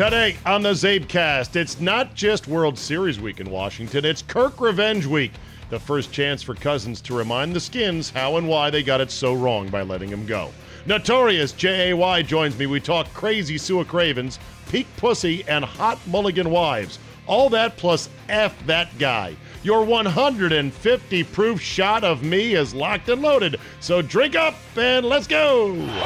Today 0.00 0.38
on 0.46 0.62
the 0.62 0.70
CzabeCast, 0.70 1.56
it's 1.56 1.78
not 1.78 2.14
just 2.14 2.48
World 2.48 2.78
Series 2.78 3.20
week 3.20 3.38
in 3.38 3.50
Washington, 3.50 4.06
it's 4.06 4.22
Kirk 4.22 4.58
Revenge 4.58 5.04
Week. 5.04 5.30
The 5.68 5.78
first 5.78 6.10
chance 6.10 6.42
for 6.42 6.54
Cousins 6.54 7.02
to 7.02 7.14
remind 7.14 7.54
the 7.54 7.60
Skins 7.60 8.08
how 8.08 8.38
and 8.38 8.48
why 8.48 8.70
they 8.70 8.82
got 8.82 9.02
it 9.02 9.10
so 9.10 9.34
wrong 9.34 9.68
by 9.68 9.82
letting 9.82 10.08
him 10.08 10.24
go. 10.24 10.52
Notorious 10.86 11.52
J.A.Y. 11.52 12.22
joins 12.22 12.58
me. 12.58 12.64
We 12.64 12.80
talk 12.80 13.12
crazy 13.12 13.58
Sua 13.58 13.84
Cravens, 13.84 14.38
peak 14.70 14.86
pussy, 14.96 15.44
and 15.46 15.66
hot 15.66 15.98
mulligan 16.06 16.48
wives. 16.48 16.98
All 17.26 17.50
that 17.50 17.76
plus 17.76 18.08
F 18.30 18.56
that 18.64 18.96
guy. 18.98 19.36
Your 19.62 19.84
150 19.84 21.24
proof 21.24 21.60
shot 21.60 22.04
of 22.04 22.22
me 22.22 22.54
is 22.54 22.72
locked 22.72 23.10
and 23.10 23.20
loaded. 23.20 23.60
So 23.80 24.00
drink 24.00 24.34
up 24.34 24.54
and 24.78 25.04
let's 25.04 25.26
go. 25.26 25.74
Here 25.74 25.84
we 25.84 25.92
go. 25.92 25.98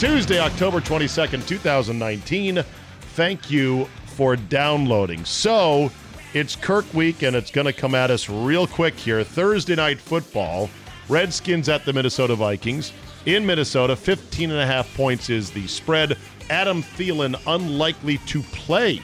Tuesday, 0.00 0.40
October 0.40 0.80
22nd, 0.80 1.46
2019. 1.46 2.64
Thank 3.12 3.50
you 3.50 3.84
for 4.06 4.34
downloading. 4.34 5.26
So, 5.26 5.92
it's 6.32 6.56
Kirk 6.56 6.90
week, 6.94 7.20
and 7.20 7.36
it's 7.36 7.50
going 7.50 7.66
to 7.66 7.72
come 7.74 7.94
at 7.94 8.10
us 8.10 8.30
real 8.30 8.66
quick 8.66 8.94
here. 8.94 9.22
Thursday 9.22 9.74
night 9.74 10.00
football. 10.00 10.70
Redskins 11.10 11.68
at 11.68 11.84
the 11.84 11.92
Minnesota 11.92 12.34
Vikings. 12.34 12.94
In 13.26 13.44
Minnesota, 13.44 13.94
15 13.94 14.50
and 14.50 14.60
a 14.60 14.64
half 14.64 14.90
points 14.94 15.28
is 15.28 15.50
the 15.50 15.66
spread. 15.66 16.16
Adam 16.48 16.82
Thielen 16.82 17.38
unlikely 17.46 18.16
to 18.24 18.40
play 18.40 19.02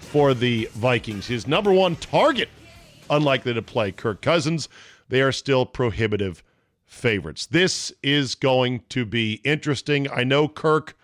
for 0.00 0.34
the 0.34 0.68
Vikings. 0.72 1.28
His 1.28 1.46
number 1.46 1.72
one 1.72 1.94
target 1.94 2.48
unlikely 3.10 3.54
to 3.54 3.62
play. 3.62 3.92
Kirk 3.92 4.22
Cousins. 4.22 4.68
They 5.08 5.22
are 5.22 5.30
still 5.30 5.64
prohibitive 5.64 6.42
favorites. 6.86 7.46
This 7.46 7.92
is 8.02 8.34
going 8.34 8.82
to 8.88 9.04
be 9.04 9.40
interesting. 9.44 10.08
I 10.10 10.24
know 10.24 10.48
Kirk, 10.48 10.96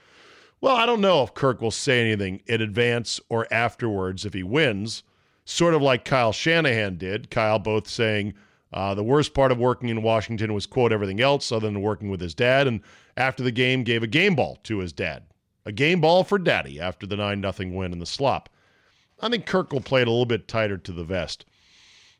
well, 0.60 0.76
I 0.76 0.87
don't 0.87 1.00
know 1.00 1.22
if 1.22 1.34
Kirk 1.34 1.60
will 1.60 1.70
say 1.70 2.00
anything 2.00 2.41
in 2.47 2.62
advance 2.62 3.20
or 3.28 3.53
afterwards 3.53 4.25
if 4.25 4.32
he 4.32 4.43
wins, 4.43 5.03
sort 5.44 5.75
of 5.75 5.82
like 5.82 6.04
Kyle 6.04 6.32
Shanahan 6.32 6.97
did. 6.97 7.31
Kyle 7.31 7.59
both 7.59 7.88
saying 7.88 8.34
uh, 8.72 8.94
the 8.94 9.03
worst 9.03 9.34
part 9.34 9.53
of 9.53 9.59
working 9.59 9.88
in 9.88 10.03
Washington 10.03 10.54
was, 10.54 10.66
quote, 10.66 10.93
everything 10.93 11.20
else 11.20 11.53
other 11.53 11.66
than 11.66 11.82
working 11.82 12.09
with 12.09 12.20
his 12.20 12.34
dad. 12.34 12.66
And 12.66 12.81
after 13.16 13.43
the 13.43 13.53
game, 13.53 13.82
gave 13.82 14.03
a 14.03 14.06
game 14.06 14.34
ball 14.34 14.59
to 14.64 14.78
his 14.78 14.93
dad. 14.93 15.25
A 15.66 15.72
game 15.72 16.00
ball 16.00 16.25
for 16.25 16.38
daddy 16.38 16.81
after 16.81 17.06
the 17.06 17.16
9 17.16 17.53
0 17.53 17.70
win 17.70 17.93
in 17.93 17.99
the 17.99 18.06
slop. 18.06 18.49
I 19.20 19.28
think 19.28 19.47
Kirk 19.47 19.72
will 19.72 19.81
play 19.81 20.03
it 20.03 20.09
a 20.09 20.10
little 20.10 20.26
bit 20.26 20.49
tighter 20.49 20.78
to 20.78 20.93
the 20.93 21.04
vest. 21.04 21.44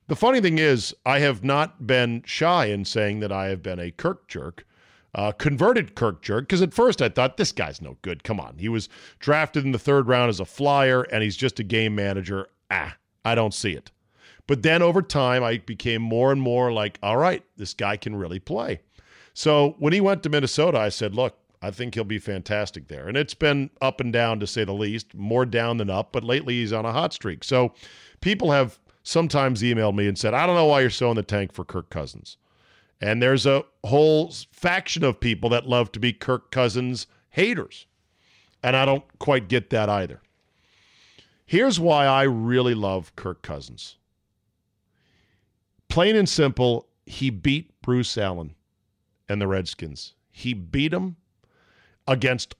The 0.09 0.17
funny 0.17 0.41
thing 0.41 0.59
is, 0.59 0.95
I 1.07 1.21
have 1.21 1.45
not 1.45 1.87
been 1.87 2.23
shy 2.27 2.67
in 2.67 2.85
saying 2.85 3.21
that 3.21 3.33
I 3.33 3.47
have 3.47 3.63
been 3.63 3.79
a 3.79 3.91
Kirk 3.91 4.29
jerk, 4.29 4.67
uh, 5.15 5.33
converted 5.33 5.95
Kirk 5.95 6.23
jerk, 6.23 6.45
because 6.45 6.63
at 6.63 6.75
first 6.75 7.01
I 7.01 7.09
thought 7.09 7.37
this 7.37 7.53
guy's 7.53 7.81
no 7.81 7.97
good. 8.03 8.25
Come 8.25 8.41
on. 8.41 8.59
He 8.59 8.69
was 8.69 8.89
drafted 9.21 9.65
in 9.65 9.73
the 9.73 9.79
third 9.79 10.09
round 10.09 10.29
as 10.29 10.41
a 10.41 10.45
flyer, 10.45 11.03
and 11.03 11.23
he's 11.23 11.37
just 11.37 11.61
a 11.61 11.65
game 11.65 11.95
manager. 11.95 12.49
Ah, 12.71 12.97
I 13.25 13.35
don't 13.35 13.55
see 13.55 13.73
it. 13.73 13.91
But 14.47 14.63
then 14.63 14.83
over 14.83 15.03
time, 15.03 15.45
I 15.45 15.59
became 15.59 16.03
more 16.03 16.33
and 16.33 16.43
more 16.43 16.73
like, 16.73 16.99
all 17.03 17.17
right, 17.17 17.45
this 17.57 17.75
guy 17.75 17.97
can 17.97 18.17
really 18.17 18.41
play. 18.41 18.81
So 19.35 19.77
when 19.79 19.93
he 19.93 20.01
went 20.01 20.23
to 20.25 20.29
Minnesota, 20.29 20.79
I 20.79 20.89
said, 20.89 21.15
look, 21.15 21.39
I 21.63 21.71
think 21.71 21.95
he'll 21.95 22.05
be 22.05 22.19
fantastic 22.19 22.89
there. 22.89 23.07
And 23.07 23.17
it's 23.17 23.35
been 23.35 23.71
up 23.81 24.01
and 24.01 24.13
down 24.13 24.41
to 24.41 24.47
say 24.49 24.65
the 24.65 24.73
least, 24.73 25.15
more 25.15 25.47
down 25.47 25.77
than 25.77 25.89
up, 25.89 26.11
but 26.11 26.25
lately 26.25 26.55
he's 26.55 26.73
on 26.73 26.85
a 26.85 26.93
hot 26.93 27.13
streak. 27.13 27.45
So 27.45 27.73
people 28.21 28.51
have 28.51 28.81
sometimes 29.03 29.63
emailed 29.63 29.95
me 29.95 30.07
and 30.07 30.19
said, 30.19 30.35
I 30.35 30.47
don't 30.47 30.57
know 30.57 30.67
why 30.67 30.81
you're 30.81 30.91
so 30.91 31.11
in 31.11 31.17
the 31.17 31.23
tank 31.23 31.53
for 31.53 31.65
Kirk 31.65 31.91
Cousins. 31.91 32.37
And 33.01 33.21
there's 33.21 33.47
a 33.47 33.65
whole 33.85 34.31
faction 34.53 35.03
of 35.03 35.19
people 35.19 35.51
that 35.51 35.67
love 35.69 35.91
to 35.93 36.01
be 36.01 36.13
Kirk 36.13 36.51
Cousins 36.51 37.07
haters. 37.31 37.87
And 38.63 38.77
I 38.77 38.85
don't 38.85 39.05
quite 39.19 39.49
get 39.49 39.71
that 39.71 39.89
either. 39.89 40.23
Here's 41.45 41.81
why 41.81 42.07
I 42.07 42.23
really 42.23 42.75
love 42.75 43.15
Kirk 43.17 43.43
Cousins. 43.43 43.97
Plain 45.89 46.17
and 46.17 46.29
simple, 46.29 46.89
he 47.05 47.29
beat 47.29 47.71
Bruce 47.83 48.17
Allen. 48.17 48.55
and 49.29 49.41
the 49.41 49.49
Redskins. 49.49 50.15
He 50.31 50.55
beat 50.55 50.93
them 50.93 51.17
against 52.07 52.55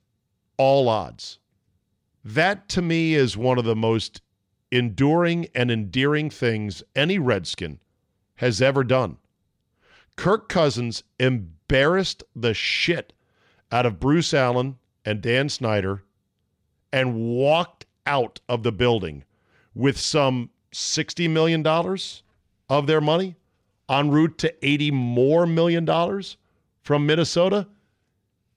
all 0.57 0.89
odds. 0.89 1.39
That 2.25 2.69
to 2.71 2.83
me 2.83 3.15
is 3.15 3.37
one 3.37 3.59
of 3.59 3.65
the 3.65 3.77
most 3.77 4.21
enduring 4.73 5.47
and 5.55 5.71
endearing 5.71 6.31
things 6.31 6.83
any 6.97 7.19
Redskin 7.19 7.79
has 8.37 8.61
ever 8.61 8.83
done. 8.83 9.19
Kirk 10.17 10.49
Cousins 10.49 11.05
embarrassed 11.21 12.25
the 12.35 12.55
shit 12.55 13.13
out 13.71 13.87
of 13.87 14.01
Bruce 14.01 14.35
Allen 14.35 14.79
and 15.05 15.21
Dan 15.21 15.49
Snyder 15.49 16.03
and 16.93 17.15
walked 17.15 17.87
out 18.07 18.41
of 18.49 18.63
the 18.63 18.73
building 18.73 19.25
with 19.75 19.99
some 19.99 20.51
$60 20.73 21.31
million 21.31 21.65
of 22.69 22.87
their 22.87 23.01
money 23.01 23.37
en 23.89 24.11
route 24.11 24.39
to 24.39 24.67
80 24.67 24.91
more 24.91 25.47
million 25.47 25.85
dollars 25.85 26.37
from 26.83 27.07
Minnesota. 27.07 27.69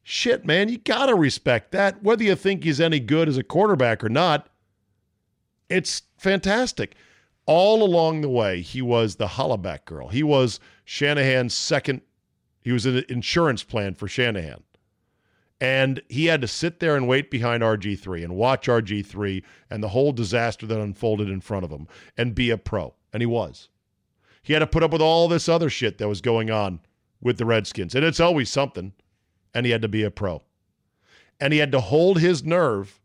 Shit, 0.03 0.45
man, 0.45 0.69
you 0.69 0.77
got 0.77 1.07
to 1.07 1.15
respect 1.15 1.71
that. 1.71 2.01
Whether 2.03 2.23
you 2.23 2.35
think 2.35 2.63
he's 2.63 2.79
any 2.79 2.99
good 2.99 3.27
as 3.27 3.37
a 3.37 3.43
quarterback 3.43 4.03
or 4.03 4.09
not, 4.09 4.49
it's 5.69 6.03
fantastic. 6.17 6.95
All 7.45 7.83
along 7.83 8.21
the 8.21 8.29
way, 8.29 8.61
he 8.61 8.81
was 8.81 9.15
the 9.15 9.27
hollaback 9.27 9.85
girl. 9.85 10.07
He 10.07 10.23
was 10.23 10.59
Shanahan's 10.83 11.53
second, 11.53 12.01
he 12.61 12.71
was 12.71 12.85
an 12.85 13.03
insurance 13.09 13.63
plan 13.63 13.93
for 13.93 14.07
Shanahan. 14.07 14.63
And 15.61 16.01
he 16.09 16.25
had 16.25 16.41
to 16.41 16.47
sit 16.47 16.79
there 16.79 16.95
and 16.95 17.07
wait 17.07 17.31
behind 17.31 17.63
RG3 17.63 18.23
and 18.23 18.35
watch 18.35 18.67
RG3 18.67 19.43
and 19.69 19.81
the 19.81 19.89
whole 19.89 20.11
disaster 20.11 20.65
that 20.65 20.79
unfolded 20.79 21.29
in 21.29 21.41
front 21.41 21.63
of 21.63 21.71
him 21.71 21.87
and 22.17 22.35
be 22.35 22.49
a 22.49 22.57
pro. 22.57 22.93
And 23.13 23.21
he 23.21 23.27
was. 23.27 23.69
He 24.43 24.53
had 24.53 24.59
to 24.59 24.67
put 24.67 24.83
up 24.83 24.91
with 24.91 25.01
all 25.01 25.27
this 25.27 25.47
other 25.47 25.69
shit 25.69 25.97
that 25.97 26.09
was 26.09 26.21
going 26.21 26.51
on 26.51 26.81
with 27.21 27.37
the 27.37 27.45
Redskins. 27.45 27.95
And 27.95 28.03
it's 28.03 28.19
always 28.19 28.49
something. 28.49 28.93
And 29.53 29.65
he 29.65 29.71
had 29.71 29.81
to 29.81 29.87
be 29.87 30.03
a 30.03 30.11
pro. 30.11 30.43
And 31.39 31.53
he 31.53 31.59
had 31.59 31.71
to 31.71 31.79
hold 31.79 32.19
his 32.19 32.43
nerve 32.43 32.99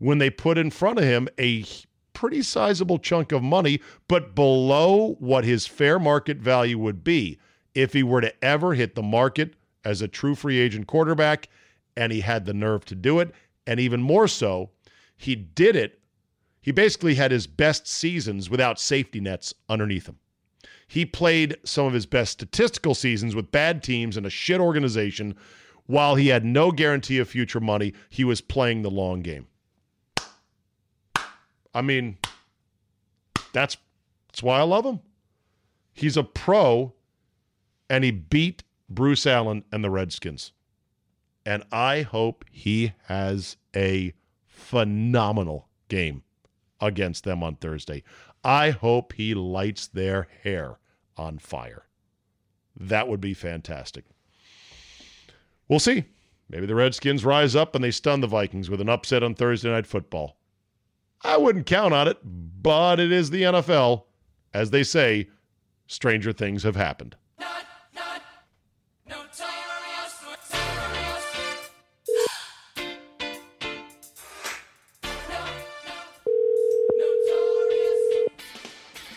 when 0.00 0.18
they 0.18 0.30
put 0.30 0.58
in 0.58 0.70
front 0.70 0.98
of 0.98 1.04
him 1.04 1.28
a 1.38 1.64
pretty 2.12 2.42
sizable 2.42 2.98
chunk 2.98 3.30
of 3.30 3.42
money, 3.42 3.80
but 4.08 4.34
below 4.34 5.14
what 5.20 5.44
his 5.44 5.66
fair 5.66 5.98
market 5.98 6.38
value 6.38 6.78
would 6.78 7.04
be 7.04 7.38
if 7.74 7.92
he 7.92 8.02
were 8.02 8.20
to 8.20 8.44
ever 8.44 8.74
hit 8.74 8.94
the 8.96 9.02
market 9.02 9.54
as 9.84 10.02
a 10.02 10.08
true 10.08 10.34
free 10.34 10.58
agent 10.58 10.86
quarterback 10.86 11.48
and 11.96 12.12
he 12.12 12.20
had 12.20 12.44
the 12.44 12.54
nerve 12.54 12.84
to 12.86 12.94
do 12.94 13.20
it. 13.20 13.32
And 13.66 13.78
even 13.78 14.02
more 14.02 14.26
so, 14.26 14.70
he 15.16 15.36
did 15.36 15.76
it. 15.76 16.00
He 16.62 16.72
basically 16.72 17.14
had 17.14 17.30
his 17.30 17.46
best 17.46 17.86
seasons 17.86 18.50
without 18.50 18.80
safety 18.80 19.20
nets 19.20 19.54
underneath 19.68 20.06
him. 20.06 20.18
He 20.88 21.06
played 21.06 21.56
some 21.64 21.86
of 21.86 21.92
his 21.92 22.06
best 22.06 22.32
statistical 22.32 22.94
seasons 22.94 23.34
with 23.34 23.52
bad 23.52 23.82
teams 23.82 24.16
and 24.16 24.26
a 24.26 24.30
shit 24.30 24.60
organization. 24.60 25.36
While 25.86 26.16
he 26.16 26.28
had 26.28 26.44
no 26.44 26.72
guarantee 26.72 27.18
of 27.18 27.28
future 27.28 27.60
money, 27.60 27.92
he 28.08 28.24
was 28.24 28.40
playing 28.40 28.82
the 28.82 28.90
long 28.90 29.22
game. 29.22 29.46
I 31.74 31.82
mean, 31.82 32.18
that's 33.52 33.76
that's 34.28 34.42
why 34.42 34.58
I 34.58 34.62
love 34.62 34.84
him. 34.84 35.00
He's 35.92 36.16
a 36.16 36.22
pro, 36.22 36.94
and 37.88 38.04
he 38.04 38.10
beat 38.10 38.62
Bruce 38.88 39.26
Allen 39.26 39.64
and 39.72 39.82
the 39.84 39.90
Redskins 39.90 40.52
and 41.46 41.64
I 41.72 42.02
hope 42.02 42.44
he 42.50 42.92
has 43.06 43.56
a 43.74 44.14
phenomenal 44.46 45.68
game 45.88 46.22
against 46.80 47.24
them 47.24 47.42
on 47.42 47.56
Thursday. 47.56 48.02
I 48.44 48.70
hope 48.70 49.14
he 49.14 49.34
lights 49.34 49.86
their 49.86 50.28
hair 50.42 50.78
on 51.16 51.38
fire. 51.38 51.86
That 52.78 53.08
would 53.08 53.20
be 53.20 53.34
fantastic. 53.34 54.04
We'll 55.68 55.80
see. 55.80 56.04
Maybe 56.48 56.66
the 56.66 56.74
Redskins 56.74 57.24
rise 57.24 57.54
up 57.54 57.74
and 57.74 57.84
they 57.84 57.90
stun 57.90 58.20
the 58.20 58.26
Vikings 58.26 58.70
with 58.70 58.80
an 58.80 58.88
upset 58.88 59.22
on 59.22 59.34
Thursday 59.34 59.70
Night 59.70 59.86
Football. 59.86 60.36
I 61.22 61.36
wouldn't 61.36 61.66
count 61.66 61.92
on 61.92 62.08
it, 62.08 62.18
but 62.24 62.98
it 62.98 63.12
is 63.12 63.30
the 63.30 63.42
NFL. 63.42 64.04
As 64.54 64.70
they 64.70 64.82
say, 64.82 65.28
stranger 65.86 66.32
things 66.32 66.62
have 66.62 66.76
happened. 66.76 67.16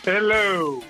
Hello. 0.04 0.82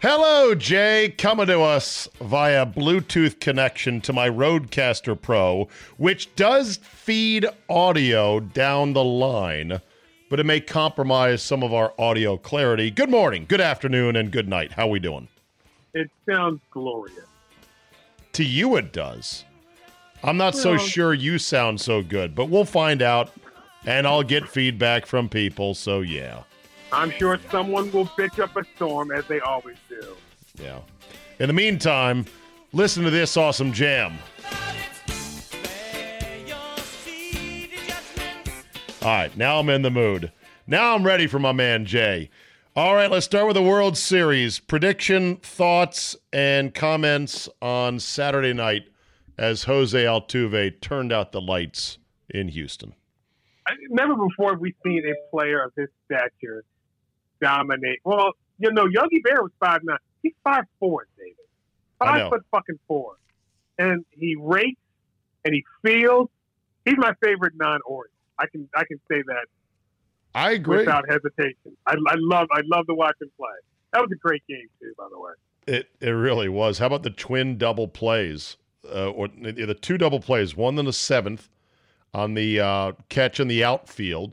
Hello, 0.00 0.54
Jay. 0.54 1.14
Coming 1.18 1.48
to 1.48 1.60
us 1.60 2.08
via 2.22 2.64
Bluetooth 2.64 3.38
connection 3.38 4.00
to 4.00 4.14
my 4.14 4.30
Rodecaster 4.30 5.20
Pro, 5.20 5.68
which 5.98 6.34
does 6.36 6.78
feed 6.78 7.46
audio 7.68 8.40
down 8.40 8.94
the 8.94 9.04
line, 9.04 9.82
but 10.32 10.40
it 10.40 10.46
may 10.46 10.60
compromise 10.60 11.42
some 11.42 11.62
of 11.62 11.74
our 11.74 11.92
audio 11.98 12.38
clarity. 12.38 12.90
Good 12.90 13.10
morning, 13.10 13.44
good 13.46 13.60
afternoon, 13.60 14.16
and 14.16 14.30
good 14.30 14.48
night. 14.48 14.72
How 14.72 14.86
are 14.86 14.90
we 14.90 14.98
doing? 14.98 15.28
It 15.92 16.10
sounds 16.24 16.58
glorious. 16.70 17.26
To 18.32 18.42
you, 18.42 18.76
it 18.76 18.94
does. 18.94 19.44
I'm 20.22 20.38
not 20.38 20.54
well, 20.54 20.62
so 20.62 20.76
sure 20.78 21.12
you 21.12 21.36
sound 21.36 21.82
so 21.82 22.02
good, 22.02 22.34
but 22.34 22.48
we'll 22.48 22.64
find 22.64 23.02
out, 23.02 23.30
and 23.84 24.06
I'll 24.06 24.22
get 24.22 24.48
feedback 24.48 25.04
from 25.04 25.28
people, 25.28 25.74
so 25.74 26.00
yeah. 26.00 26.44
I'm 26.92 27.10
sure 27.10 27.38
someone 27.50 27.92
will 27.92 28.06
bitch 28.06 28.38
up 28.38 28.56
a 28.56 28.64
storm 28.74 29.10
as 29.10 29.26
they 29.26 29.40
always 29.40 29.76
do. 29.90 30.16
Yeah. 30.58 30.78
In 31.40 31.48
the 31.48 31.52
meantime, 31.52 32.24
listen 32.72 33.04
to 33.04 33.10
this 33.10 33.36
awesome 33.36 33.70
jam. 33.70 34.14
All 39.02 39.08
right, 39.08 39.36
now 39.36 39.58
I'm 39.58 39.68
in 39.68 39.82
the 39.82 39.90
mood. 39.90 40.30
Now 40.64 40.94
I'm 40.94 41.04
ready 41.04 41.26
for 41.26 41.40
my 41.40 41.50
man 41.50 41.86
Jay. 41.86 42.30
All 42.76 42.94
right, 42.94 43.10
let's 43.10 43.26
start 43.26 43.48
with 43.48 43.56
the 43.56 43.62
World 43.62 43.98
Series. 43.98 44.60
Prediction, 44.60 45.38
thoughts, 45.38 46.14
and 46.32 46.72
comments 46.72 47.48
on 47.60 47.98
Saturday 47.98 48.52
night 48.52 48.84
as 49.36 49.64
Jose 49.64 49.98
Altuve 50.00 50.80
turned 50.80 51.12
out 51.12 51.32
the 51.32 51.40
lights 51.40 51.98
in 52.30 52.46
Houston. 52.46 52.94
I, 53.66 53.72
never 53.90 54.14
before 54.14 54.52
have 54.52 54.60
we 54.60 54.72
seen 54.84 55.02
a 55.04 55.30
player 55.32 55.64
of 55.64 55.72
his 55.76 55.88
stature 56.04 56.62
dominate. 57.40 57.98
Well, 58.04 58.34
you 58.60 58.70
know, 58.70 58.86
Yogi 58.86 59.20
Bear 59.24 59.42
was 59.42 59.50
five 59.58 59.80
nine. 59.82 59.98
He's 60.22 60.34
five 60.44 60.62
four, 60.78 61.08
David. 61.18 61.34
Five 61.98 62.28
foot 62.28 62.44
fucking 62.52 62.78
four, 62.86 63.16
and 63.80 64.04
he 64.12 64.36
rakes 64.38 64.80
and 65.44 65.52
he 65.52 65.64
feels. 65.84 66.28
He's 66.84 66.98
my 66.98 67.14
favorite 67.20 67.54
non-Oriole. 67.56 68.12
I 68.38 68.46
can 68.46 68.68
I 68.74 68.84
can 68.84 68.98
say 69.10 69.22
that. 69.26 69.46
I 70.34 70.52
agree 70.52 70.78
without 70.78 71.04
hesitation. 71.08 71.76
I, 71.86 71.92
I 71.92 72.14
love 72.16 72.48
I 72.52 72.62
love 72.64 72.86
to 72.86 72.94
watch 72.94 73.16
him 73.20 73.30
play. 73.36 73.48
That 73.92 74.00
was 74.00 74.10
a 74.12 74.16
great 74.16 74.42
game 74.48 74.68
too, 74.80 74.92
by 74.96 75.06
the 75.10 75.18
way. 75.18 75.32
It 75.66 75.88
it 76.00 76.10
really 76.10 76.48
was. 76.48 76.78
How 76.78 76.86
about 76.86 77.02
the 77.02 77.10
twin 77.10 77.58
double 77.58 77.88
plays, 77.88 78.56
uh, 78.90 79.10
or 79.10 79.28
the 79.28 79.76
two 79.80 79.98
double 79.98 80.20
plays? 80.20 80.56
One 80.56 80.78
in 80.78 80.86
the 80.86 80.92
seventh 80.92 81.48
on 82.14 82.34
the 82.34 82.60
uh, 82.60 82.92
catch 83.08 83.40
in 83.40 83.48
the 83.48 83.62
outfield 83.64 84.32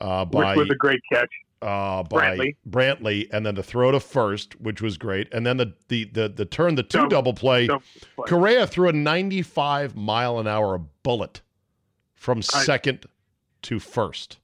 uh, 0.00 0.24
by 0.24 0.50
which 0.50 0.58
was 0.58 0.70
a 0.70 0.76
great 0.76 1.00
catch 1.12 1.30
uh, 1.62 2.02
by 2.02 2.36
Brantley. 2.36 2.56
Brantley, 2.68 3.28
and 3.32 3.46
then 3.46 3.54
the 3.54 3.62
throw 3.62 3.90
to 3.90 4.00
first, 4.00 4.60
which 4.60 4.82
was 4.82 4.98
great, 4.98 5.32
and 5.32 5.46
then 5.46 5.56
the 5.56 5.72
the 5.88 6.04
the, 6.04 6.28
the 6.28 6.44
turn, 6.44 6.74
the 6.74 6.82
two 6.82 6.98
double, 6.98 7.10
double 7.10 7.34
play. 7.34 7.66
Double 7.66 7.82
play. 8.14 8.26
Correa 8.26 8.66
threw 8.66 8.88
a 8.88 8.92
95 8.92 9.96
mile 9.96 10.38
an 10.38 10.46
hour 10.46 10.78
bullet 11.02 11.40
from 12.14 12.38
I, 12.38 12.64
second 12.64 13.06
to 13.64 13.78
first. 13.78 14.38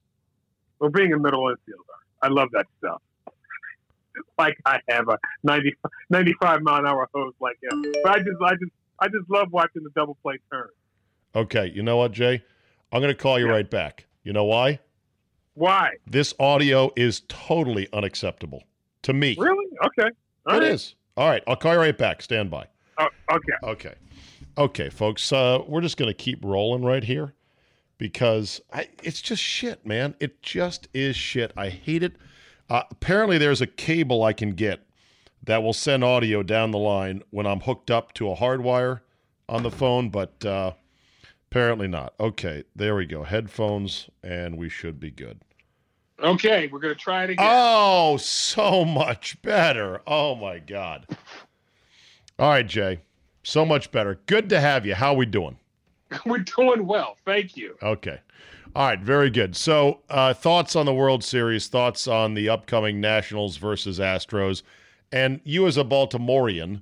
Well, 0.79 0.91
being 0.91 1.13
a 1.13 1.19
middle 1.19 1.45
infielder, 1.45 1.99
I 2.23 2.29
love 2.29 2.49
that 2.53 2.67
stuff. 2.79 3.03
like 4.39 4.59
I 4.67 4.81
have 4.89 5.09
a 5.09 5.19
90, 5.45 5.75
95 6.11 6.63
mile 6.63 6.81
an 6.81 6.87
hour 6.87 7.09
hose 7.15 7.35
like 7.41 7.59
him, 7.63 7.85
but 8.03 8.11
I 8.11 8.19
just 8.19 8.43
I 8.43 8.53
just 8.53 8.73
I 8.99 9.09
just 9.09 9.31
love 9.31 9.49
watching 9.53 9.83
the 9.83 9.91
double 9.95 10.17
play 10.23 10.39
turn. 10.51 10.69
Okay, 11.35 11.71
you 11.75 11.83
know 11.83 11.99
what, 11.99 12.13
Jay? 12.13 12.43
I'm 12.93 13.01
going 13.01 13.15
to 13.15 13.21
call 13.21 13.39
you 13.39 13.47
yeah. 13.47 13.53
right 13.53 13.71
back. 13.71 14.07
You 14.25 14.33
know 14.33 14.45
why? 14.45 14.81
Why? 15.55 15.93
This 16.07 16.35
audio 16.41 16.91
is 16.97 17.23
totally 17.29 17.89
unacceptable 17.93 18.65
to 19.03 19.13
me. 19.13 19.37
Really? 19.39 19.67
Okay. 19.85 20.11
All 20.47 20.57
it 20.57 20.61
right. 20.61 20.63
is. 20.63 20.95
All 21.17 21.29
right. 21.29 21.43
I'll 21.47 21.57
call 21.57 21.75
you 21.75 21.81
right 21.81 21.97
back. 21.97 22.23
Stand 22.23 22.51
by. 22.51 22.67
Uh, 22.99 23.07
okay. 23.31 23.53
Okay. 23.63 23.95
Okay, 24.59 24.89
folks. 24.91 25.33
Uh, 25.33 25.61
we're 25.67 25.81
just 25.81 25.97
going 25.97 26.11
to 26.11 26.15
keep 26.15 26.45
rolling 26.45 26.85
right 26.85 27.05
here 27.05 27.35
because 28.01 28.61
I, 28.73 28.89
it's 29.05 29.23
just 29.23 29.41
shit, 29.41 29.87
man. 29.87 30.17
It 30.19 30.43
just 30.43 30.89
is 30.93 31.15
shit. 31.15 31.53
I 31.57 31.69
hate 31.69 32.03
it. 32.03 32.15
Uh, 32.69 32.83
apparently, 32.91 33.39
there's 33.39 33.61
a 33.61 33.69
cable 33.69 34.25
I 34.25 34.33
can 34.33 34.55
get 34.55 34.81
that 35.45 35.63
will 35.63 35.73
send 35.73 36.03
audio 36.03 36.43
down 36.43 36.73
the 36.73 36.79
line 36.79 37.23
when 37.31 37.47
I'm 37.47 37.61
hooked 37.61 37.93
up 37.93 38.13
to 38.15 38.29
a 38.29 38.37
hardwire 38.37 39.03
on 39.49 39.63
the 39.63 39.71
phone, 39.71 40.11
but 40.11 40.45
uh, 40.45 40.73
Apparently 41.51 41.89
not. 41.89 42.15
Okay, 42.21 42.63
there 42.77 42.95
we 42.95 43.07
go. 43.07 43.25
Headphones, 43.25 44.09
and 44.23 44.57
we 44.57 44.69
should 44.69 45.01
be 45.01 45.11
good. 45.11 45.41
Okay, 46.23 46.69
we're 46.69 46.79
going 46.79 46.95
to 46.95 47.01
try 47.01 47.25
it 47.25 47.31
again. 47.31 47.45
Oh, 47.49 48.19
so 48.19 48.85
much 48.85 49.43
better. 49.43 50.01
Oh, 50.07 50.37
my 50.37 50.61
God. 50.61 51.07
All 52.39 52.51
right, 52.51 52.67
Jay. 52.67 53.01
So 53.43 53.67
much 53.67 53.91
better. 53.91 54.21
Good 54.27 54.49
to 54.51 54.61
have 54.61 54.87
you. 54.87 54.95
How 54.95 55.13
we 55.13 55.27
doing? 55.27 55.57
We're 56.27 56.39
doing 56.39 56.87
well. 56.87 57.17
Thank 57.25 57.57
you. 57.57 57.77
Okay. 57.83 58.21
All 58.75 58.87
right, 58.87 59.01
very 59.01 59.31
good. 59.31 59.57
So, 59.57 60.01
uh, 60.09 60.33
thoughts 60.33 60.77
on 60.77 60.87
the 60.87 60.95
World 60.95 61.25
Series, 61.25 61.67
thoughts 61.67 62.07
on 62.07 62.35
the 62.35 62.49
upcoming 62.49 63.01
Nationals 63.01 63.57
versus 63.57 63.99
Astros, 63.99 64.63
and 65.11 65.41
you 65.43 65.67
as 65.67 65.77
a 65.77 65.83
Baltimorean, 65.83 66.81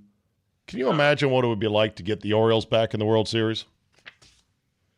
can 0.67 0.79
you 0.79 0.91
imagine 0.91 1.31
what 1.31 1.45
it 1.45 1.49
would 1.49 1.59
be 1.59 1.69
like 1.69 1.97
to 1.97 2.03
get 2.03 2.21
the 2.21 2.35
Orioles 2.35 2.67
back 2.67 2.93
in 2.93 3.01
the 3.01 3.07
World 3.07 3.27
Series? 3.27 3.65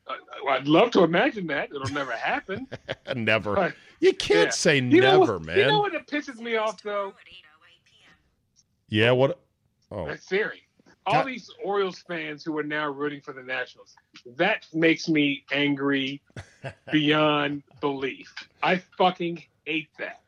Uh, 0.09 0.15
I'd 0.49 0.67
love 0.67 0.91
to 0.93 1.05
imagine 1.05 1.47
that. 1.47 1.71
It'll 1.71 1.95
never 1.95 2.13
happen. 2.13 2.67
never. 3.15 3.55
But, 3.55 3.75
you 4.01 4.13
can't 4.13 4.47
yeah. 4.47 4.51
say 4.51 4.77
you 4.77 5.01
never, 5.01 5.35
what, 5.35 5.47
man. 5.47 5.59
You 5.59 5.67
know 5.67 5.79
what 5.79 5.95
it 5.95 6.09
pisses 6.09 6.41
me 6.41 6.57
off 6.57 6.83
though? 6.83 7.15
Yeah. 8.89 9.13
What? 9.13 9.39
Oh, 9.93 10.07
that's 10.07 10.27
Siri 10.27 10.63
all 11.07 11.25
these 11.25 11.51
Orioles 11.65 11.99
fans 12.07 12.45
who 12.45 12.57
are 12.59 12.63
now 12.63 12.89
rooting 12.89 13.21
for 13.21 13.33
the 13.33 13.43
Nationals. 13.43 13.97
That 14.37 14.67
makes 14.73 15.09
me 15.09 15.45
angry 15.53 16.23
beyond 16.93 17.63
belief. 17.81 18.33
I 18.63 18.83
fucking 18.99 19.43
hate 19.65 19.89
that. 19.99 20.21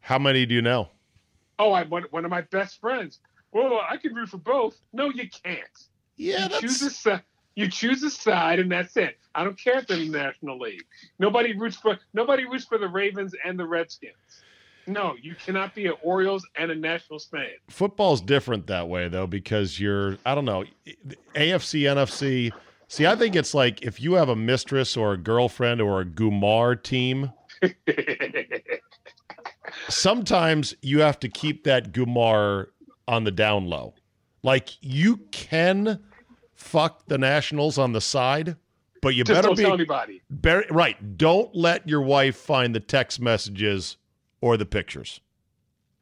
How 0.00 0.18
many 0.18 0.46
do 0.46 0.54
you 0.54 0.62
know? 0.62 0.88
Oh, 1.58 1.72
I 1.72 1.84
one, 1.84 2.04
one 2.10 2.24
of 2.24 2.30
my 2.30 2.42
best 2.42 2.80
friends. 2.80 3.20
Well, 3.52 3.80
I 3.88 3.96
can 3.96 4.14
root 4.14 4.28
for 4.28 4.38
both. 4.38 4.78
No, 4.92 5.10
you 5.10 5.28
can't. 5.44 5.62
Yeah, 6.16 6.44
you 6.44 6.48
that's... 6.48 6.60
choose 6.60 6.82
a 6.82 6.90
side. 6.90 7.22
You 7.54 7.68
choose 7.68 8.04
a 8.04 8.10
side, 8.10 8.60
and 8.60 8.70
that's 8.70 8.96
it. 8.96 9.18
I 9.34 9.42
don't 9.42 9.58
care 9.58 9.78
if 9.78 9.88
they're 9.88 9.98
in 9.98 10.12
the 10.12 10.18
National 10.18 10.60
League. 10.60 10.84
Nobody 11.18 11.56
roots 11.56 11.76
for 11.76 11.98
nobody 12.14 12.44
roots 12.44 12.64
for 12.64 12.78
the 12.78 12.86
Ravens 12.86 13.34
and 13.44 13.58
the 13.58 13.66
Redskins. 13.66 14.14
No, 14.88 15.14
you 15.20 15.34
cannot 15.34 15.74
be 15.74 15.86
an 15.86 15.94
Orioles 16.02 16.46
and 16.56 16.70
a 16.70 16.74
Nationals 16.74 17.26
fan. 17.26 17.48
Football's 17.68 18.22
different 18.22 18.66
that 18.68 18.88
way 18.88 19.08
though 19.08 19.26
because 19.26 19.78
you're 19.78 20.16
I 20.24 20.34
don't 20.34 20.46
know 20.46 20.64
AFC 21.34 21.82
NFC. 21.82 22.50
See, 22.88 23.06
I 23.06 23.14
think 23.14 23.36
it's 23.36 23.52
like 23.52 23.82
if 23.82 24.00
you 24.00 24.14
have 24.14 24.30
a 24.30 24.36
mistress 24.36 24.96
or 24.96 25.12
a 25.12 25.18
girlfriend 25.18 25.82
or 25.82 26.00
a 26.00 26.04
Gumar 26.04 26.82
team. 26.82 27.32
sometimes 29.88 30.74
you 30.80 31.00
have 31.00 31.20
to 31.20 31.28
keep 31.28 31.64
that 31.64 31.92
Gumar 31.92 32.68
on 33.06 33.24
the 33.24 33.30
down 33.30 33.66
low. 33.66 33.94
Like 34.42 34.70
you 34.80 35.18
can 35.30 36.02
fuck 36.54 37.06
the 37.06 37.18
Nationals 37.18 37.78
on 37.78 37.92
the 37.92 38.00
side, 38.00 38.56
but 39.02 39.14
you 39.14 39.24
Just 39.24 39.42
better 39.42 39.54
be 39.54 39.64
anybody. 39.64 40.22
Better, 40.30 40.64
right. 40.70 41.18
Don't 41.18 41.54
let 41.54 41.88
your 41.88 42.02
wife 42.02 42.36
find 42.36 42.74
the 42.74 42.80
text 42.80 43.20
messages 43.20 43.96
or 44.40 44.56
the 44.56 44.66
pictures? 44.66 45.20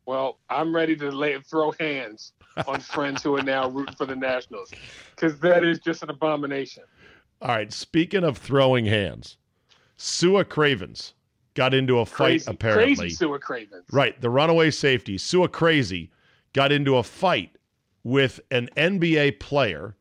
Well, 0.06 0.38
I'm 0.48 0.74
ready 0.74 0.94
to 0.96 1.10
lay, 1.10 1.38
throw 1.40 1.72
hands 1.80 2.32
on 2.66 2.80
friends 2.80 3.22
who 3.22 3.36
are 3.36 3.42
now 3.42 3.68
rooting 3.68 3.96
for 3.96 4.06
the 4.06 4.14
Nationals 4.14 4.70
because 5.10 5.38
that 5.40 5.64
is 5.64 5.80
just 5.80 6.02
an 6.02 6.10
abomination. 6.10 6.84
All 7.42 7.48
right. 7.48 7.72
Speaking 7.72 8.22
of 8.22 8.38
throwing 8.38 8.86
hands, 8.86 9.36
Sua 9.96 10.44
Cravens 10.44 11.14
got 11.54 11.74
into 11.74 11.98
a 11.98 12.06
fight 12.06 12.44
crazy, 12.44 12.50
apparently. 12.50 12.94
Crazy 12.94 13.14
Sua 13.16 13.38
Cravens. 13.38 13.84
Right. 13.90 14.18
The 14.20 14.30
runaway 14.30 14.70
safety, 14.70 15.18
Sua 15.18 15.48
Crazy, 15.48 16.10
got 16.52 16.70
into 16.70 16.96
a 16.96 17.02
fight 17.02 17.56
with 18.04 18.40
an 18.52 18.70
NBA 18.76 19.40
player. 19.40 19.96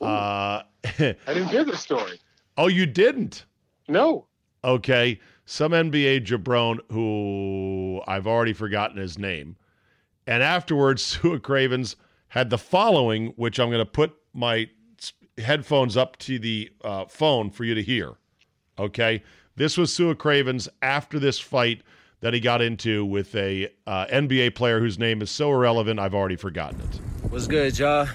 Uh, 0.00 0.62
I 0.84 1.16
didn't 1.26 1.48
hear 1.48 1.64
the 1.64 1.76
story. 1.76 2.18
Oh, 2.56 2.68
you 2.68 2.86
didn't? 2.86 3.44
No. 3.86 4.26
Okay 4.64 5.20
some 5.46 5.72
NBA 5.72 6.26
jabron 6.26 6.80
who 6.90 8.02
I've 8.06 8.26
already 8.26 8.52
forgotten 8.52 8.98
his 8.98 9.16
name. 9.18 9.56
And 10.26 10.42
afterwards, 10.42 11.02
Sua 11.02 11.38
Cravens 11.38 11.96
had 12.28 12.50
the 12.50 12.58
following, 12.58 13.28
which 13.36 13.58
I'm 13.58 13.70
going 13.70 13.78
to 13.78 13.90
put 13.90 14.14
my 14.34 14.68
headphones 15.38 15.96
up 15.96 16.18
to 16.18 16.38
the 16.38 16.70
uh, 16.84 17.06
phone 17.06 17.50
for 17.50 17.64
you 17.64 17.74
to 17.74 17.82
hear. 17.82 18.14
Okay. 18.78 19.22
This 19.54 19.78
was 19.78 19.92
Sua 19.94 20.14
Cravens 20.14 20.68
after 20.82 21.18
this 21.18 21.38
fight 21.38 21.82
that 22.20 22.34
he 22.34 22.40
got 22.40 22.60
into 22.60 23.04
with 23.04 23.34
a 23.34 23.70
uh, 23.86 24.06
NBA 24.06 24.54
player 24.54 24.80
whose 24.80 24.98
name 24.98 25.22
is 25.22 25.30
so 25.30 25.50
irrelevant, 25.50 26.00
I've 26.00 26.14
already 26.14 26.36
forgotten 26.36 26.80
it. 26.80 27.00
What's 27.30 27.46
good, 27.46 27.78
y'all? 27.78 28.08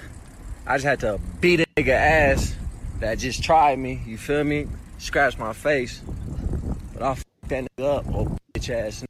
I 0.68 0.76
just 0.76 0.86
had 0.86 1.00
to 1.02 1.20
beat 1.40 1.62
a 1.62 1.66
nigga 1.78 1.90
ass 1.90 2.56
that 3.00 3.20
just 3.20 3.44
tried 3.44 3.80
me. 3.80 4.02
You 4.06 4.18
feel 4.18 4.44
me? 4.44 4.68
Scratch 4.98 5.38
my 5.38 5.54
face. 5.54 6.02
But 7.02 7.08
I'll 7.08 7.12
f 7.14 7.26
that 7.48 7.64
nigga 7.64 7.98
up, 7.98 8.06
oh 8.14 8.38
bitch 8.54 8.70
ass. 8.70 9.04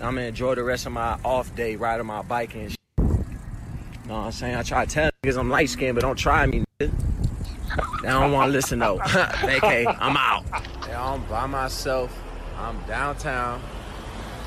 I'm 0.00 0.14
gonna 0.14 0.22
enjoy 0.22 0.54
the 0.54 0.64
rest 0.64 0.86
of 0.86 0.92
my 0.92 1.18
off 1.26 1.54
day 1.54 1.76
riding 1.76 2.06
my 2.06 2.22
bike 2.22 2.54
and 2.54 2.70
shit. 2.70 2.78
You 2.96 3.04
know 4.06 4.14
what 4.14 4.20
I'm 4.20 4.32
saying? 4.32 4.56
I 4.56 4.62
try 4.62 4.86
to 4.86 4.90
tell 4.90 5.10
niggas 5.22 5.38
I'm 5.38 5.50
light 5.50 5.68
skinned, 5.68 5.94
but 5.94 6.00
don't 6.00 6.16
try 6.16 6.46
me, 6.46 6.64
nigga. 6.80 6.90
They 8.00 8.08
don't 8.08 8.32
wanna 8.32 8.50
listen 8.50 8.78
though. 8.78 8.98
okay, 9.44 9.84
I'm 9.86 10.16
out. 10.16 10.46
Yeah, 10.88 11.12
I'm 11.12 11.22
by 11.26 11.44
myself. 11.44 12.18
I'm 12.56 12.82
downtown. 12.86 13.60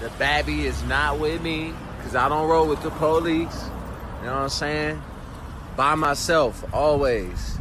The 0.02 0.10
baby 0.18 0.66
is 0.66 0.82
not 0.86 1.20
with 1.20 1.44
me, 1.44 1.76
cause 2.02 2.16
I 2.16 2.28
don't 2.30 2.50
roll 2.50 2.68
with 2.68 2.82
the 2.82 2.90
police. 2.90 3.70
You 4.22 4.26
know 4.26 4.34
what 4.34 4.42
I'm 4.42 4.50
saying? 4.50 5.04
By 5.76 5.94
myself, 5.94 6.66
always. 6.74 7.58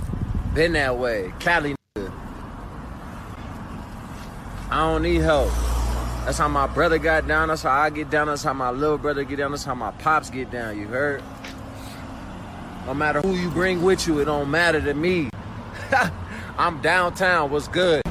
Been 0.54 0.73
that 0.73 0.97
way. 0.97 1.35
Cali 1.40 1.78
I 4.79 4.83
don't 4.83 5.03
need 5.03 5.23
help. 5.23 5.49
That's 6.25 6.39
how 6.39 6.47
my 6.47 6.69
brother 6.69 6.99
got 6.99 7.27
down. 7.27 7.49
That's 7.49 7.63
how 7.63 7.73
I 7.73 7.91
get 7.91 8.11
down. 8.11 8.29
That's 8.29 8.45
how 8.45 8.53
my 8.53 8.71
little 8.71 8.97
brother 8.97 9.25
get 9.25 9.39
down. 9.39 9.51
That's 9.51 9.65
how 9.65 9.75
my 9.75 9.91
pops 9.91 10.31
get 10.31 10.53
down. 10.53 10.79
You 10.79 10.87
heard? 10.87 11.21
No 12.87 12.95
matter 12.95 13.21
who 13.21 13.35
you 13.35 13.51
bring 13.51 13.83
with 13.83 14.07
you, 14.07 14.21
it 14.21 14.27
don't 14.27 14.53
matter 14.53 14.81
to 14.81 14.95
me. 14.95 15.31
I'm 16.59 16.81
downtown. 16.81 17.51
What's 17.51 17.67
good? 17.67 18.03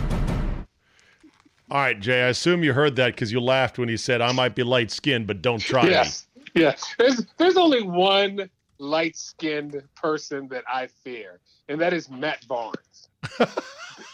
All 1.72 1.78
right, 1.78 1.98
Jay. 1.98 2.24
I 2.24 2.28
assume 2.28 2.66
you 2.66 2.74
heard 2.74 2.98
that 2.98 3.16
because 3.16 3.32
you 3.32 3.40
laughed 3.40 3.78
when 3.80 3.88
he 3.88 3.96
said, 3.96 4.20
"I 4.20 4.34
might 4.34 4.54
be 4.54 4.64
light 4.64 4.92
skinned, 4.92 5.26
but 5.26 5.42
don't 5.42 5.60
try 5.60 5.88
yes. 5.88 6.28
me." 6.36 6.64
Yes. 6.64 6.84
There's 6.98 7.26
there's 7.38 7.56
only 7.56 7.82
one 7.82 8.50
light 8.78 9.16
skinned 9.16 9.82
person 9.96 10.50
that 10.50 10.66
I 10.70 10.88
fear, 10.88 11.40
and 11.70 11.80
that 11.80 11.94
is 11.94 12.10
Matt 12.10 12.46
Barnes. 12.46 12.76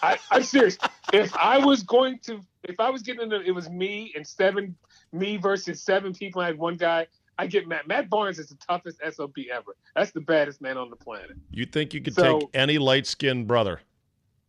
I, 0.02 0.18
am 0.32 0.44
serious. 0.44 0.78
If 1.14 1.36
I 1.36 1.58
was 1.64 1.84
going 1.84 2.20
to, 2.24 2.42
if 2.64 2.80
I 2.80 2.90
was 2.90 3.02
getting 3.02 3.24
into, 3.24 3.42
it 3.42 3.52
was 3.52 3.70
me 3.70 4.12
and 4.16 4.26
seven, 4.26 4.76
me 5.12 5.38
versus 5.38 5.82
seven 5.82 6.14
people. 6.14 6.42
I 6.42 6.48
had 6.48 6.58
one 6.58 6.76
guy. 6.76 7.08
I 7.40 7.48
get 7.48 7.68
Matt. 7.68 7.88
Matt 7.88 8.10
Barnes 8.10 8.38
is 8.38 8.50
the 8.50 8.56
toughest 8.56 9.00
SOB 9.12 9.34
ever. 9.52 9.76
That's 9.96 10.12
the 10.12 10.22
baddest 10.22 10.62
man 10.62 10.78
on 10.78 10.90
the 10.90 10.96
planet. 10.96 11.32
You 11.52 11.66
think 11.66 11.94
you 11.94 12.02
could 12.02 12.14
so, 12.14 12.40
take 12.40 12.50
any 12.54 12.78
light 12.78 13.08
skinned 13.08 13.48
brother 13.48 13.82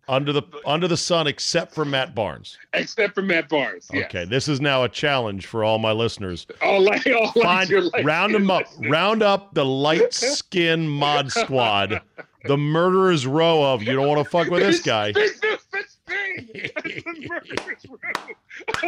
under 0.09 0.33
the 0.33 0.43
under 0.67 0.87
the 0.89 0.97
sun 0.97 1.27
except 1.27 1.75
for 1.75 1.85
Matt 1.85 2.15
Barnes? 2.15 2.59
Except 2.75 3.15
for 3.15 3.23
Matt 3.23 3.49
Barnes. 3.49 3.89
Yes. 3.93 4.07
Okay, 4.07 4.25
this 4.25 4.49
is 4.49 4.61
now 4.61 4.85
a 4.85 4.89
challenge 4.89 5.47
for 5.47 5.65
all 5.65 5.79
my 5.79 5.93
listeners. 5.93 6.47
All 6.61 6.81
light, 6.83 7.07
all 7.13 7.33
Find, 7.33 7.71
round 8.03 8.35
them 8.35 8.51
up, 8.51 8.65
round 8.81 9.23
up 9.23 9.55
the 9.55 9.65
light 9.65 10.13
skin 10.13 10.87
mod 10.89 11.33
squad 11.33 12.03
the 12.45 12.57
murderer's 12.57 13.27
row 13.27 13.73
of 13.73 13.83
you 13.83 13.95
don't 13.95 14.07
want 14.07 14.25
to 14.25 14.31
fuck 14.31 14.49
with 14.49 14.63
this 14.63 14.81
guy. 14.87 15.13
There's 15.13 15.43
no 15.43 15.57
such 15.73 15.87
thing 16.07 16.49
as 16.77 17.03
the 17.05 17.29
murderer's 17.29 17.87
row 17.89 17.99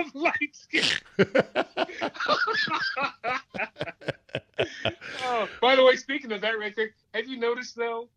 of 0.00 0.14
light 0.14 0.52
skin. 0.52 0.84
oh, 5.24 5.48
by 5.60 5.76
the 5.76 5.84
way, 5.84 5.96
speaking 5.96 6.32
of 6.32 6.40
that 6.42 6.58
right 6.58 6.74
there, 6.76 6.90
have 7.14 7.26
you 7.26 7.38
noticed 7.38 7.76
though, 7.76 8.08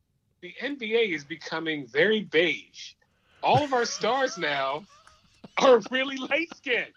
the 0.42 0.54
NBA 0.62 1.14
is 1.14 1.24
becoming 1.24 1.86
very 1.88 2.22
beige. 2.22 2.94
All 3.44 3.64
of 3.64 3.74
our 3.74 3.86
stars 3.86 4.38
now 4.38 4.86
are 5.58 5.82
really 5.92 6.18
light 6.18 6.48
skinned. 6.56 6.94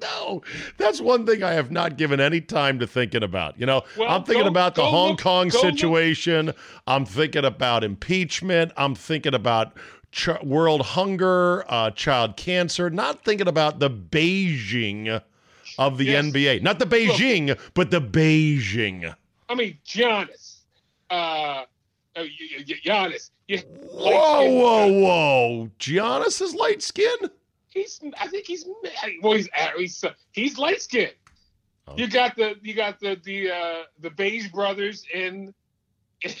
No, 0.00 0.42
that's 0.76 1.00
one 1.00 1.26
thing 1.26 1.42
I 1.42 1.52
have 1.52 1.70
not 1.70 1.96
given 1.96 2.20
any 2.20 2.40
time 2.40 2.78
to 2.78 2.86
thinking 2.86 3.22
about. 3.22 3.58
You 3.58 3.66
know, 3.66 3.82
well, 3.96 4.08
I'm 4.08 4.24
thinking 4.24 4.44
go, 4.44 4.48
about 4.50 4.74
the 4.74 4.84
Hong 4.84 5.10
look, 5.10 5.20
Kong 5.20 5.50
situation. 5.50 6.46
Look. 6.46 6.56
I'm 6.86 7.04
thinking 7.04 7.44
about 7.44 7.84
impeachment. 7.84 8.72
I'm 8.76 8.94
thinking 8.94 9.34
about 9.34 9.76
ch- 10.12 10.42
world 10.42 10.82
hunger, 10.82 11.64
uh, 11.70 11.90
child 11.90 12.36
cancer. 12.36 12.90
Not 12.90 13.24
thinking 13.24 13.48
about 13.48 13.78
the 13.78 13.90
Beijing 13.90 15.22
of 15.78 15.98
the 15.98 16.04
yes. 16.06 16.24
NBA. 16.24 16.62
Not 16.62 16.78
the 16.78 16.86
Beijing, 16.86 17.48
look, 17.48 17.58
but 17.74 17.90
the 17.90 18.00
Beijing. 18.00 19.14
I 19.48 19.54
mean, 19.54 19.78
Giannis. 19.86 20.56
Uh, 21.10 21.64
uh 22.16 22.24
Giannis. 22.84 23.30
whoa, 23.48 24.50
whoa, 24.50 24.92
whoa! 24.92 25.70
Giannis 25.78 26.42
is 26.42 26.54
light 26.54 26.82
skinned 26.82 27.30
he's 27.78 28.00
I 28.18 28.26
think 28.28 28.46
he's 28.46 28.66
well 29.22 29.34
he's 29.34 29.48
he's, 29.76 30.04
he's 30.32 30.58
light 30.58 30.82
skinned. 30.82 31.12
Okay. 31.88 32.02
You 32.02 32.08
got 32.08 32.36
the 32.36 32.56
you 32.62 32.74
got 32.74 33.00
the 33.00 33.18
the 33.24 33.50
uh, 33.50 33.82
the 34.00 34.10
Beige 34.10 34.48
brothers 34.48 35.04
in 35.12 35.54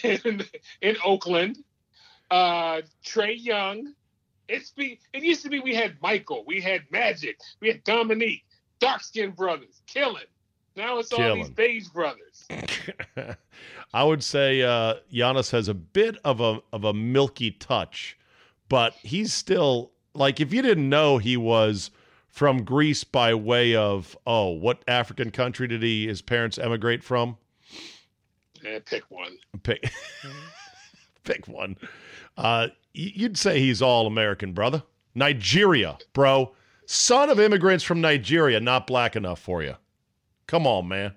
in 0.02 0.44
in 0.82 0.96
Oakland. 1.04 1.58
Uh, 2.30 2.82
Trae 3.04 3.36
Young. 3.42 3.94
It's 4.48 4.70
be 4.70 4.98
it 5.12 5.22
used 5.22 5.42
to 5.42 5.50
be 5.50 5.60
we 5.60 5.74
had 5.74 5.96
Michael, 6.02 6.44
we 6.46 6.60
had 6.60 6.82
Magic, 6.90 7.38
we 7.60 7.68
had 7.68 7.84
Dominique, 7.84 8.44
dark 8.80 9.02
skinned 9.02 9.36
brothers, 9.36 9.82
killing. 9.86 10.24
Now 10.76 10.98
it's 10.98 11.12
all 11.12 11.34
these 11.34 11.50
beige 11.50 11.88
brothers. 11.88 12.46
I 13.94 14.04
would 14.04 14.22
say 14.22 14.62
uh, 14.62 14.94
Giannis 15.12 15.50
has 15.50 15.68
a 15.68 15.74
bit 15.74 16.16
of 16.24 16.40
a 16.40 16.60
of 16.72 16.84
a 16.84 16.94
milky 16.94 17.50
touch, 17.50 18.16
but 18.68 18.94
he's 19.02 19.32
still 19.32 19.90
like 20.18 20.40
if 20.40 20.52
you 20.52 20.62
didn't 20.62 20.88
know 20.88 21.18
he 21.18 21.36
was 21.36 21.90
from 22.28 22.64
Greece 22.64 23.04
by 23.04 23.34
way 23.34 23.74
of 23.74 24.16
oh, 24.26 24.50
what 24.50 24.82
African 24.86 25.30
country 25.30 25.66
did 25.68 25.82
he 25.82 26.06
his 26.06 26.22
parents 26.22 26.58
emigrate 26.58 27.02
from? 27.02 27.36
Eh, 28.64 28.80
pick 28.84 29.04
one. 29.10 29.36
Pick 29.62 29.90
pick 31.24 31.48
one. 31.48 31.76
Uh, 32.36 32.68
you'd 32.92 33.38
say 33.38 33.60
he's 33.60 33.82
all 33.82 34.06
American, 34.06 34.52
brother. 34.52 34.82
Nigeria, 35.14 35.98
bro. 36.12 36.54
Son 36.86 37.28
of 37.28 37.38
immigrants 37.38 37.84
from 37.84 38.00
Nigeria, 38.00 38.60
not 38.60 38.86
black 38.86 39.16
enough 39.16 39.40
for 39.40 39.62
you. 39.62 39.74
Come 40.46 40.66
on, 40.66 40.88
man. 40.88 41.12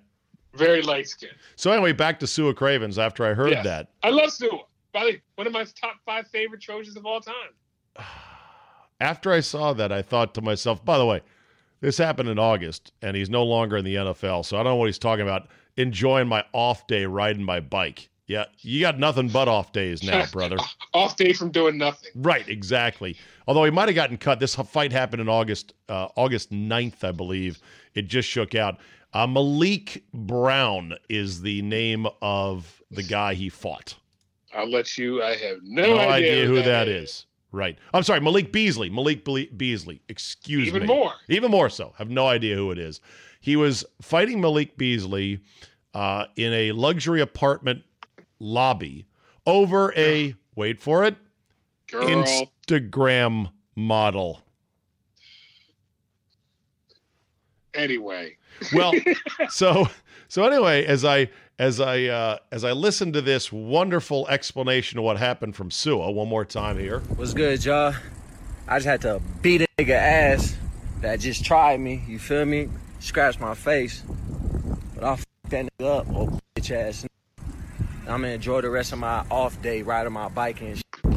Very 0.53 0.81
light 0.81 1.07
skinned. 1.07 1.33
So 1.55 1.71
anyway, 1.71 1.93
back 1.93 2.19
to 2.19 2.27
Sua 2.27 2.53
Cravens 2.53 2.99
after 2.99 3.25
I 3.25 3.33
heard 3.33 3.51
yes. 3.51 3.63
that. 3.63 3.89
I 4.03 4.09
love 4.09 4.33
Sua. 4.33 4.59
By 4.91 5.05
the 5.05 5.11
way, 5.11 5.21
one 5.35 5.47
of 5.47 5.53
my 5.53 5.63
top 5.63 5.95
five 6.05 6.27
favorite 6.27 6.61
Trojans 6.61 6.97
of 6.97 7.05
all 7.05 7.21
time. 7.21 7.35
After 9.01 9.31
I 9.31 9.39
saw 9.39 9.73
that, 9.73 9.91
I 9.91 10.01
thought 10.03 10.35
to 10.35 10.41
myself, 10.41 10.85
by 10.85 10.97
the 10.97 11.05
way, 11.05 11.21
this 11.81 11.97
happened 11.97 12.29
in 12.29 12.37
August, 12.37 12.93
and 13.01 13.17
he's 13.17 13.29
no 13.31 13.43
longer 13.43 13.75
in 13.77 13.83
the 13.83 13.95
NFL, 13.95 14.45
so 14.45 14.57
I 14.57 14.63
don't 14.63 14.73
know 14.73 14.75
what 14.75 14.85
he's 14.85 14.99
talking 14.99 15.23
about. 15.23 15.47
Enjoying 15.75 16.27
my 16.27 16.43
off 16.53 16.85
day 16.85 17.05
riding 17.05 17.43
my 17.43 17.59
bike. 17.59 18.09
Yeah, 18.27 18.45
you 18.59 18.79
got 18.79 18.99
nothing 18.99 19.27
but 19.27 19.47
off 19.47 19.73
days 19.73 20.03
now, 20.03 20.25
brother. 20.31 20.57
off 20.93 21.17
day 21.17 21.33
from 21.33 21.49
doing 21.49 21.77
nothing. 21.77 22.11
Right, 22.15 22.47
exactly. 22.47 23.17
Although 23.47 23.63
he 23.63 23.71
might 23.71 23.89
have 23.89 23.95
gotten 23.95 24.17
cut. 24.17 24.39
This 24.39 24.53
fight 24.55 24.91
happened 24.91 25.21
in 25.21 25.27
August, 25.27 25.73
uh, 25.89 26.09
August 26.15 26.51
9th, 26.51 27.03
I 27.03 27.11
believe. 27.11 27.59
It 27.95 28.03
just 28.03 28.29
shook 28.29 28.53
out. 28.53 28.77
Uh, 29.13 29.27
Malik 29.27 30.03
Brown 30.13 30.93
is 31.09 31.41
the 31.41 31.61
name 31.63 32.07
of 32.21 32.81
the 32.91 33.03
guy 33.03 33.33
he 33.33 33.49
fought. 33.49 33.95
I'll 34.53 34.69
let 34.69 34.97
you. 34.97 35.23
I 35.23 35.35
have 35.35 35.57
no, 35.63 35.87
no 35.87 35.99
idea, 35.99 36.43
idea, 36.43 36.45
who 36.45 36.61
that, 36.61 36.87
is. 36.87 37.09
is. 37.09 37.25
Right. 37.51 37.77
I'm 37.93 38.03
sorry, 38.03 38.21
Malik 38.21 38.51
Beasley. 38.53 38.89
Malik 38.89 39.25
Beasley. 39.57 40.01
Excuse 40.07 40.67
Even 40.67 40.81
me. 40.81 40.85
Even 40.85 40.95
more. 40.95 41.13
Even 41.27 41.51
more 41.51 41.69
so. 41.69 41.93
Have 41.97 42.09
no 42.09 42.27
idea 42.27 42.55
who 42.55 42.71
it 42.71 42.77
is. 42.77 43.01
He 43.41 43.55
was 43.55 43.83
fighting 44.01 44.39
Malik 44.39 44.77
Beasley 44.77 45.41
uh, 45.93 46.25
in 46.35 46.53
a 46.53 46.71
luxury 46.71 47.19
apartment 47.21 47.83
lobby 48.39 49.05
over 49.45 49.93
a 49.97 50.35
wait 50.55 50.79
for 50.79 51.03
it 51.03 51.15
Girl. 51.89 52.07
Instagram 52.07 53.51
model. 53.75 54.41
Anyway. 57.73 58.37
well, 58.73 58.93
so 59.49 59.87
so 60.27 60.45
anyway, 60.45 60.85
as 60.85 61.03
I 61.03 61.29
as 61.61 61.79
I 61.79 62.05
uh, 62.05 62.37
as 62.51 62.63
I 62.63 62.71
listened 62.71 63.13
to 63.13 63.21
this 63.21 63.51
wonderful 63.51 64.27
explanation 64.29 64.97
of 64.97 65.05
what 65.05 65.17
happened 65.17 65.55
from 65.55 65.69
Sua 65.69 66.09
one 66.09 66.27
more 66.27 66.43
time 66.43 66.79
here. 66.79 67.01
What's 67.15 67.35
good, 67.35 67.63
y'all? 67.63 67.93
I 68.67 68.77
just 68.77 68.87
had 68.87 69.01
to 69.01 69.21
beat 69.43 69.61
a 69.61 69.67
nigga 69.77 69.91
ass 69.91 70.57
that 71.01 71.19
just 71.19 71.45
tried 71.45 71.79
me. 71.79 72.03
You 72.07 72.17
feel 72.17 72.45
me? 72.45 72.67
Scratch 72.99 73.39
my 73.39 73.53
face, 73.53 74.01
but 74.95 75.03
I'll 75.03 75.13
f- 75.13 75.25
that 75.49 75.65
nigga 75.65 75.99
up, 75.99 76.07
oh 76.09 76.39
bitch 76.55 76.71
ass. 76.71 77.05
I'm 78.07 78.21
gonna 78.21 78.29
enjoy 78.29 78.61
the 78.61 78.69
rest 78.71 78.91
of 78.91 78.97
my 78.97 79.23
off 79.29 79.61
day 79.61 79.83
riding 79.83 80.13
my 80.13 80.29
bike 80.29 80.61
and. 80.61 80.77
Shit. 80.77 80.85
You 81.03 81.11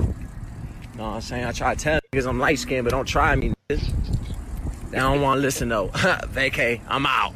know 0.99 1.05
what 1.09 1.15
I'm 1.15 1.21
saying? 1.23 1.45
I 1.47 1.53
try 1.53 1.75
to 1.75 1.81
tell 1.81 2.01
niggas 2.13 2.29
I'm 2.29 2.39
light 2.39 2.59
skinned, 2.59 2.85
but 2.85 2.91
don't 2.91 3.09
try 3.09 3.35
me. 3.35 3.55
Niggas. 3.71 4.91
They 4.91 4.99
don't 4.99 5.23
want 5.23 5.39
to 5.39 5.41
listen 5.41 5.71
though. 5.71 5.89
Vacay, 5.89 6.83
I'm 6.87 7.07
out. 7.07 7.33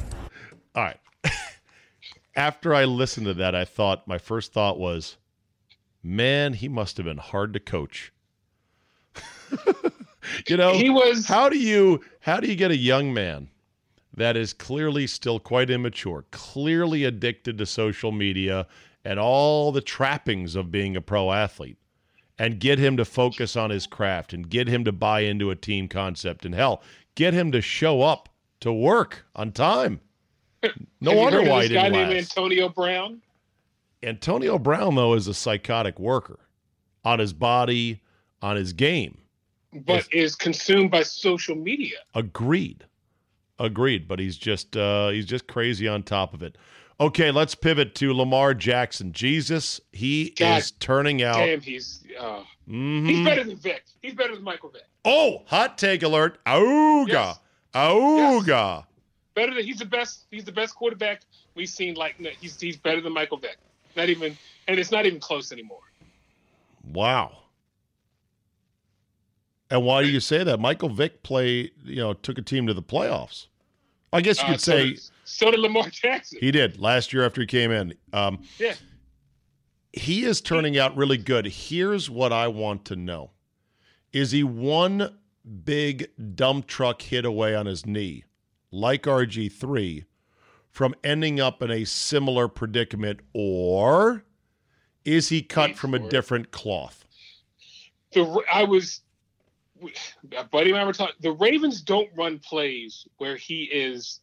All 0.74 0.82
right. 0.84 0.98
After 2.38 2.72
I 2.72 2.84
listened 2.84 3.26
to 3.26 3.34
that, 3.34 3.56
I 3.56 3.64
thought 3.64 4.06
my 4.06 4.16
first 4.16 4.52
thought 4.52 4.78
was, 4.78 5.16
man, 6.04 6.52
he 6.52 6.68
must 6.68 6.96
have 6.96 7.04
been 7.04 7.18
hard 7.18 7.52
to 7.54 7.58
coach. 7.58 8.12
you 10.46 10.56
know, 10.56 10.72
he 10.72 10.88
was. 10.88 11.26
How 11.26 11.48
do 11.48 11.58
you 11.58 12.00
how 12.20 12.38
do 12.38 12.46
you 12.46 12.54
get 12.54 12.70
a 12.70 12.76
young 12.76 13.12
man 13.12 13.48
that 14.14 14.36
is 14.36 14.52
clearly 14.52 15.08
still 15.08 15.40
quite 15.40 15.68
immature, 15.68 16.26
clearly 16.30 17.02
addicted 17.02 17.58
to 17.58 17.66
social 17.66 18.12
media 18.12 18.68
and 19.04 19.18
all 19.18 19.72
the 19.72 19.80
trappings 19.80 20.54
of 20.54 20.70
being 20.70 20.96
a 20.96 21.00
pro 21.00 21.32
athlete, 21.32 21.78
and 22.38 22.60
get 22.60 22.78
him 22.78 22.96
to 22.98 23.04
focus 23.04 23.56
on 23.56 23.70
his 23.70 23.88
craft 23.88 24.32
and 24.32 24.48
get 24.48 24.68
him 24.68 24.84
to 24.84 24.92
buy 24.92 25.22
into 25.22 25.50
a 25.50 25.56
team 25.56 25.88
concept 25.88 26.44
and 26.44 26.54
hell, 26.54 26.84
get 27.16 27.34
him 27.34 27.50
to 27.50 27.60
show 27.60 28.02
up 28.02 28.28
to 28.60 28.72
work 28.72 29.24
on 29.34 29.50
time. 29.50 30.00
No 31.00 31.14
wonder 31.14 31.42
why 31.42 31.62
he 31.62 31.68
didn't 31.68 31.92
guy 31.92 31.98
last. 31.98 32.08
named 32.08 32.18
Antonio 32.18 32.68
Brown. 32.68 33.22
Antonio 34.02 34.58
Brown 34.58 34.94
though 34.94 35.14
is 35.14 35.26
a 35.26 35.34
psychotic 35.34 35.98
worker 35.98 36.38
on 37.04 37.18
his 37.18 37.32
body, 37.32 38.02
on 38.42 38.56
his 38.56 38.72
game, 38.72 39.18
but 39.72 40.06
is 40.12 40.34
consumed 40.34 40.90
by 40.90 41.02
social 41.02 41.54
media. 41.54 41.96
Agreed, 42.14 42.84
agreed. 43.58 44.08
But 44.08 44.18
he's 44.18 44.36
just 44.36 44.76
uh, 44.76 45.08
he's 45.10 45.26
just 45.26 45.46
crazy 45.46 45.88
on 45.88 46.02
top 46.02 46.34
of 46.34 46.42
it. 46.42 46.56
Okay, 47.00 47.30
let's 47.30 47.54
pivot 47.54 47.94
to 47.96 48.12
Lamar 48.12 48.54
Jackson. 48.54 49.12
Jesus, 49.12 49.80
he 49.92 50.30
God, 50.30 50.58
is 50.58 50.72
turning 50.72 51.22
out. 51.22 51.36
Damn, 51.36 51.60
he's 51.60 52.04
uh, 52.18 52.42
mm-hmm. 52.68 53.06
he's 53.06 53.24
better 53.24 53.44
than 53.44 53.56
Vic. 53.56 53.84
He's 54.02 54.14
better 54.14 54.34
than 54.34 54.42
Michael 54.42 54.70
Vick. 54.70 54.82
Oh, 55.04 55.42
hot 55.46 55.78
take 55.78 56.02
alert! 56.02 56.44
Auga, 56.44 57.08
yes. 57.08 57.40
auga. 57.72 58.46
Yes. 58.78 58.84
Better 59.38 59.54
than 59.54 59.64
he's 59.64 59.78
the 59.78 59.84
best. 59.84 60.24
He's 60.32 60.42
the 60.42 60.50
best 60.50 60.74
quarterback 60.74 61.22
we've 61.54 61.68
seen. 61.68 61.94
Like 61.94 62.16
he's 62.40 62.60
he's 62.60 62.76
better 62.76 63.00
than 63.00 63.12
Michael 63.12 63.36
Vick. 63.36 63.56
Not 63.96 64.08
even, 64.08 64.36
and 64.66 64.80
it's 64.80 64.90
not 64.90 65.06
even 65.06 65.20
close 65.20 65.52
anymore. 65.52 65.78
Wow. 66.92 67.38
And 69.70 69.84
why 69.84 70.02
do 70.02 70.08
you 70.08 70.18
say 70.18 70.42
that? 70.42 70.58
Michael 70.58 70.88
Vick 70.88 71.22
play, 71.22 71.70
you 71.84 71.96
know, 72.02 72.14
took 72.14 72.36
a 72.38 72.42
team 72.42 72.66
to 72.66 72.74
the 72.74 72.82
playoffs. 72.82 73.46
I 74.12 74.22
guess 74.22 74.38
you 74.38 74.46
uh, 74.46 74.48
could 74.48 74.54
uh, 74.56 74.58
so 74.58 74.72
say. 74.72 74.90
Did, 74.90 75.00
so 75.22 75.50
did 75.52 75.60
Lamar 75.60 75.88
Jackson. 75.92 76.38
He 76.40 76.50
did 76.50 76.80
last 76.80 77.12
year 77.12 77.24
after 77.24 77.40
he 77.40 77.46
came 77.46 77.70
in. 77.70 77.94
Um, 78.12 78.40
yeah. 78.58 78.74
He 79.92 80.24
is 80.24 80.40
turning 80.40 80.76
out 80.76 80.96
really 80.96 81.16
good. 81.16 81.46
Here's 81.46 82.10
what 82.10 82.32
I 82.32 82.48
want 82.48 82.84
to 82.86 82.96
know: 82.96 83.30
Is 84.12 84.32
he 84.32 84.42
one 84.42 85.16
big 85.64 86.08
dump 86.34 86.66
truck 86.66 87.02
hit 87.02 87.24
away 87.24 87.54
on 87.54 87.66
his 87.66 87.86
knee, 87.86 88.24
like 88.70 89.04
RG 89.04 89.52
three, 89.52 90.04
from 90.70 90.94
ending 91.02 91.40
up 91.40 91.62
in 91.62 91.70
a 91.70 91.84
similar 91.84 92.48
predicament, 92.48 93.20
or 93.32 94.24
is 95.04 95.28
he 95.28 95.42
cut 95.42 95.76
from 95.76 95.94
a 95.94 95.98
different 95.98 96.50
cloth? 96.50 97.04
The, 98.12 98.42
I 98.52 98.64
was 98.64 99.00
buddy 100.50 100.70
and 100.70 100.78
I 100.78 100.84
were 100.84 100.92
talking. 100.92 101.14
The 101.20 101.32
Ravens 101.32 101.80
don't 101.82 102.08
run 102.16 102.38
plays 102.38 103.06
where 103.18 103.36
he 103.36 103.64
is 103.64 104.20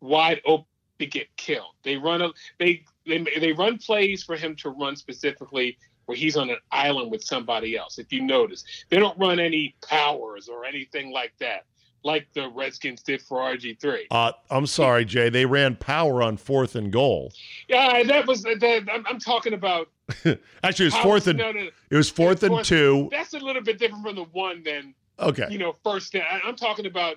wide 0.00 0.40
open 0.44 0.66
to 0.98 1.06
get 1.06 1.34
killed. 1.36 1.74
They 1.82 1.96
run 1.96 2.22
a 2.22 2.30
they 2.58 2.84
they 3.06 3.18
they 3.18 3.52
run 3.52 3.78
plays 3.78 4.22
for 4.22 4.36
him 4.36 4.54
to 4.56 4.70
run 4.70 4.96
specifically 4.96 5.78
where 6.06 6.16
he's 6.16 6.36
on 6.36 6.50
an 6.50 6.58
island 6.70 7.10
with 7.10 7.22
somebody 7.22 7.76
else. 7.76 7.98
If 7.98 8.12
you 8.12 8.22
notice, 8.22 8.64
they 8.88 8.98
don't 8.98 9.18
run 9.18 9.38
any 9.38 9.74
powers 9.86 10.48
or 10.48 10.64
anything 10.64 11.12
like 11.12 11.32
that, 11.38 11.64
like 12.04 12.26
the 12.34 12.48
Redskins 12.48 13.02
did 13.02 13.22
for 13.22 13.38
RG 13.38 13.80
three. 13.80 14.06
Uh, 14.10 14.32
I'm 14.50 14.66
sorry, 14.66 15.04
Jay. 15.04 15.28
They 15.28 15.46
ran 15.46 15.76
power 15.76 16.22
on 16.22 16.36
fourth 16.36 16.74
and 16.74 16.92
goal. 16.92 17.32
Yeah, 17.68 18.02
that 18.02 18.26
was 18.26 18.42
that. 18.42 18.88
I'm, 18.92 19.04
I'm 19.06 19.18
talking 19.18 19.52
about 19.54 19.88
Actually, 20.64 20.86
it 20.86 20.94
was 20.94 20.96
fourth 20.96 21.26
and 21.26 21.38
no, 21.38 21.52
no, 21.52 21.62
no. 21.62 21.70
it 21.90 21.96
was 21.96 22.10
fourth, 22.10 22.42
and 22.42 22.64
two. 22.64 23.08
That's 23.10 23.34
a 23.34 23.38
little 23.38 23.62
bit 23.62 23.78
different 23.78 24.04
from 24.04 24.16
the 24.16 24.24
one 24.24 24.62
than 24.62 24.94
okay. 25.18 25.46
You 25.50 25.58
know, 25.58 25.76
first. 25.84 26.14
I'm 26.44 26.56
talking 26.56 26.86
about 26.86 27.16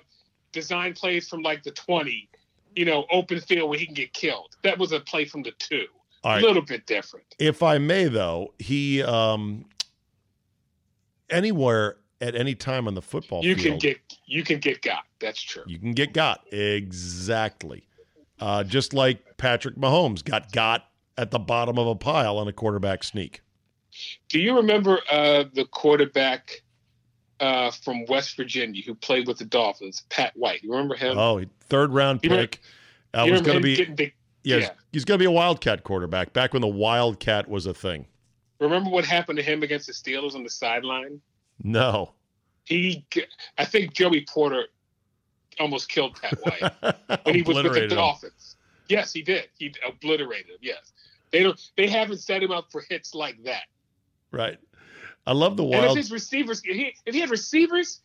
design 0.52 0.94
plays 0.94 1.28
from 1.28 1.42
like 1.42 1.62
the 1.62 1.72
twenty. 1.72 2.28
You 2.74 2.84
know, 2.84 3.06
open 3.10 3.40
field 3.40 3.70
where 3.70 3.78
he 3.78 3.86
can 3.86 3.94
get 3.94 4.12
killed. 4.12 4.56
That 4.62 4.78
was 4.78 4.92
a 4.92 5.00
play 5.00 5.24
from 5.24 5.42
the 5.42 5.52
two. 5.58 5.86
A 6.24 6.40
little 6.40 6.62
bit 6.62 6.86
different. 6.86 7.24
If 7.38 7.62
I 7.62 7.78
may, 7.78 8.06
though, 8.06 8.52
he 8.58 9.02
um 9.02 9.64
anywhere 11.30 11.96
at 12.20 12.34
any 12.34 12.54
time 12.54 12.88
on 12.88 12.94
the 12.94 13.02
football 13.02 13.44
you 13.44 13.54
field, 13.54 13.80
can 13.80 13.90
get 13.90 13.98
you 14.26 14.42
can 14.42 14.58
get 14.58 14.82
got. 14.82 15.04
That's 15.20 15.40
true. 15.40 15.64
You 15.66 15.78
can 15.78 15.92
get 15.92 16.12
got 16.12 16.40
exactly. 16.52 17.86
Uh, 18.38 18.64
just 18.64 18.92
like 18.92 19.36
Patrick 19.36 19.76
Mahomes 19.76 20.24
got 20.24 20.52
got 20.52 20.86
at 21.16 21.30
the 21.30 21.38
bottom 21.38 21.78
of 21.78 21.86
a 21.86 21.94
pile 21.94 22.38
on 22.38 22.48
a 22.48 22.52
quarterback 22.52 23.04
sneak. 23.04 23.42
Do 24.28 24.38
you 24.38 24.56
remember 24.56 25.00
uh, 25.10 25.44
the 25.54 25.64
quarterback 25.64 26.62
uh, 27.40 27.70
from 27.70 28.04
West 28.06 28.36
Virginia 28.36 28.82
who 28.82 28.94
played 28.94 29.26
with 29.26 29.38
the 29.38 29.46
Dolphins, 29.46 30.02
Pat 30.10 30.32
White? 30.36 30.62
You 30.62 30.72
remember 30.72 30.94
him? 30.94 31.16
Oh, 31.18 31.42
third 31.60 31.92
round 31.92 32.20
you 32.22 32.30
pick. 32.30 32.60
Uh, 33.14 33.26
was 33.30 33.40
going 33.40 33.56
to 33.56 33.62
be 33.62 33.82
big, 33.82 34.12
yes, 34.42 34.64
yeah, 34.64 34.70
he's 34.92 35.06
going 35.06 35.18
to 35.18 35.22
be 35.22 35.26
a 35.26 35.30
Wildcat 35.30 35.84
quarterback. 35.84 36.34
Back 36.34 36.52
when 36.52 36.60
the 36.60 36.68
Wildcat 36.68 37.48
was 37.48 37.64
a 37.64 37.72
thing. 37.72 38.06
Remember 38.60 38.90
what 38.90 39.06
happened 39.06 39.38
to 39.38 39.42
him 39.42 39.62
against 39.62 39.86
the 39.86 39.92
Steelers 39.94 40.34
on 40.34 40.42
the 40.42 40.50
sideline? 40.50 41.20
No. 41.62 42.12
He, 42.64 43.04
I 43.58 43.64
think 43.64 43.94
Joey 43.94 44.26
Porter 44.28 44.66
almost 45.60 45.88
killed 45.88 46.20
Pat 46.20 46.38
White 46.42 47.06
when 47.24 47.34
he 47.34 47.42
was 47.42 47.62
with 47.62 47.72
the 47.72 47.88
Dolphins. 47.88 48.56
Yes, 48.88 49.12
he 49.12 49.22
did. 49.22 49.48
He 49.58 49.72
obliterated 49.86 50.50
him. 50.50 50.58
Yes, 50.60 50.92
they 51.30 51.42
don't. 51.42 51.60
They 51.76 51.88
haven't 51.88 52.18
set 52.18 52.42
him 52.42 52.50
up 52.50 52.70
for 52.70 52.84
hits 52.88 53.14
like 53.14 53.42
that. 53.44 53.64
Right. 54.30 54.58
I 55.26 55.32
love 55.32 55.56
the 55.56 55.64
wild. 55.64 55.84
And 55.84 55.90
if 55.92 55.96
his 55.96 56.12
receivers, 56.12 56.62
if 56.64 56.76
he, 56.76 56.94
if 57.04 57.14
he 57.14 57.20
had 57.20 57.30
receivers, 57.30 58.00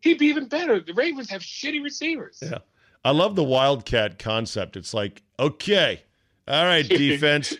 he'd 0.00 0.18
be 0.18 0.26
even 0.26 0.46
better. 0.46 0.78
The 0.80 0.94
Ravens 0.94 1.28
have 1.30 1.42
shitty 1.42 1.82
receivers. 1.82 2.38
Yeah. 2.40 2.58
I 3.04 3.10
love 3.10 3.34
the 3.34 3.42
wildcat 3.42 4.18
concept. 4.18 4.76
It's 4.76 4.94
like, 4.94 5.22
okay, 5.38 6.02
all 6.46 6.64
right, 6.64 6.88
defense, 6.88 7.56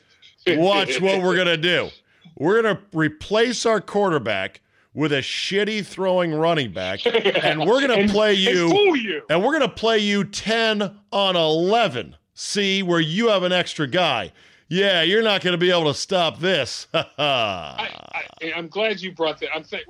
watch 0.47 1.01
what 1.01 1.21
we're 1.21 1.37
gonna 1.37 1.57
do. 1.57 1.91
We're 2.37 2.63
gonna 2.63 2.81
replace 2.93 3.67
our 3.67 3.81
quarterback 3.81 4.61
with 4.95 5.13
a 5.13 5.19
shitty 5.23 5.85
throwing 5.87 6.33
running 6.35 6.73
back, 6.73 7.01
and 7.07 7.61
we're 7.67 7.81
gonna 7.87 8.07
play 8.09 8.35
you, 8.35 8.69
fool 8.71 8.97
you. 8.97 9.23
and 9.31 9.43
we're 9.43 9.53
gonna 9.53 9.69
play 9.69 9.99
you 9.99 10.25
ten 10.25 10.99
on 11.13 11.37
eleven. 11.37 12.17
See 12.35 12.83
where 12.83 13.01
you 13.01 13.29
have 13.29 13.43
an 13.43 13.53
extra 13.53 13.87
guy. 13.87 14.33
Yeah, 14.69 15.03
you're 15.03 15.23
not 15.23 15.43
gonna 15.43 15.59
be 15.59 15.71
able 15.71 15.85
to 15.93 15.95
stop 15.95 16.39
this. 16.41 16.87
I, 16.95 17.89
I'm 18.57 18.69
glad 18.69 19.01
you 19.01 19.13
brought 19.13 19.39
that. 19.41 19.51
I'm 19.55 19.65
th- 19.65 19.85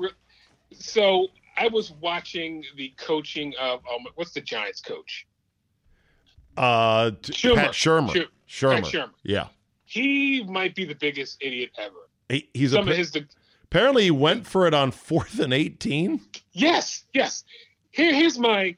so 0.72 1.28
I 1.56 1.68
was 1.68 1.92
watching 2.00 2.64
the 2.76 2.92
coaching 2.96 3.52
of 3.60 3.80
um, 3.92 4.04
what's 4.16 4.32
the 4.32 4.40
Giants 4.40 4.80
coach? 4.80 5.26
uh, 6.56 7.10
t- 7.22 7.32
Schumer. 7.32 7.56
Pat 7.56 7.70
Shurmur. 7.72 8.10
Schu- 8.12 8.26
Shurmur. 8.48 8.74
Pat 8.82 8.84
Shurmur. 8.84 9.10
Yeah, 9.22 9.46
He 9.84 10.44
might 10.44 10.74
be 10.74 10.84
the 10.84 10.94
biggest 10.94 11.38
idiot 11.40 11.70
ever. 11.78 11.94
he, 12.28 12.48
he's 12.54 12.72
Some 12.72 12.88
a, 12.88 12.90
of 12.90 12.96
his 12.96 13.10
the, 13.10 13.24
apparently 13.72 14.04
he 14.04 14.10
went 14.10 14.46
for 14.46 14.66
it 14.66 14.74
on 14.74 14.90
fourth 14.90 15.38
and 15.38 15.54
eighteen. 15.54 16.20
yes, 16.52 17.04
yes. 17.14 17.44
Here, 17.90 18.14
here's 18.14 18.38
my. 18.38 18.76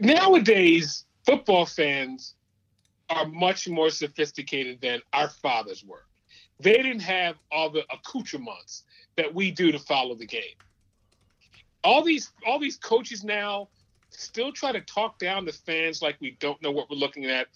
Nowadays, 0.00 1.04
football 1.24 1.64
fans 1.64 2.34
are 3.10 3.26
much 3.26 3.68
more 3.68 3.90
sophisticated 3.90 4.80
than 4.80 5.00
our 5.12 5.28
fathers 5.28 5.84
were. 5.86 6.06
They 6.58 6.72
didn't 6.72 7.00
have 7.00 7.36
all 7.52 7.70
the 7.70 7.84
accoutrements 7.92 8.82
that 9.16 9.32
we 9.32 9.52
do 9.52 9.70
to 9.70 9.78
follow 9.78 10.16
the 10.16 10.26
game. 10.26 10.58
All 11.84 12.02
these, 12.02 12.32
all 12.44 12.58
these 12.58 12.76
coaches 12.76 13.22
now 13.22 13.68
still 14.10 14.50
try 14.50 14.72
to 14.72 14.80
talk 14.80 15.20
down 15.20 15.44
the 15.44 15.52
fans 15.52 16.02
like 16.02 16.16
we 16.20 16.36
don't 16.40 16.60
know 16.62 16.72
what 16.72 16.90
we're 16.90 16.96
looking 16.96 17.26
at. 17.26 17.46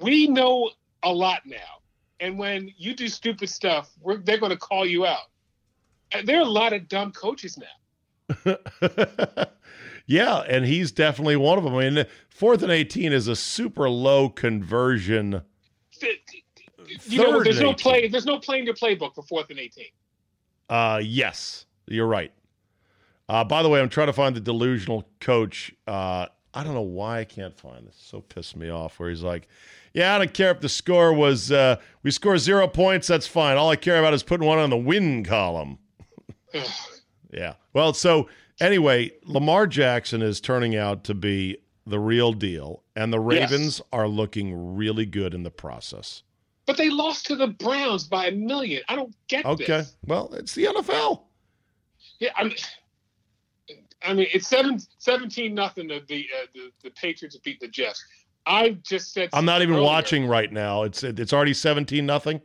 We 0.00 0.26
know 0.26 0.70
a 1.04 1.12
lot 1.12 1.42
now, 1.44 1.81
and 2.22 2.38
when 2.38 2.72
you 2.78 2.94
do 2.94 3.08
stupid 3.08 3.50
stuff, 3.50 3.90
we're, 4.00 4.18
they're 4.18 4.38
going 4.38 4.52
to 4.52 4.56
call 4.56 4.86
you 4.86 5.04
out. 5.04 5.26
And 6.12 6.26
there 6.26 6.38
are 6.38 6.42
a 6.42 6.44
lot 6.44 6.72
of 6.72 6.88
dumb 6.88 7.10
coaches 7.10 7.58
now. 7.58 8.56
yeah, 10.06 10.38
and 10.48 10.64
he's 10.64 10.92
definitely 10.92 11.34
one 11.34 11.58
of 11.58 11.64
them. 11.64 11.74
I 11.74 11.90
mean, 11.90 12.06
fourth 12.30 12.62
and 12.62 12.70
18 12.70 13.12
is 13.12 13.26
a 13.26 13.34
super 13.34 13.90
low 13.90 14.28
conversion. 14.28 15.42
You 17.06 17.18
know, 17.18 17.42
there's 17.42 17.60
no 17.60 17.70
18. 17.70 17.74
play. 17.76 18.08
There's 18.08 18.26
no 18.26 18.38
play 18.38 18.60
in 18.60 18.66
your 18.66 18.74
playbook 18.74 19.14
for 19.14 19.22
fourth 19.22 19.50
and 19.50 19.58
eighteen. 19.58 19.86
Uh, 20.68 21.00
yes, 21.02 21.64
you're 21.86 22.08
right. 22.08 22.32
Uh, 23.28 23.44
by 23.44 23.62
the 23.62 23.68
way, 23.68 23.80
I'm 23.80 23.88
trying 23.88 24.08
to 24.08 24.12
find 24.12 24.34
the 24.34 24.40
delusional 24.40 25.08
coach. 25.20 25.72
Uh, 25.86 26.26
I 26.54 26.62
don't 26.64 26.74
know 26.74 26.80
why 26.82 27.20
I 27.20 27.24
can't 27.24 27.56
find 27.58 27.86
this. 27.86 27.96
So 27.98 28.20
pissed 28.20 28.56
me 28.56 28.68
off. 28.68 28.98
Where 28.98 29.08
he's 29.08 29.22
like, 29.22 29.48
"Yeah, 29.94 30.14
I 30.14 30.18
don't 30.18 30.34
care 30.34 30.50
if 30.50 30.60
the 30.60 30.68
score 30.68 31.12
was 31.12 31.50
uh, 31.50 31.76
we 32.02 32.10
score 32.10 32.36
zero 32.38 32.68
points. 32.68 33.06
That's 33.06 33.26
fine. 33.26 33.56
All 33.56 33.70
I 33.70 33.76
care 33.76 33.98
about 33.98 34.12
is 34.14 34.22
putting 34.22 34.46
one 34.46 34.58
on 34.58 34.70
the 34.70 34.76
win 34.76 35.24
column." 35.24 35.78
Yeah. 37.32 37.54
Well, 37.72 37.94
so 37.94 38.28
anyway, 38.60 39.10
Lamar 39.24 39.66
Jackson 39.66 40.20
is 40.20 40.38
turning 40.38 40.76
out 40.76 41.04
to 41.04 41.14
be 41.14 41.56
the 41.86 41.98
real 41.98 42.34
deal, 42.34 42.82
and 42.94 43.10
the 43.10 43.18
Yes. 43.22 43.50
Ravens 43.50 43.80
are 43.90 44.06
looking 44.06 44.76
really 44.76 45.06
good 45.06 45.32
in 45.32 45.42
the 45.42 45.50
process. 45.50 46.22
But 46.66 46.76
they 46.76 46.90
lost 46.90 47.24
to 47.26 47.36
the 47.36 47.46
Browns 47.48 48.04
by 48.04 48.26
a 48.26 48.32
million. 48.32 48.82
I 48.88 48.96
don't 48.96 49.14
get 49.28 49.46
Okay. 49.46 49.64
this. 49.64 49.96
Well, 50.06 50.32
it's 50.34 50.54
the 50.54 50.64
NFL. 50.66 51.22
Yeah, 52.18 52.32
I 52.36 52.44
mean, 52.44 52.56
I 54.04 54.14
mean, 54.14 54.26
it's 54.32 54.48
seven, 54.48 54.78
17 54.98 55.54
nothing. 55.54 55.88
The 55.88 56.02
the, 56.06 56.26
uh, 56.34 56.46
the 56.54 56.70
the 56.84 56.90
Patriots 56.90 57.36
beat 57.38 57.60
the 57.60 57.68
Jets. 57.68 58.04
I 58.46 58.70
just 58.82 59.12
said. 59.12 59.30
I'm 59.32 59.44
not 59.44 59.62
even 59.62 59.74
earlier- 59.74 59.86
watching 59.86 60.26
right 60.26 60.52
now. 60.52 60.82
It's 60.82 61.02
it's 61.02 61.32
already 61.32 61.54
17 61.54 62.04
nothing. 62.04 62.40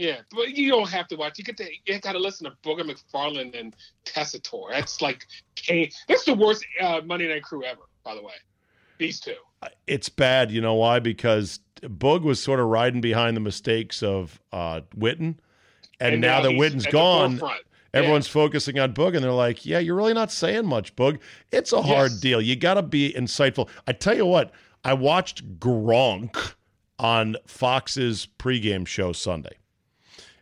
Yeah, 0.00 0.20
but 0.30 0.56
you 0.56 0.70
don't 0.70 0.88
have 0.88 1.08
to 1.08 1.16
watch. 1.16 1.38
You 1.38 1.44
get 1.44 1.58
to 1.58 1.68
you 1.84 1.98
got 2.00 2.12
to 2.12 2.18
listen 2.18 2.50
to 2.50 2.56
Booger 2.66 2.90
McFarland 2.90 3.58
and 3.58 3.76
Tessitore. 4.06 4.70
That's 4.70 5.02
like, 5.02 5.26
that's 6.08 6.24
the 6.24 6.32
worst 6.32 6.64
uh, 6.80 7.02
Monday 7.04 7.28
Night 7.28 7.42
Crew 7.42 7.64
ever. 7.64 7.82
By 8.02 8.14
the 8.14 8.22
way, 8.22 8.32
these 8.96 9.20
two. 9.20 9.34
It's 9.86 10.08
bad. 10.08 10.50
You 10.50 10.62
know 10.62 10.72
why? 10.72 11.00
Because 11.00 11.60
Boog 11.82 12.22
was 12.22 12.42
sort 12.42 12.60
of 12.60 12.66
riding 12.68 13.02
behind 13.02 13.36
the 13.36 13.42
mistakes 13.42 14.02
of 14.02 14.40
uh, 14.52 14.80
Witten, 14.96 15.36
and, 16.00 16.20
now, 16.22 16.40
that 16.40 16.52
Witten's 16.52 16.86
gone, 16.86 17.38
everyone's 17.92 18.28
focusing 18.28 18.78
on 18.78 18.92
Boog, 18.94 19.14
and 19.14 19.24
they're 19.24 19.32
like, 19.32 19.64
"Yeah, 19.66 19.78
you're 19.78 19.96
really 19.96 20.14
not 20.14 20.30
saying 20.32 20.66
much, 20.66 20.94
Boog. 20.96 21.18
It's 21.50 21.72
a 21.72 21.82
hard 21.82 22.12
Yes. 22.12 22.20
deal. 22.20 22.40
You 22.40 22.56
got 22.56 22.74
to 22.74 22.82
be 22.82 23.12
insightful." 23.12 23.68
I 23.86 23.92
tell 23.92 24.16
you 24.16 24.26
what, 24.26 24.52
I 24.84 24.94
watched 24.94 25.58
Gronk 25.58 26.54
on 26.98 27.36
Fox's 27.46 28.28
pregame 28.38 28.86
show 28.86 29.12
Sunday, 29.12 29.56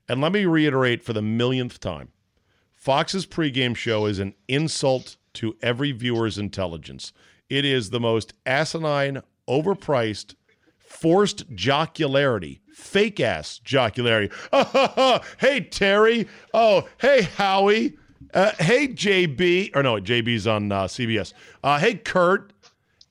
and 0.09 0.21
let 0.21 0.33
me 0.33 0.45
reiterate 0.45 1.03
for 1.03 1.13
the 1.13 1.23
millionth 1.23 1.81
time: 1.81 2.09
Fox's 2.75 3.27
pregame 3.27 3.77
show 3.77 4.07
is 4.07 4.19
an 4.19 4.35
insult 4.49 5.17
to 5.35 5.57
every 5.63 5.93
viewer's 5.93 6.39
intelligence. 6.39 7.13
It 7.49 7.65
is 7.65 7.91
the 7.91 8.01
most 8.01 8.35
asinine, 8.45 9.23
overpriced, 9.49 10.35
forced 10.79 11.55
jocularity, 11.55 12.61
fake 12.79 13.21
ass 13.21 13.61
jocularity. 13.65 14.33
hey, 15.39 15.61
Terry. 15.61 16.29
Oh, 16.55 16.89
hey, 16.99 17.23
Howie. 17.23 17.97
Uh, 18.33 18.53
hey, 18.59 18.89
JB. 18.89 19.75
Or 19.75 19.83
no, 19.83 19.97
JB's 19.97 20.47
on 20.47 20.71
uh, 20.71 20.85
CBS. 20.85 21.33
Uh, 21.63 21.79
hey, 21.79 21.95
Kurt. 21.95 22.53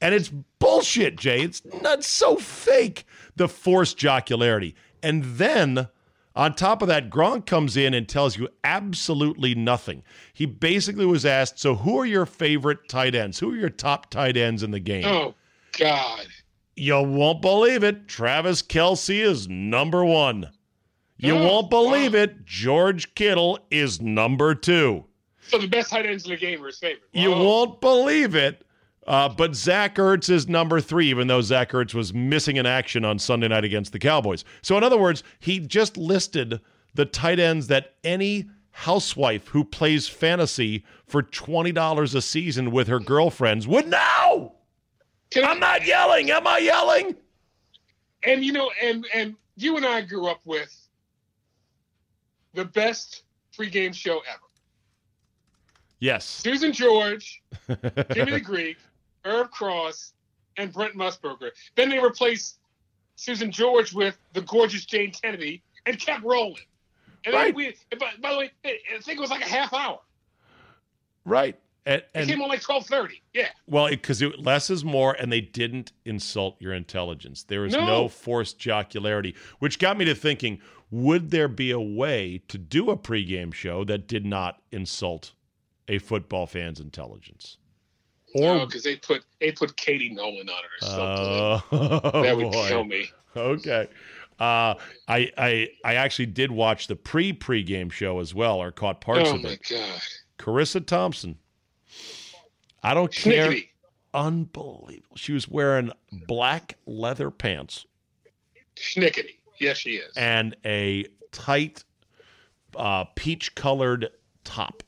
And 0.01 0.13
it's 0.13 0.29
bullshit, 0.59 1.17
Jay. 1.17 1.41
It's 1.41 1.61
not 1.81 2.03
so 2.03 2.35
fake, 2.35 3.05
the 3.35 3.47
forced 3.47 3.97
jocularity. 3.97 4.75
And 5.01 5.23
then 5.23 5.87
on 6.35 6.53
top 6.53 6.83
of 6.83 6.87
that, 6.87 7.09
Gronk 7.09 7.47
comes 7.47 7.75
in 7.75 7.95
and 7.95 8.07
tells 8.07 8.37
you 8.37 8.47
absolutely 8.63 9.55
nothing. 9.55 10.03
He 10.33 10.45
basically 10.45 11.05
was 11.05 11.25
asked, 11.25 11.57
So, 11.57 11.75
who 11.75 11.97
are 11.99 12.05
your 12.05 12.27
favorite 12.27 12.87
tight 12.87 13.15
ends? 13.15 13.39
Who 13.39 13.53
are 13.53 13.57
your 13.57 13.71
top 13.71 14.11
tight 14.11 14.37
ends 14.37 14.61
in 14.61 14.69
the 14.69 14.79
game? 14.79 15.05
Oh 15.05 15.33
God. 15.77 16.27
You 16.77 17.01
won't 17.01 17.41
believe 17.41 17.83
it. 17.83 18.07
Travis 18.07 18.61
Kelce 18.61 19.19
is 19.21 19.47
number 19.49 20.05
one. 20.05 20.49
You 21.17 21.35
Oh, 21.35 21.43
won't 21.47 21.69
believe 21.69 22.13
wow. 22.13 22.19
it. 22.21 22.45
George 22.45 23.15
Kittle 23.15 23.59
is 23.71 23.99
number 23.99 24.53
two. 24.53 25.03
So 25.41 25.57
the 25.57 25.67
best 25.67 25.89
tight 25.89 26.05
ends 26.05 26.25
in 26.25 26.31
the 26.31 26.37
game 26.37 26.61
are 26.63 26.67
his 26.67 26.77
favorite. 26.77 27.01
You 27.13 27.31
won't 27.31 27.81
believe 27.81 28.35
it. 28.35 28.63
Uh, 29.07 29.29
but 29.29 29.55
Zach 29.55 29.95
Ertz 29.95 30.29
is 30.29 30.49
number 30.49 30.81
three, 30.81 31.09
even 31.09 31.27
though 31.27 31.39
Zach 31.41 31.71
Ertz 31.71 31.93
was 31.93 32.13
missing 32.13 32.57
in 32.57 32.65
action 32.65 33.05
on 33.05 33.17
Sunday 33.17 33.47
night 33.47 33.63
against 33.63 33.93
the 33.93 33.99
Cowboys. 33.99 34.43
So, 34.61 34.77
in 34.77 34.83
other 34.83 34.97
words, 34.97 35.23
he 35.39 35.59
just 35.61 35.95
listed 35.95 36.59
the 36.93 37.05
tight 37.05 37.39
ends 37.39 37.67
that 37.67 37.93
any 38.03 38.49
housewife 38.71 39.47
who 39.47 39.63
plays 39.63 40.09
fantasy 40.09 40.83
for 41.05 41.23
$20 41.23 42.13
a 42.15 42.21
season 42.21 42.69
with 42.69 42.89
her 42.89 42.99
girlfriends 42.99 43.65
would 43.65 43.87
know. 43.87 44.55
Can 45.31 45.43
I- 45.45 45.49
I'm 45.49 45.59
not 45.59 45.85
yelling. 45.85 46.31
Am 46.31 46.47
I 46.47 46.57
yelling? 46.59 47.15
and 48.23 48.43
you 48.43 48.51
know, 48.51 48.71
and 48.81 49.05
and 49.13 49.35
you 49.55 49.77
and 49.77 49.85
I 49.85 50.01
grew 50.01 50.27
up 50.27 50.39
with 50.45 50.75
the 52.53 52.65
best 52.65 53.23
pregame 53.57 53.93
show 53.93 54.19
ever. 54.19 54.41
Yes. 55.99 56.25
Susan 56.25 56.71
George, 56.73 57.41
Jimmy 58.13 58.31
the 58.33 58.39
Greek, 58.39 58.77
Irv 59.25 59.49
Cross, 59.51 60.13
and 60.57 60.71
Brent 60.71 60.95
Musburger. 60.95 61.51
Then 61.75 61.89
they 61.89 61.99
replaced 61.99 62.59
Susan 63.15 63.51
George 63.51 63.93
with 63.93 64.17
the 64.33 64.41
gorgeous 64.41 64.85
Jayne 64.85 65.11
Kennedy 65.11 65.63
and 65.85 65.99
kept 65.99 66.23
rolling. 66.23 66.57
And 67.25 67.33
Right. 67.33 67.45
then 67.47 67.55
we, 67.55 67.75
by, 67.97 68.11
by 68.21 68.31
the 68.31 68.37
way, 68.39 68.51
I 68.63 68.77
I 68.95 68.99
think 69.01 69.17
it 69.17 69.21
was 69.21 69.31
like 69.31 69.41
a 69.41 69.49
half 69.49 69.73
hour. 69.73 69.99
right. 71.25 71.59
And, 71.87 72.03
It 72.15 72.27
came 72.27 72.41
on 72.41 72.49
like 72.49 72.61
twelve 72.61 72.85
thirty. 72.85 73.21
Yeah. 73.33 73.47
Well, 73.65 73.87
because 73.87 74.21
less 74.21 74.69
is 74.69 74.83
more, 74.83 75.13
and 75.13 75.31
they 75.31 75.39
didn't 75.39 75.93
insult 76.03 76.57
your 76.59 76.73
intelligence. 76.73 77.43
There 77.43 77.65
is 77.65 77.71
no. 77.73 77.85
No. 77.85 78.07
forced 78.09 78.59
jocularity, 78.59 79.35
which 79.59 79.79
got 79.79 79.97
me 79.97 80.03
to 80.03 80.13
thinking: 80.13 80.59
Would 80.91 81.31
there 81.31 81.47
be 81.47 81.71
a 81.71 81.79
way 81.79 82.41
to 82.49 82.57
do 82.57 82.89
a 82.89 82.97
pregame 82.97 83.53
show 83.53 83.85
that 83.85 84.05
did 84.05 84.25
not 84.25 84.61
insult 84.71 85.31
a 85.87 85.97
football 85.99 86.45
fan's 86.45 86.81
intelligence? 86.81 87.57
Or 88.35 88.65
because 88.65 88.83
they 88.83 88.97
put 88.97 89.23
they 89.39 89.53
put 89.53 89.77
Katie 89.77 90.09
Nolan 90.09 90.49
on 90.49 90.59
it 90.59 90.83
or 90.83 90.87
something. 90.87 91.79
Oh, 92.11 92.21
that 92.21 92.35
would 92.35 92.51
boy. 92.51 92.67
kill 92.67 92.83
me. 92.83 93.09
Okay. 93.33 93.87
Uh, 94.39 94.75
I 95.07 95.31
I 95.37 95.69
I 95.85 95.95
actually 95.95 96.25
did 96.25 96.51
watch 96.51 96.87
the 96.87 96.97
pre 96.97 97.31
pregame 97.31 97.93
show 97.93 98.19
as 98.19 98.35
well, 98.35 98.61
or 98.61 98.73
caught 98.73 98.99
parts 98.99 99.29
Oh 99.29 99.35
of 99.35 99.45
it. 99.45 99.61
Oh 99.71 99.77
my 99.77 99.79
god. 99.79 100.01
Charissa 100.37 100.85
Thompson. 100.85 101.37
I 102.83 102.93
don't 102.93 103.11
care. 103.13 103.49
Snickety. 103.51 103.69
unbelievable. 104.13 105.15
She 105.15 105.33
was 105.33 105.47
wearing 105.47 105.91
black 106.27 106.77
leather 106.85 107.29
pants. 107.31 107.85
Schnickety. 108.75 109.35
Yes, 109.59 109.77
she 109.77 109.95
is. 109.95 110.15
And 110.15 110.55
a 110.65 111.05
tight 111.31 111.83
uh, 112.75 113.05
peach 113.15 113.55
colored 113.55 114.09
top, 114.43 114.83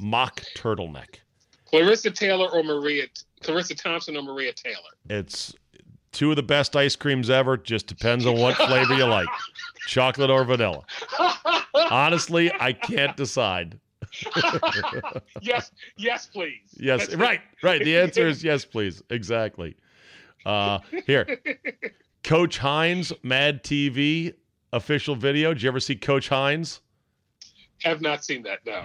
mock 0.00 0.42
turtleneck. 0.56 1.16
Clarissa 1.66 2.10
Taylor 2.10 2.48
or 2.50 2.62
Maria, 2.62 3.04
Clarissa 3.42 3.74
Thompson 3.74 4.16
or 4.16 4.22
Maria 4.22 4.52
Taylor. 4.52 4.76
It's 5.10 5.54
two 6.12 6.30
of 6.30 6.36
the 6.36 6.42
best 6.42 6.74
ice 6.76 6.96
creams 6.96 7.28
ever. 7.28 7.56
Just 7.56 7.86
depends 7.86 8.24
on 8.26 8.38
what 8.38 8.56
flavor 8.56 8.94
you 8.94 9.04
like, 9.04 9.28
chocolate 9.86 10.30
or 10.30 10.44
vanilla. 10.44 10.84
Honestly, 11.74 12.50
I 12.58 12.72
can't 12.72 13.16
decide. 13.16 13.78
yes, 15.40 15.70
yes, 15.96 16.26
please. 16.26 16.60
Yes, 16.76 17.06
That's 17.06 17.16
right, 17.16 17.40
it. 17.40 17.66
right. 17.66 17.82
The 17.84 17.98
answer 17.98 18.28
is 18.28 18.42
yes, 18.44 18.64
please. 18.64 19.02
Exactly. 19.10 19.76
Uh, 20.44 20.78
here, 21.06 21.40
Coach 22.22 22.58
Hines, 22.58 23.12
Mad 23.22 23.64
TV 23.64 24.34
official 24.72 25.14
video. 25.16 25.54
Did 25.54 25.62
you 25.62 25.68
ever 25.68 25.80
see 25.80 25.96
Coach 25.96 26.28
Hines? 26.28 26.80
Have 27.82 28.00
not 28.00 28.24
seen 28.24 28.42
that. 28.42 28.60
No. 28.66 28.82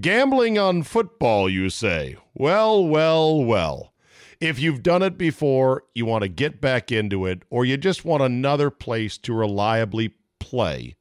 Gambling 0.00 0.56
on 0.58 0.82
football, 0.84 1.48
you 1.48 1.68
say? 1.68 2.16
Well, 2.34 2.86
well, 2.86 3.42
well. 3.42 3.92
If 4.40 4.58
you've 4.58 4.82
done 4.82 5.02
it 5.02 5.18
before, 5.18 5.82
you 5.94 6.06
want 6.06 6.22
to 6.22 6.28
get 6.28 6.60
back 6.60 6.90
into 6.92 7.26
it, 7.26 7.42
or 7.50 7.64
you 7.64 7.76
just 7.76 8.04
want 8.04 8.22
another 8.22 8.70
place 8.70 9.18
to 9.18 9.34
reliably 9.34 10.14
play 10.38 10.94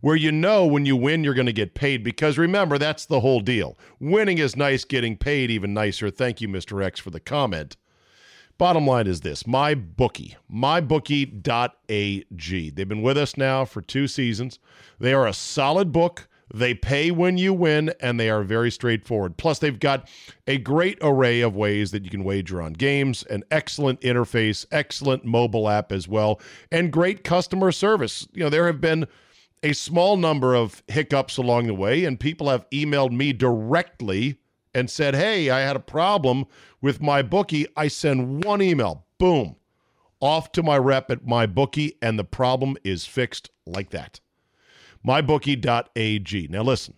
where 0.00 0.16
you 0.16 0.32
know 0.32 0.66
when 0.66 0.86
you 0.86 0.96
win, 0.96 1.24
you're 1.24 1.34
going 1.34 1.46
to 1.46 1.52
get 1.52 1.74
paid. 1.74 2.02
Because 2.02 2.38
remember, 2.38 2.78
that's 2.78 3.06
the 3.06 3.20
whole 3.20 3.40
deal. 3.40 3.76
Winning 4.00 4.38
is 4.38 4.56
nice, 4.56 4.84
getting 4.84 5.16
paid 5.16 5.50
even 5.50 5.74
nicer. 5.74 6.10
Thank 6.10 6.40
you, 6.40 6.48
Mr. 6.48 6.84
X, 6.84 7.00
for 7.00 7.10
the 7.10 7.20
comment. 7.20 7.76
Bottom 8.58 8.86
line 8.86 9.06
is 9.06 9.20
this 9.20 9.46
my 9.46 9.74
bookie, 9.74 10.36
mybookie.ag. 10.52 12.70
They've 12.70 12.88
been 12.88 13.02
with 13.02 13.18
us 13.18 13.36
now 13.36 13.66
for 13.66 13.82
two 13.82 14.08
seasons. 14.08 14.58
They 14.98 15.12
are 15.12 15.26
a 15.26 15.34
solid 15.34 15.92
book. 15.92 16.26
They 16.54 16.74
pay 16.74 17.10
when 17.10 17.38
you 17.38 17.52
win, 17.52 17.92
and 18.00 18.20
they 18.20 18.30
are 18.30 18.44
very 18.44 18.70
straightforward. 18.70 19.36
Plus, 19.36 19.58
they've 19.58 19.78
got 19.78 20.08
a 20.46 20.58
great 20.58 20.96
array 21.02 21.40
of 21.40 21.56
ways 21.56 21.90
that 21.90 22.04
you 22.04 22.10
can 22.10 22.22
wager 22.22 22.62
on 22.62 22.74
games, 22.74 23.24
an 23.24 23.42
excellent 23.50 24.00
interface, 24.00 24.64
excellent 24.70 25.24
mobile 25.24 25.68
app 25.68 25.90
as 25.90 26.06
well, 26.06 26.40
and 26.70 26.92
great 26.92 27.24
customer 27.24 27.72
service. 27.72 28.28
You 28.32 28.44
know, 28.44 28.48
there 28.48 28.66
have 28.66 28.80
been 28.80 29.08
a 29.62 29.72
small 29.72 30.16
number 30.16 30.54
of 30.54 30.82
hiccups 30.88 31.36
along 31.36 31.66
the 31.66 31.74
way, 31.74 32.04
and 32.04 32.20
people 32.20 32.48
have 32.48 32.68
emailed 32.70 33.12
me 33.12 33.32
directly 33.32 34.38
and 34.74 34.90
said, 34.90 35.14
Hey, 35.14 35.50
I 35.50 35.60
had 35.60 35.76
a 35.76 35.80
problem 35.80 36.46
with 36.80 37.00
my 37.00 37.22
bookie. 37.22 37.66
I 37.76 37.88
send 37.88 38.44
one 38.44 38.60
email, 38.60 39.06
boom, 39.18 39.56
off 40.20 40.52
to 40.52 40.62
my 40.62 40.76
rep 40.78 41.10
at 41.10 41.26
my 41.26 41.46
bookie, 41.46 41.96
and 42.02 42.18
the 42.18 42.24
problem 42.24 42.76
is 42.84 43.06
fixed 43.06 43.50
like 43.64 43.90
that. 43.90 44.20
MyBookie.ag. 45.06 46.48
Now, 46.48 46.62
listen, 46.62 46.94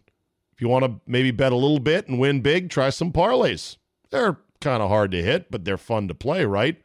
if 0.53 0.61
you 0.61 0.69
want 0.69 0.85
to 0.85 1.01
maybe 1.07 1.31
bet 1.31 1.53
a 1.53 1.57
little 1.57 1.79
bit 1.79 2.09
and 2.09 2.19
win 2.19 2.41
big, 2.41 2.71
try 2.71 2.91
some 2.91 3.13
parlays. 3.13 3.77
They're 4.11 4.39
kind 4.61 4.83
of 4.83 4.89
hard 4.89 5.11
to 5.13 5.23
hit, 5.23 5.51
but 5.51 5.65
they're 5.65 5.77
fun 5.77 6.09
to 6.09 6.15
play, 6.15 6.45
right? 6.45 6.81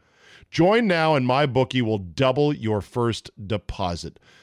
Join 0.51 0.85
now, 0.85 1.15
and 1.15 1.27
MyBookie 1.27 1.81
will 1.81 1.97
double 1.97 2.53
your 2.53 2.81
first 2.81 3.31
deposit. 3.47 4.19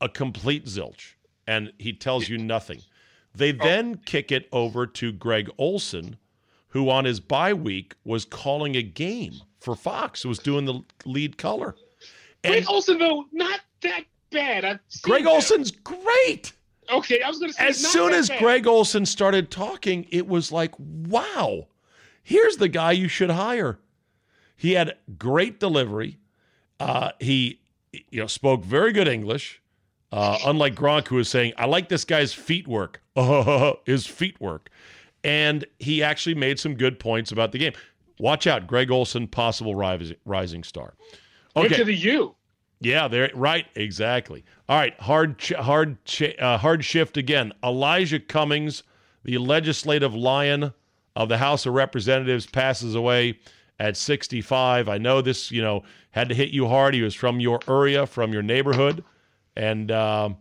a 0.00 0.08
complete 0.08 0.66
zilch, 0.66 1.14
and 1.46 1.72
he 1.78 1.92
tells 1.92 2.28
you 2.28 2.38
nothing. 2.38 2.80
They 3.34 3.52
oh. 3.52 3.56
then 3.58 3.96
kick 4.04 4.32
it 4.32 4.48
over 4.52 4.86
to 4.86 5.12
Greg 5.12 5.50
Olsen, 5.58 6.16
who 6.68 6.90
on 6.90 7.04
his 7.04 7.20
bye 7.20 7.54
week 7.54 7.94
was 8.04 8.24
calling 8.24 8.76
a 8.76 8.82
game 8.82 9.34
for 9.60 9.74
Fox, 9.74 10.22
who 10.22 10.28
was 10.28 10.38
doing 10.38 10.64
the 10.64 10.80
lead 11.04 11.38
color. 11.38 11.74
And 12.44 12.54
Greg 12.54 12.64
Olsen, 12.68 12.98
though, 12.98 13.24
not 13.32 13.60
that 13.82 14.04
bad. 14.30 14.80
Greg 15.02 15.24
that. 15.24 15.30
Olsen's 15.30 15.70
great. 15.70 16.52
Okay, 16.90 17.20
I 17.20 17.28
was 17.28 17.38
going 17.38 17.50
to 17.50 17.56
say. 17.56 17.68
As 17.68 17.78
soon 17.78 18.12
as 18.12 18.28
bad. 18.28 18.38
Greg 18.38 18.66
Olsen 18.66 19.04
started 19.06 19.50
talking, 19.50 20.06
it 20.10 20.26
was 20.26 20.52
like, 20.52 20.72
wow, 20.78 21.66
here's 22.22 22.56
the 22.56 22.68
guy 22.68 22.92
you 22.92 23.08
should 23.08 23.30
hire. 23.30 23.78
He 24.56 24.72
had 24.72 24.96
great 25.18 25.60
delivery. 25.60 26.18
Uh, 26.78 27.12
he, 27.18 27.60
you 27.92 28.20
know, 28.20 28.26
spoke 28.26 28.64
very 28.64 28.92
good 28.92 29.08
English. 29.08 29.60
Uh, 30.12 30.38
unlike 30.46 30.74
Gronk, 30.74 31.08
who 31.08 31.16
was 31.16 31.28
saying, 31.28 31.52
I 31.56 31.66
like 31.66 31.88
this 31.88 32.04
guy's 32.04 32.32
feet 32.32 32.68
work. 32.68 33.00
his 33.86 34.06
feet 34.06 34.40
work. 34.40 34.70
And 35.24 35.64
he 35.78 36.02
actually 36.02 36.34
made 36.34 36.60
some 36.60 36.74
good 36.74 37.00
points 37.00 37.32
about 37.32 37.52
the 37.52 37.58
game. 37.58 37.72
Watch 38.18 38.46
out, 38.46 38.66
Greg 38.66 38.90
Olsen, 38.90 39.26
possible 39.26 39.74
rising, 39.74 40.62
star. 40.62 40.94
Okay. 41.56 41.76
to 41.76 41.84
the 41.84 41.94
U. 41.94 42.34
Yeah, 42.80 43.08
there. 43.08 43.30
Right, 43.34 43.66
exactly. 43.74 44.44
All 44.68 44.78
right, 44.78 44.98
hard, 45.00 45.42
hard, 45.58 45.98
uh, 46.38 46.58
hard 46.58 46.84
shift 46.84 47.16
again. 47.16 47.52
Elijah 47.64 48.20
Cummings, 48.20 48.82
the 49.24 49.38
legislative 49.38 50.14
lion 50.14 50.72
of 51.14 51.28
the 51.28 51.38
House 51.38 51.66
of 51.66 51.74
Representatives, 51.74 52.46
passes 52.46 52.94
away 52.94 53.38
at 53.80 53.96
65. 53.96 54.88
I 54.88 54.98
know 54.98 55.20
this, 55.20 55.50
you 55.50 55.62
know, 55.62 55.82
had 56.10 56.28
to 56.28 56.34
hit 56.34 56.50
you 56.50 56.68
hard. 56.68 56.94
He 56.94 57.02
was 57.02 57.14
from 57.14 57.40
your 57.40 57.60
area, 57.68 58.06
from 58.06 58.32
your 58.32 58.42
neighborhood 58.42 59.02
and 59.56 59.90
um, 59.90 60.36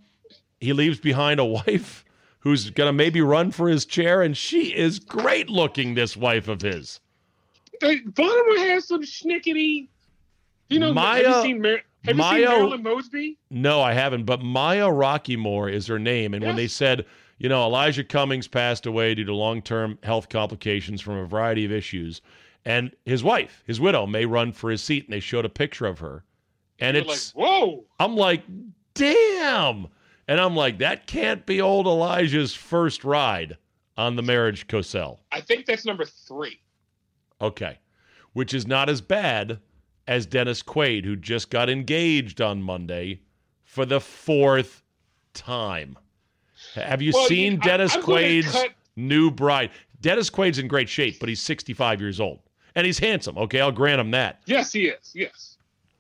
he 0.60 0.74
leaves 0.74 1.00
behind 1.00 1.40
a 1.40 1.46
wife 1.68 2.06
who's 2.40 2.70
going 2.70 2.88
to 2.88 2.94
maybe 2.94 3.22
run 3.22 3.52
for 3.52 3.68
his 3.68 3.86
chair, 3.86 4.22
and 4.22 4.38
she 4.38 4.76
is 4.76 5.00
great 5.00 5.50
looking. 5.50 5.96
This 5.96 6.16
wife 6.16 6.48
of 6.48 6.62
his. 6.62 7.00
Hey, 7.82 8.00
Baltimore 8.00 8.58
has 8.68 8.88
some 8.88 9.04
schnickety. 9.04 9.88
You 10.70 10.80
know, 10.80 10.94
Maya, 10.94 11.28
have 11.28 11.36
you 11.38 11.42
seen, 11.42 11.62
Mar- 11.62 11.82
have 12.06 12.16
Maya, 12.16 12.40
you 12.40 12.46
seen 12.48 12.56
Marilyn 12.56 12.84
Mosby? 12.84 13.38
No, 13.50 13.82
I 13.82 13.94
haven't. 13.94 14.26
But 14.26 14.42
Maya 14.42 14.88
Rockeymoore 14.88 15.72
is 15.72 15.88
her 15.88 16.00
name, 16.00 16.34
and 16.34 16.42
yes. 16.42 16.48
when 16.48 16.56
they 16.56 16.68
said, 16.68 17.06
you 17.38 17.50
know, 17.50 17.64
Elijah 17.66 18.04
Cummings 18.04 18.48
passed 18.48 18.86
away 18.86 19.14
due 19.14 19.26
to 19.26 19.34
long-term 19.34 20.00
health 20.04 20.30
complications 20.30 21.02
from 21.02 21.18
a 21.18 21.26
variety 21.26 21.66
of 21.66 21.72
issues, 21.72 22.22
and 22.64 22.92
his 23.06 23.24
wife, 23.24 23.64
his 23.68 23.80
widow, 23.80 24.08
may 24.08 24.26
run 24.26 24.52
for 24.52 24.72
his 24.72 24.82
seat, 24.82 25.06
and 25.06 25.14
they 25.14 25.20
showed 25.20 25.46
a 25.46 25.50
picture 25.50 25.86
of 25.86 26.00
her, 26.00 26.24
and 26.80 26.96
You're 26.96 27.06
it's 27.06 27.36
like, 27.36 27.46
whoa. 27.46 27.84
I'm 28.00 28.16
like, 28.16 28.44
damn. 28.96 29.88
And 30.28 30.40
I'm 30.40 30.56
like, 30.56 30.80
that 30.80 31.06
can't 31.06 31.46
be 31.46 31.62
old 31.62 31.86
Elijah's 31.86 32.54
first 32.56 33.04
ride 33.04 33.58
on 33.98 34.16
the 34.16 34.24
marriage 34.24 34.68
Cosell. 34.68 35.20
I 35.32 35.42
think 35.42 35.66
that's 35.66 35.86
number 35.86 36.06
three. 36.06 36.60
Okay. 37.40 37.78
Which 38.34 38.54
is 38.54 38.66
not 38.66 38.90
as 38.90 39.02
bad 39.02 39.60
as 40.08 40.26
Dennis 40.26 40.62
Quaid, 40.62 41.06
who 41.06 41.16
just 41.16 41.50
got 41.50 41.70
engaged 41.70 42.42
on 42.42 42.62
Monday 42.62 43.22
for 43.64 43.86
the 43.86 44.00
fourth 44.00 44.84
time. 45.34 45.98
Have 46.74 47.02
you 47.02 47.12
well, 47.14 47.28
seen 47.28 47.60
Dennis 47.60 47.96
I, 47.96 48.02
Quaid's 48.02 48.52
cut... 48.52 48.70
new 48.96 49.30
bride? 49.30 49.72
Dennis 50.02 50.30
Quaid's 50.30 50.60
in 50.60 50.68
great 50.68 50.90
shape, 50.90 51.20
but 51.20 51.30
he's 51.30 51.42
65 51.42 52.02
years 52.02 52.20
old. 52.20 52.40
And 52.76 52.86
he's 52.86 53.00
handsome. 53.00 53.38
Okay, 53.38 53.62
I'll 53.62 53.72
grant 53.72 54.02
him 54.02 54.12
that. 54.12 54.42
Yes, 54.46 54.74
he 54.74 54.88
is. 54.88 55.12
Yes. 55.14 55.58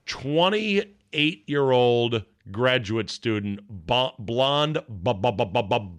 28 0.07 1.43
year 1.47 1.71
old 1.71 2.23
graduate 2.51 3.09
student, 3.09 3.59
blonde 3.69 4.79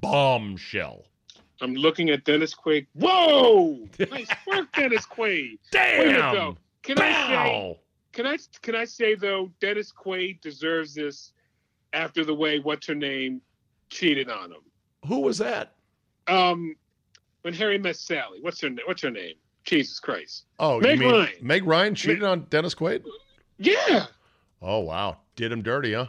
bombshell. 0.00 1.04
I'm 1.60 1.74
looking 1.74 2.10
at 2.10 2.24
Dennis 2.24 2.54
Quaid. 2.54 2.86
Whoa! 2.94 3.88
Nice 3.98 4.28
work, 4.46 4.70
Dennis 4.72 5.06
Quaid. 5.06 5.58
Damn. 5.70 6.56
Can 6.82 6.96
Bow. 6.96 7.02
I 7.02 7.26
say? 7.26 7.78
Can 8.12 8.26
I 8.26 8.36
can 8.62 8.74
I 8.74 8.84
say 8.84 9.14
though, 9.14 9.50
Dennis 9.60 9.92
Quaid 9.92 10.40
deserves 10.40 10.94
this 10.94 11.32
after 11.92 12.24
the 12.24 12.34
way 12.34 12.58
what's 12.58 12.86
her 12.86 12.94
name 12.94 13.40
cheated 13.88 14.28
on 14.28 14.52
him. 14.52 14.60
Who 15.06 15.20
was 15.20 15.38
that? 15.38 15.74
Um, 16.26 16.76
when 17.42 17.54
Harry 17.54 17.78
met 17.78 17.96
Sally. 17.96 18.38
What's 18.40 18.60
her 18.60 18.70
What's 18.86 19.02
her 19.02 19.10
name? 19.10 19.34
Jesus 19.64 19.98
Christ. 19.98 20.44
Oh, 20.58 20.80
Meg 20.80 21.00
Ryan. 21.00 21.28
Meg 21.40 21.66
Ryan 21.66 21.94
cheated 21.94 22.20
Meg, 22.20 22.28
on 22.28 22.46
Dennis 22.50 22.74
Quaid. 22.74 23.04
Yeah. 23.58 24.06
Oh 24.62 24.80
wow, 24.80 25.18
did 25.34 25.52
him 25.52 25.62
dirty, 25.62 25.92
huh? 25.92 26.06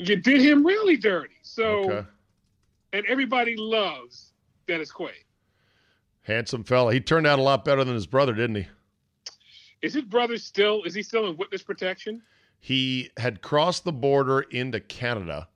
You 0.00 0.16
did 0.16 0.40
him 0.40 0.64
really 0.64 0.96
dirty. 0.96 1.34
So, 1.42 1.90
okay. 1.90 2.06
and 2.92 3.04
everybody 3.06 3.54
loves 3.56 4.32
Dennis 4.66 4.90
Quaid. 4.90 5.10
Handsome 6.22 6.64
fella. 6.64 6.92
He 6.92 7.00
turned 7.00 7.26
out 7.26 7.38
a 7.38 7.42
lot 7.42 7.64
better 7.64 7.84
than 7.84 7.94
his 7.94 8.06
brother, 8.06 8.32
didn't 8.32 8.56
he? 8.56 8.66
is 9.82 9.94
his 9.94 10.04
brother 10.04 10.36
still? 10.36 10.82
Is 10.84 10.94
he 10.94 11.02
still 11.02 11.28
in 11.28 11.36
witness 11.36 11.62
protection? 11.62 12.22
He 12.58 13.10
had 13.16 13.42
crossed 13.42 13.84
the 13.84 13.92
border 13.92 14.40
into 14.42 14.80
Canada, 14.80 15.48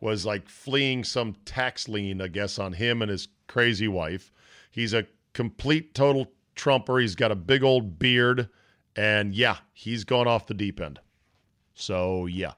was 0.00 0.26
like 0.26 0.48
fleeing 0.48 1.04
some 1.04 1.36
tax 1.44 1.88
lien, 1.88 2.20
I 2.20 2.28
guess, 2.28 2.58
on 2.58 2.72
him 2.72 3.02
and 3.02 3.10
his 3.10 3.28
crazy 3.46 3.88
wife. 3.88 4.32
He's 4.70 4.92
a 4.92 5.06
complete 5.32 5.94
total 5.94 6.32
trumper. 6.54 6.98
He's 6.98 7.14
got 7.14 7.30
a 7.30 7.36
big 7.36 7.62
old 7.62 7.98
beard, 7.98 8.48
and 8.96 9.34
yeah, 9.34 9.58
he's 9.72 10.04
gone 10.04 10.26
off 10.26 10.46
the 10.46 10.54
deep 10.54 10.80
end. 10.80 10.98
So 11.74 12.26
yeah, 12.26 12.52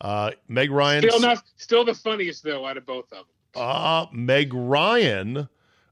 uh, 0.00 0.30
Meg 0.48 0.70
Ryan 0.70 1.02
still 1.02 1.20
not 1.20 1.42
still 1.56 1.84
the 1.84 1.94
funniest 1.94 2.42
though 2.42 2.66
out 2.66 2.76
of 2.76 2.86
both 2.86 3.12
of 3.12 3.18
them. 3.18 3.26
Uh, 3.54 4.06
Meg 4.12 4.52
Ryan 4.52 5.48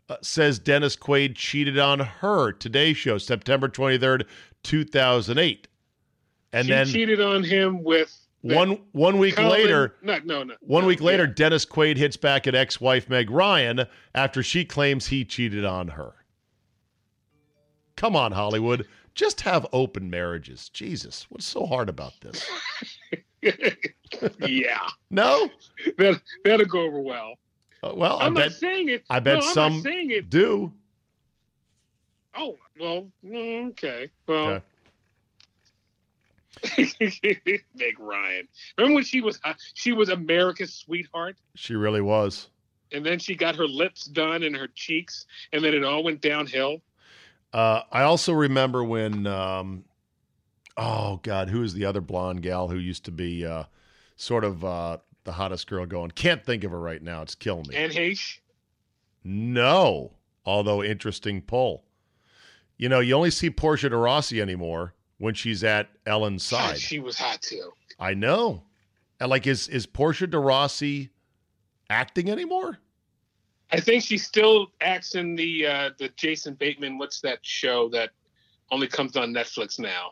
uh, 0.09 0.17
says 0.21 0.59
Dennis 0.59 0.97
Quaid 0.97 1.35
cheated 1.35 1.79
on 1.79 2.01
her. 2.01 2.53
Today 2.53 2.93
Show, 2.93 3.19
September 3.19 3.69
twenty 3.69 3.99
third, 3.99 4.27
two 4.63 4.85
thousand 4.85 5.39
eight, 5.39 5.69
and 6.53 6.67
she 6.67 6.73
then 6.73 6.87
cheated 6.87 7.21
on 7.21 7.43
him 7.43 7.83
with 7.83 8.15
one 8.43 8.83
one 8.93 9.19
week 9.19 9.37
Colin, 9.37 9.51
later. 9.51 9.95
No, 10.03 10.19
no, 10.25 10.43
no. 10.43 10.55
One 10.61 10.83
no, 10.83 10.89
week 10.89 11.01
later, 11.01 11.25
yeah. 11.25 11.33
Dennis 11.35 11.65
Quaid 11.65 11.97
hits 11.97 12.19
back 12.19 12.47
at 12.47 12.55
ex-wife 12.55 13.09
Meg 13.09 13.31
Ryan 13.31 13.87
after 14.15 14.43
she 14.43 14.67
claims 14.67 15.07
he 15.07 15.25
cheated 15.25 15.65
on 15.65 15.89
her. 15.89 16.13
Come 17.97 18.17
on, 18.17 18.33
Hollywood. 18.33 18.87
Just 19.15 19.41
have 19.43 19.67
open 19.73 20.11
marriages. 20.11 20.69
Jesus, 20.69 21.27
what's 21.31 21.47
so 21.47 21.65
hard 21.65 21.89
about 21.89 22.13
this? 22.21 22.45
yeah, 24.47 24.81
No? 25.11 25.51
that 25.99 26.21
that'll 26.45 26.67
go 26.67 26.81
over 26.83 27.01
well. 27.01 27.35
Uh, 27.83 27.93
well, 27.95 28.19
I 28.19 28.27
I'm 28.27 28.35
bet 28.35 28.45
not 28.47 28.53
saying 28.53 28.89
it. 28.89 29.05
I 29.11 29.21
bet 29.21 29.35
no, 29.41 29.41
some 29.53 29.81
saying 29.81 30.11
it. 30.11 30.31
do. 30.31 30.73
Oh 32.37 32.57
well, 32.81 33.07
mm, 33.25 33.71
okay. 33.71 34.11
Well, 34.27 34.63
Meg 36.79 37.99
Ryan. 37.99 38.49
Remember 38.79 38.95
when 38.97 39.05
she 39.05 39.21
was 39.21 39.39
uh, 39.45 39.55
she 39.75 39.93
was 39.93 40.09
America's 40.09 40.75
sweetheart, 40.75 41.37
She 41.55 41.75
really 41.75 42.01
was. 42.01 42.49
and 42.93 43.05
then 43.05 43.19
she 43.19 43.35
got 43.35 43.57
her 43.57 43.67
lips 43.67 44.05
done 44.07 44.43
and 44.45 44.57
her 44.57 44.69
cheeks, 44.75 45.27
and 45.53 45.63
then 45.65 45.75
it 45.75 45.85
all 45.85 46.03
went 46.03 46.21
downhill. 46.21 46.81
Uh, 47.53 47.83
I 47.93 48.03
also 48.03 48.33
remember 48.33 48.83
when, 48.83 49.27
um, 49.29 49.85
oh 50.77 51.21
God, 51.23 51.49
who 51.49 51.63
is 51.63 51.75
the 51.75 51.85
other 51.85 52.01
blonde 52.01 52.43
gal 52.43 52.69
who 52.69 52.79
used 52.79 53.05
to 53.05 53.11
be 53.13 53.45
uh, 53.47 53.65
sort 54.17 54.45
of 54.45 54.65
uh, 54.65 54.99
the 55.25 55.33
hottest 55.33 55.67
girl 55.67 55.87
going? 55.87 56.11
Can't 56.11 56.45
think 56.45 56.65
of 56.65 56.71
her 56.71 56.81
right 56.81 57.03
now. 57.03 57.23
It's 57.23 57.35
killing 57.35 57.67
me. 57.69 57.77
Anne 57.77 57.91
Heche, 57.91 58.39
No, 59.23 60.13
although 60.45 60.83
interesting 60.83 61.41
pull. 61.43 61.85
You 62.77 62.89
know, 62.89 63.01
you 63.01 63.15
only 63.15 63.31
see 63.31 63.51
Portia 63.51 63.89
de 63.89 63.97
Rossi 63.97 64.41
anymore 64.41 64.95
when 65.19 65.35
she's 65.35 65.63
at 65.63 65.89
Ellen's 66.07 66.49
God, 66.51 66.71
side. 66.71 66.79
she 66.79 66.99
was 66.99 67.17
hot 67.17 67.41
too. 67.41 67.71
I 67.99 68.15
know. 68.15 68.65
And 69.21 69.31
like, 69.31 69.47
is 69.47 69.69
is 69.69 69.87
Portia 69.87 70.27
de 70.27 70.39
Rossi 70.39 71.11
acting 71.89 72.31
anymore? 72.31 72.79
I 73.71 73.81
think 73.81 74.03
she 74.03 74.19
still 74.19 74.69
acts 74.81 75.15
in 75.15 75.37
the 75.37 75.67
uh, 75.67 75.91
the 75.99 76.09
Jason 76.17 76.55
Bateman. 76.55 76.99
What's 76.99 77.21
that 77.21 77.39
show 77.43 77.89
that 77.91 78.11
only 78.73 78.89
comes 78.89 79.17
on 79.17 79.33
Netflix 79.33 79.79
now? 79.79 80.11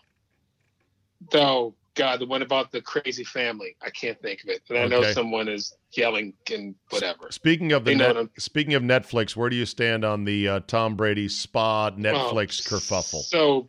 Though 1.31 1.75
God, 1.95 2.21
the 2.21 2.27
one 2.27 2.43
about 2.43 2.73
the 2.73 2.81
crazy 2.81 3.25
family. 3.25 3.77
I 3.83 3.91
can't 3.91 4.21
think 4.23 4.43
of 4.45 4.49
it, 4.49 4.63
but 4.69 4.79
I 4.79 4.87
know 4.87 5.03
someone 5.13 5.49
is 5.49 5.75
yelling 5.93 6.33
and 6.51 6.75
whatever. 6.91 7.31
Speaking 7.31 7.73
of 7.73 7.85
the 7.85 7.95
net, 7.95 8.17
speaking 8.39 8.75
of 8.75 8.83
Netflix, 8.83 9.37
where 9.37 9.51
do 9.51 9.57
you 9.57 9.67
stand 9.67 10.05
on 10.05 10.25
the 10.25 10.49
uh, 10.49 10.61
Tom 10.67 10.97
Brady 10.97 11.29
spa 11.29 11.91
Netflix 11.91 12.73
Oh, 12.73 12.77
kerfuffle? 12.77 13.23
So 13.23 13.69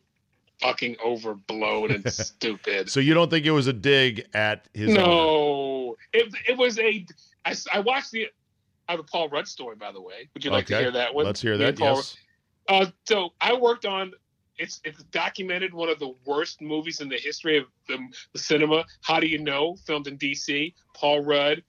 fucking 0.62 0.96
overblown 1.04 1.92
and 1.92 2.10
stupid. 2.14 2.90
So 2.90 3.02
you 3.02 3.14
don't 3.14 3.30
think 3.30 3.46
it 3.46 3.52
was 3.52 3.68
a 3.68 3.74
dig 3.74 4.26
at 4.34 4.70
his? 4.74 4.92
owner? 4.92 5.02
no, 5.02 5.96
it 6.14 6.34
it 6.48 6.58
was 6.58 6.80
a. 6.80 7.06
I, 7.46 7.56
I 7.74 7.80
watched 7.82 8.12
the. 8.12 8.28
I 8.88 8.94
have 8.94 9.00
a 9.00 9.04
Paul 9.04 9.30
Rudd 9.30 9.48
story, 9.48 9.76
by 9.76 9.92
the 9.92 10.02
way. 10.02 10.30
Would 10.34 10.46
you 10.46 10.52
like 10.52 10.68
to 10.68 10.78
hear 10.78 10.92
that 10.92 11.14
one? 11.14 11.26
Let's 11.26 11.42
hear 11.42 11.58
that. 11.58 11.70
and 11.70 11.80
Yes. 11.80 12.18
Uh, 12.70 12.86
so 13.06 13.34
I 13.42 13.54
worked 13.54 13.86
on 13.86 14.14
it's 14.64 14.80
it's 14.86 15.04
documented 15.12 15.74
one 15.74 15.90
of 15.90 16.00
the 16.00 16.16
worst 16.26 16.62
movies 16.62 17.02
in 17.02 17.10
the 17.10 17.18
history 17.18 17.58
of 17.58 17.66
the, 17.88 17.98
the 18.32 18.40
cinema. 18.40 18.86
How 19.02 19.20
do 19.20 19.28
you 19.28 19.38
know? 19.38 19.76
Filmed 19.86 20.08
in 20.08 20.16
D.C. 20.16 20.74
Paul 20.96 21.24
Rudd, 21.24 21.64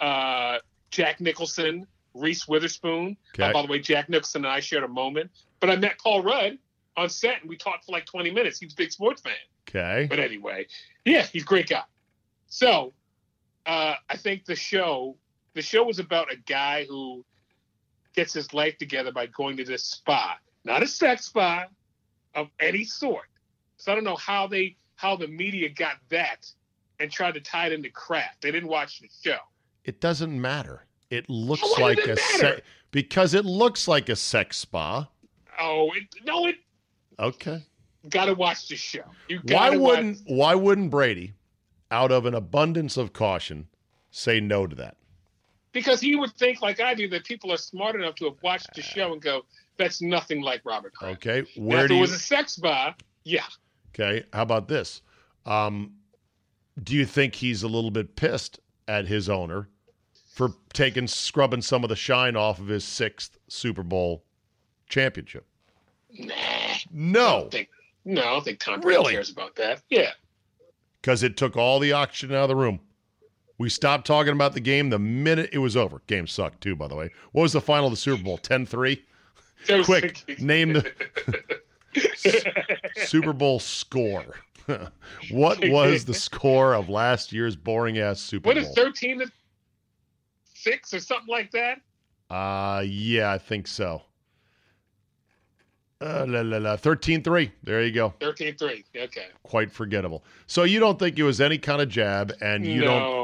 uh, 0.00 0.58
Jack 0.90 1.20
Nicholson, 1.20 1.86
Reese 2.14 2.46
Witherspoon. 2.46 3.16
Uh, 3.38 3.52
by 3.52 3.62
the 3.62 3.68
way, 3.68 3.80
Jack 3.80 4.08
Nicholson 4.08 4.44
and 4.44 4.52
I 4.52 4.60
shared 4.60 4.84
a 4.84 4.88
moment. 4.88 5.30
But 5.58 5.70
I 5.70 5.76
met 5.76 5.98
Paul 5.98 6.22
Rudd 6.22 6.58
on 6.96 7.10
set 7.10 7.40
and 7.40 7.50
we 7.50 7.56
talked 7.56 7.84
for 7.84 7.92
like 7.92 8.06
20 8.06 8.30
minutes. 8.30 8.60
He 8.60 8.66
was 8.66 8.74
a 8.74 8.76
big 8.76 8.92
sports 8.92 9.20
fan. 9.20 9.34
Okay. 9.68 10.06
But 10.08 10.20
anyway, 10.20 10.66
yeah, 11.04 11.22
he's 11.22 11.42
a 11.42 11.46
great 11.46 11.68
guy. 11.68 11.82
So 12.46 12.92
uh, 13.66 13.94
I 14.08 14.16
think 14.16 14.44
the 14.44 14.54
show 14.54 15.16
the 15.54 15.62
show 15.62 15.84
was 15.84 15.98
about 15.98 16.32
a 16.32 16.36
guy 16.36 16.84
who 16.88 17.24
gets 18.14 18.32
his 18.32 18.54
life 18.54 18.78
together 18.78 19.10
by 19.10 19.26
going 19.26 19.56
to 19.56 19.64
this 19.64 19.84
spa, 19.84 20.36
not 20.64 20.82
a 20.82 20.86
sex 20.86 21.26
spa 21.26 21.66
of 22.36 22.48
any 22.60 22.84
sort. 22.84 23.26
So 23.78 23.90
I 23.90 23.94
don't 23.96 24.04
know 24.04 24.16
how 24.16 24.46
they 24.46 24.76
how 24.94 25.16
the 25.16 25.26
media 25.26 25.68
got 25.68 25.96
that 26.10 26.50
and 27.00 27.10
tried 27.10 27.34
to 27.34 27.40
tie 27.40 27.66
it 27.66 27.72
into 27.72 27.90
Kraft. 27.90 28.40
They 28.42 28.50
didn't 28.52 28.68
watch 28.68 29.00
the 29.00 29.08
show. 29.22 29.38
It 29.84 30.00
doesn't 30.00 30.40
matter. 30.40 30.84
It 31.10 31.28
looks 31.28 31.62
Why 31.76 31.88
like 31.88 31.96
does 31.98 32.08
a 32.08 32.12
it 32.12 32.18
se- 32.18 32.60
because 32.92 33.34
it 33.34 33.44
looks 33.44 33.88
like 33.88 34.08
a 34.08 34.16
sex 34.16 34.56
spa. 34.58 35.08
Oh, 35.60 35.90
it, 35.94 36.04
no, 36.24 36.46
it 36.46 36.56
Okay. 37.18 37.62
got 38.08 38.26
to 38.26 38.34
watch 38.34 38.68
the 38.68 38.76
show. 38.76 39.04
You 39.28 39.40
Why 39.44 39.70
wouldn't 39.76 40.18
watch, 40.20 40.26
Why 40.26 40.54
wouldn't 40.54 40.90
Brady, 40.90 41.34
out 41.90 42.10
of 42.12 42.26
an 42.26 42.34
abundance 42.34 42.96
of 42.96 43.12
caution, 43.12 43.68
say 44.10 44.40
no 44.40 44.66
to 44.66 44.76
that? 44.76 44.96
because 45.72 46.00
he 46.00 46.16
would 46.16 46.32
think 46.36 46.62
like 46.62 46.80
I 46.80 46.94
do 46.94 47.06
that 47.08 47.24
people 47.26 47.52
are 47.52 47.58
smart 47.58 47.96
enough 47.96 48.14
to 48.14 48.24
have 48.24 48.42
watched 48.42 48.72
the 48.74 48.80
show 48.80 49.12
and 49.12 49.20
go, 49.20 49.44
that's 49.78 50.00
nothing 50.00 50.40
like 50.40 50.62
Robert 50.64 50.94
Kraft. 50.94 51.26
Okay, 51.26 51.48
where 51.56 51.82
now, 51.82 51.86
do 51.86 51.86
if 51.86 51.90
it 51.90 51.94
you... 51.94 52.00
was 52.00 52.12
a 52.12 52.18
sex 52.18 52.56
bar? 52.56 52.94
Yeah. 53.24 53.44
Okay, 53.94 54.24
how 54.32 54.42
about 54.42 54.68
this? 54.68 55.02
Um, 55.44 55.92
do 56.82 56.94
you 56.94 57.06
think 57.06 57.34
he's 57.34 57.62
a 57.62 57.68
little 57.68 57.90
bit 57.90 58.16
pissed 58.16 58.60
at 58.88 59.06
his 59.06 59.28
owner 59.28 59.68
for 60.34 60.50
taking 60.72 61.06
scrubbing 61.06 61.62
some 61.62 61.82
of 61.82 61.88
the 61.88 61.96
shine 61.96 62.36
off 62.36 62.58
of 62.58 62.68
his 62.68 62.84
sixth 62.84 63.38
Super 63.48 63.82
Bowl 63.82 64.24
championship? 64.88 65.46
Nah. 66.18 66.34
No. 66.92 67.46
I 67.46 67.48
think, 67.50 67.68
no, 68.04 68.20
I 68.20 68.24
don't 68.24 68.44
think 68.44 68.60
Tom 68.60 68.80
Brady 68.80 68.98
really? 68.98 69.12
cares 69.14 69.30
about 69.30 69.56
that. 69.56 69.82
Yeah. 69.88 70.10
Because 71.00 71.22
it 71.22 71.36
took 71.36 71.56
all 71.56 71.78
the 71.78 71.92
oxygen 71.92 72.36
out 72.36 72.44
of 72.44 72.48
the 72.48 72.56
room. 72.56 72.80
We 73.58 73.70
stopped 73.70 74.06
talking 74.06 74.32
about 74.32 74.52
the 74.52 74.60
game 74.60 74.90
the 74.90 74.98
minute 74.98 75.50
it 75.52 75.58
was 75.58 75.76
over. 75.76 76.02
Game 76.06 76.26
sucked, 76.26 76.60
too, 76.60 76.76
by 76.76 76.88
the 76.88 76.94
way. 76.94 77.10
What 77.32 77.42
was 77.42 77.54
the 77.54 77.60
final 77.60 77.86
of 77.86 77.92
the 77.92 77.96
Super 77.96 78.22
Bowl? 78.22 78.36
10 78.36 78.66
3? 78.66 79.02
Quick, 79.84 80.40
name 80.40 80.74
the 80.74 80.92
Super 83.06 83.32
Bowl 83.32 83.58
score. 83.60 84.24
what 85.30 85.64
was 85.68 86.04
the 86.04 86.14
score 86.14 86.74
of 86.74 86.88
last 86.88 87.32
year's 87.32 87.56
boring 87.56 87.98
ass 87.98 88.20
Super 88.20 88.48
what 88.48 88.56
Bowl? 88.56 88.64
What 88.64 88.70
is 88.70 88.76
13 88.76 89.20
to 89.20 89.30
6 90.54 90.94
or 90.94 91.00
something 91.00 91.28
like 91.28 91.50
that? 91.52 91.80
Uh 92.28 92.82
yeah, 92.84 93.30
I 93.30 93.38
think 93.38 93.68
so. 93.68 94.02
Uh, 95.98 96.26
la, 96.28 96.42
la, 96.42 96.58
la. 96.58 96.76
13-3. 96.76 97.50
There 97.62 97.82
you 97.82 97.90
go. 97.90 98.12
13-3. 98.20 98.84
Okay. 98.96 99.28
Quite 99.44 99.72
forgettable. 99.72 100.24
So 100.46 100.64
you 100.64 100.78
don't 100.78 100.98
think 100.98 101.18
it 101.18 101.22
was 101.22 101.40
any 101.40 101.56
kind 101.56 101.80
of 101.80 101.88
jab 101.88 102.34
and 102.42 102.66
you 102.66 102.82
no. 102.82 102.86
don't 102.86 103.16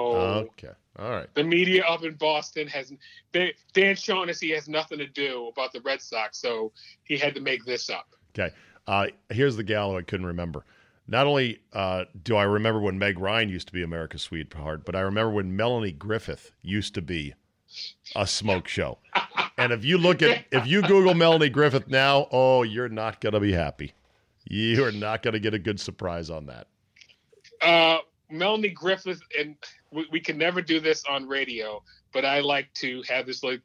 Okay. 0.46 0.72
All 0.98 1.10
right. 1.10 1.34
The 1.34 1.44
media 1.44 1.84
up 1.84 2.04
in 2.04 2.14
Boston 2.14 2.68
has 2.68 2.92
they, 3.32 3.54
Dan 3.72 3.96
Shaughnessy 3.96 4.52
has 4.52 4.68
nothing 4.68 4.98
to 4.98 5.06
do 5.06 5.48
about 5.48 5.72
the 5.72 5.80
Red 5.80 6.02
Sox, 6.02 6.38
so 6.38 6.72
he 7.04 7.16
had 7.16 7.34
to 7.34 7.40
make 7.40 7.64
this 7.64 7.88
up. 7.88 8.08
Okay. 8.38 8.54
Uh, 8.86 9.06
here's 9.30 9.56
the 9.56 9.62
gal 9.62 9.92
who 9.92 9.98
I 9.98 10.02
couldn't 10.02 10.26
remember. 10.26 10.64
Not 11.08 11.26
only 11.26 11.60
uh, 11.72 12.04
do 12.22 12.36
I 12.36 12.44
remember 12.44 12.80
when 12.80 12.98
Meg 12.98 13.18
Ryan 13.18 13.48
used 13.48 13.66
to 13.68 13.72
be 13.72 13.82
America's 13.82 14.22
sweetheart, 14.22 14.84
but 14.84 14.94
I 14.94 15.00
remember 15.00 15.32
when 15.32 15.56
Melanie 15.56 15.92
Griffith 15.92 16.52
used 16.62 16.94
to 16.94 17.02
be 17.02 17.34
a 18.14 18.26
smoke 18.26 18.68
show. 18.68 18.98
And 19.56 19.72
if 19.72 19.84
you 19.84 19.98
look 19.98 20.22
at, 20.22 20.44
if 20.52 20.66
you 20.66 20.82
Google 20.82 21.14
Melanie 21.14 21.48
Griffith 21.48 21.88
now, 21.88 22.28
oh, 22.30 22.62
you're 22.62 22.88
not 22.88 23.20
going 23.20 23.32
to 23.32 23.40
be 23.40 23.52
happy. 23.52 23.94
You 24.44 24.84
are 24.84 24.92
not 24.92 25.22
going 25.22 25.34
to 25.34 25.40
get 25.40 25.54
a 25.54 25.58
good 25.58 25.80
surprise 25.80 26.30
on 26.30 26.46
that. 26.46 26.66
Uh, 27.60 27.98
Melanie 28.32 28.70
Griffith, 28.70 29.20
and 29.38 29.56
we, 29.90 30.06
we 30.10 30.20
can 30.20 30.38
never 30.38 30.60
do 30.62 30.80
this 30.80 31.04
on 31.08 31.28
radio, 31.28 31.82
but 32.12 32.24
I 32.24 32.40
like 32.40 32.72
to 32.74 33.02
have 33.08 33.26
this 33.26 33.42
like 33.44 33.60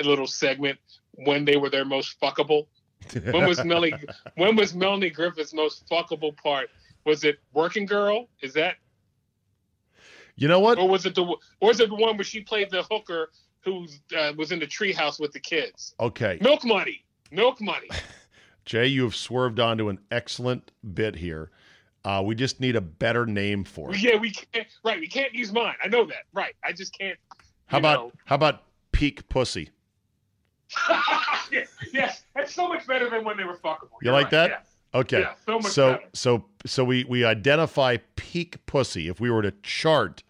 a 0.00 0.02
little 0.02 0.26
segment 0.26 0.78
when 1.12 1.44
they 1.44 1.56
were 1.56 1.70
their 1.70 1.84
most 1.84 2.20
fuckable. 2.20 2.66
When 3.12 3.46
was 3.46 3.64
Melanie? 3.64 3.94
when 4.36 4.56
was 4.56 4.74
Melanie 4.74 5.10
Griffith's 5.10 5.54
most 5.54 5.88
fuckable 5.88 6.36
part? 6.36 6.68
Was 7.04 7.22
it 7.24 7.38
Working 7.52 7.86
Girl? 7.86 8.28
Is 8.42 8.52
that, 8.54 8.76
You 10.34 10.48
know 10.48 10.60
what? 10.60 10.78
or 10.78 10.88
was 10.88 11.06
it 11.06 11.14
the, 11.14 11.22
or 11.22 11.38
was 11.60 11.78
it 11.80 11.88
the 11.88 11.94
one 11.94 12.16
where 12.16 12.24
she 12.24 12.40
played 12.40 12.70
the 12.70 12.82
hooker 12.90 13.30
who 13.60 13.86
uh, 14.16 14.32
was 14.36 14.50
in 14.52 14.58
the 14.58 14.66
treehouse 14.66 15.20
with 15.20 15.32
the 15.32 15.40
kids? 15.40 15.94
Okay. 16.00 16.38
Milk 16.40 16.64
Money. 16.64 17.04
Milk 17.30 17.60
Money. 17.60 17.88
Jay, 18.64 18.86
you 18.88 19.04
have 19.04 19.14
swerved 19.14 19.60
onto 19.60 19.88
an 19.88 20.00
excellent 20.10 20.72
bit 20.94 21.16
here. 21.16 21.50
Uh, 22.06 22.22
we 22.22 22.36
just 22.36 22.60
need 22.60 22.76
a 22.76 22.80
better 22.80 23.26
name 23.26 23.64
for 23.64 23.92
it. 23.92 24.00
Yeah, 24.00 24.16
we 24.16 24.30
can't. 24.30 24.68
Right, 24.84 25.00
we 25.00 25.08
can't 25.08 25.34
use 25.34 25.52
mine. 25.52 25.74
I 25.82 25.88
know 25.88 26.06
that. 26.06 26.22
Right, 26.32 26.54
I 26.62 26.70
just 26.70 26.96
can't. 26.96 27.18
How 27.66 27.78
about 27.78 27.98
know. 27.98 28.12
how 28.26 28.36
about 28.36 28.62
peak 28.92 29.28
pussy? 29.28 29.70
yes, 31.50 31.68
yes, 31.92 32.22
that's 32.32 32.54
so 32.54 32.68
much 32.68 32.86
better 32.86 33.10
than 33.10 33.24
when 33.24 33.36
they 33.36 33.42
were 33.42 33.56
fuckable. 33.56 33.90
You 34.00 34.06
You're 34.06 34.12
like 34.12 34.26
right. 34.26 34.50
that? 34.50 34.66
Okay. 34.94 35.22
Yeah, 35.22 35.34
so 35.44 35.60
so 35.60 35.92
better. 35.94 36.04
so 36.12 36.44
so 36.64 36.84
we 36.84 37.02
we 37.04 37.24
identify 37.24 37.96
peak 38.14 38.64
pussy. 38.66 39.08
If 39.08 39.18
we 39.18 39.28
were 39.28 39.42
to 39.42 39.52
chart 39.64 40.22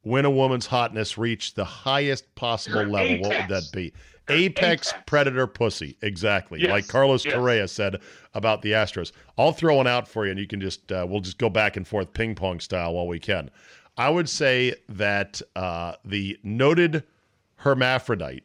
when 0.00 0.24
a 0.24 0.30
woman's 0.30 0.68
hotness 0.68 1.18
reached 1.18 1.56
the 1.56 1.64
highest 1.66 2.34
possible 2.36 2.84
level, 2.84 3.00
Apex. 3.00 3.28
what 3.28 3.38
would 3.38 3.48
that 3.50 3.70
be? 3.70 3.92
Apex, 4.28 4.88
Apex, 4.88 4.94
predator 5.06 5.46
pussy. 5.46 5.96
Exactly. 6.02 6.60
Yes. 6.60 6.70
Like 6.70 6.88
Carlos 6.88 7.24
yes. 7.24 7.34
Correa 7.34 7.68
said 7.68 8.00
about 8.34 8.62
the 8.62 8.72
Astros. 8.72 9.12
I'll 9.36 9.52
throw 9.52 9.76
one 9.76 9.86
out 9.86 10.08
for 10.08 10.24
you 10.24 10.30
and 10.30 10.40
you 10.40 10.46
can 10.46 10.60
just, 10.60 10.90
uh, 10.92 11.06
we'll 11.08 11.20
just 11.20 11.38
go 11.38 11.48
back 11.48 11.76
and 11.76 11.86
forth 11.86 12.12
ping 12.12 12.34
pong 12.34 12.60
style 12.60 12.94
while 12.94 13.06
we 13.06 13.18
can. 13.18 13.50
I 13.96 14.10
would 14.10 14.28
say 14.28 14.74
that 14.88 15.42
uh, 15.56 15.94
the 16.04 16.38
noted 16.42 17.02
hermaphrodite 17.56 18.44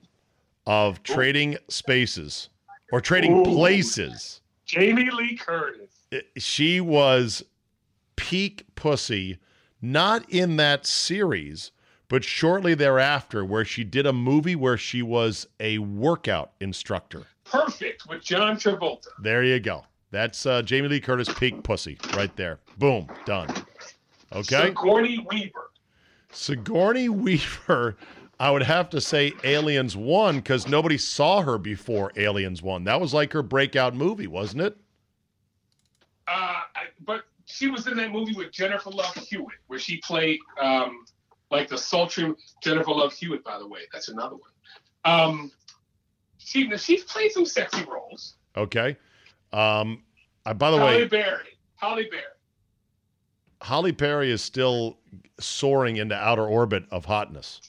of 0.65 1.03
trading 1.03 1.57
spaces 1.67 2.49
or 2.91 3.01
trading 3.01 3.39
Ooh. 3.39 3.43
places. 3.43 4.41
Jamie 4.65 5.11
Lee 5.11 5.35
Curtis. 5.35 5.91
She 6.37 6.79
was 6.81 7.43
peak 8.15 8.65
pussy, 8.75 9.37
not 9.81 10.27
in 10.29 10.55
that 10.57 10.85
series 10.85 11.71
but 12.13 12.23
shortly 12.23 12.75
thereafter, 12.75 13.43
where 13.43 13.65
she 13.65 13.83
did 13.83 14.05
a 14.05 14.13
movie 14.13 14.55
where 14.55 14.77
she 14.77 15.01
was 15.01 15.47
a 15.59 15.79
workout 15.79 16.51
instructor. 16.59 17.23
Perfect 17.43 18.07
with 18.07 18.23
John 18.23 18.55
Travolta. 18.55 19.07
There 19.17 19.43
you 19.43 19.59
go. 19.59 19.83
That's 20.11 20.45
uh, 20.45 20.61
Jamie 20.61 20.89
Lee 20.89 20.99
Curtis 20.99 21.27
peak 21.33 21.63
pussy 21.63 21.97
right 22.15 22.29
there. 22.35 22.59
Boom, 22.77 23.07
done. 23.25 23.49
Okay. 24.31 24.67
Sigourney 24.67 25.25
Weaver. 25.27 25.71
Sigourney 26.31 27.09
Weaver. 27.09 27.97
I 28.39 28.51
would 28.51 28.61
have 28.61 28.91
to 28.91 29.01
say 29.01 29.33
Aliens 29.43 29.97
1 29.97 30.35
because 30.35 30.67
nobody 30.67 30.99
saw 30.99 31.41
her 31.41 31.57
before 31.57 32.11
Aliens 32.15 32.61
1. 32.61 32.83
That 32.83 33.01
was 33.01 33.15
like 33.15 33.33
her 33.33 33.41
breakout 33.41 33.95
movie, 33.95 34.27
wasn't 34.27 34.61
it? 34.61 34.77
Uh, 36.27 36.61
I, 36.75 36.83
but 37.03 37.23
she 37.45 37.69
was 37.69 37.87
in 37.87 37.97
that 37.97 38.11
movie 38.11 38.35
with 38.35 38.51
Jennifer 38.51 38.91
Love 38.91 39.15
Hewitt 39.15 39.57
where 39.65 39.79
she 39.79 39.97
played 39.97 40.37
um, 40.61 41.05
like 41.53 41.69
the 41.69 41.77
sultry 41.77 42.33
Jennifer 42.61 42.91
Love 42.91 43.13
Hewitt, 43.13 43.43
by 43.43 43.59
the 43.59 43.67
way. 43.67 43.81
That's 43.93 44.09
another 44.09 44.35
one. 44.35 44.51
Um, 45.05 45.51
she 46.37 46.75
she's 46.77 47.03
played 47.03 47.31
some 47.31 47.45
sexy 47.45 47.85
roles. 47.85 48.35
Okay. 48.57 48.97
Um, 49.53 50.03
uh, 50.45 50.53
by 50.53 50.71
the 50.71 50.77
Halle 50.77 50.87
way, 50.87 50.97
Halle 50.97 51.07
Berry. 51.07 51.57
Halle 51.75 52.09
Berry. 52.09 52.23
Halle 53.61 53.91
Berry 53.91 54.31
is 54.31 54.41
still 54.41 54.97
soaring 55.39 55.97
into 55.97 56.15
outer 56.15 56.45
orbit 56.45 56.83
of 56.91 57.05
hotness. 57.05 57.61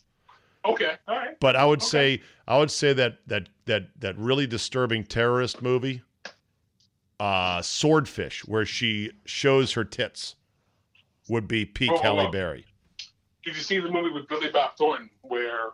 Okay, 0.65 0.93
all 1.07 1.17
right. 1.17 1.39
But 1.41 1.57
I 1.57 1.67
would 1.67 1.83
okay. 1.83 2.19
say 2.19 2.23
I 2.49 2.59
would 2.59 2.71
say 2.71 2.95
that 2.95 3.19
that 3.27 3.51
that 3.67 3.89
that 4.01 4.17
really 4.19 4.47
disturbing 4.47 5.05
terrorist 5.05 5.61
movie, 5.61 6.03
uh, 7.21 7.61
Swordfish, 7.61 8.47
where 8.47 8.65
she 8.65 9.11
shows 9.27 9.73
her 9.73 9.85
tits, 9.85 10.37
would 11.29 11.47
be 11.47 11.67
peak 11.67 11.93
oh, 11.93 11.99
Halle 11.99 12.31
Berry 12.31 12.65
did 13.45 13.55
you 13.57 13.63
see 13.63 13.79
the 13.79 13.91
movie 13.91 14.11
with 14.11 14.27
Billy 14.29 14.51
Bob 14.51 14.77
Thornton 14.77 15.11
where 15.23 15.71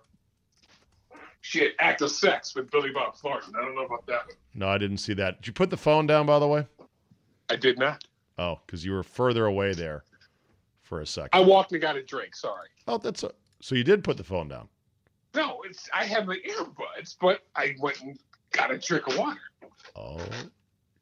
she 1.41 1.61
had 1.61 1.73
active 1.79 2.11
sex 2.11 2.55
with 2.55 2.71
Billy 2.71 2.91
Bob 2.93 3.17
Thornton? 3.17 3.55
I 3.57 3.65
don't 3.65 3.75
know 3.75 3.85
about 3.85 4.07
that 4.07 4.27
one. 4.27 4.37
No, 4.55 4.69
I 4.69 4.79
didn't 4.79 4.99
see 4.99 5.15
that. 5.15 5.37
Did 5.37 5.47
you 5.49 5.53
put 5.53 5.71
the 5.71 5.77
phone 5.77 6.07
down, 6.07 6.27
by 6.27 6.39
the 6.39 6.49
way? 6.49 6.67
I 7.49 7.57
did 7.57 7.79
not. 7.79 8.05
Oh, 8.39 8.59
because 8.67 8.85
you 8.85 8.93
were 8.93 9.03
further 9.03 9.47
away 9.47 9.73
there 9.73 10.05
for 10.83 11.01
a 11.01 11.07
second. 11.07 11.31
I 11.33 11.41
walked 11.41 11.73
and 11.73 11.81
got 11.81 11.97
a 11.97 12.03
drink. 12.03 12.35
Sorry. 12.35 12.69
Oh, 12.89 12.99
that's 12.99 13.23
a, 13.23 13.31
so 13.61 13.75
you 13.75 13.85
did 13.85 14.03
put 14.03 14.17
the 14.17 14.25
phone 14.25 14.49
down. 14.49 14.69
No, 15.35 15.63
it's 15.65 15.89
I 15.95 16.05
have 16.07 16.27
my 16.27 16.39
earbuds, 16.49 17.17
but 17.21 17.43
I 17.55 17.77
went 17.79 18.01
and 18.01 18.19
got 18.51 18.73
a 18.73 18.79
drink 18.79 19.07
of 19.07 19.17
water. 19.17 19.41
Oh, 19.95 20.21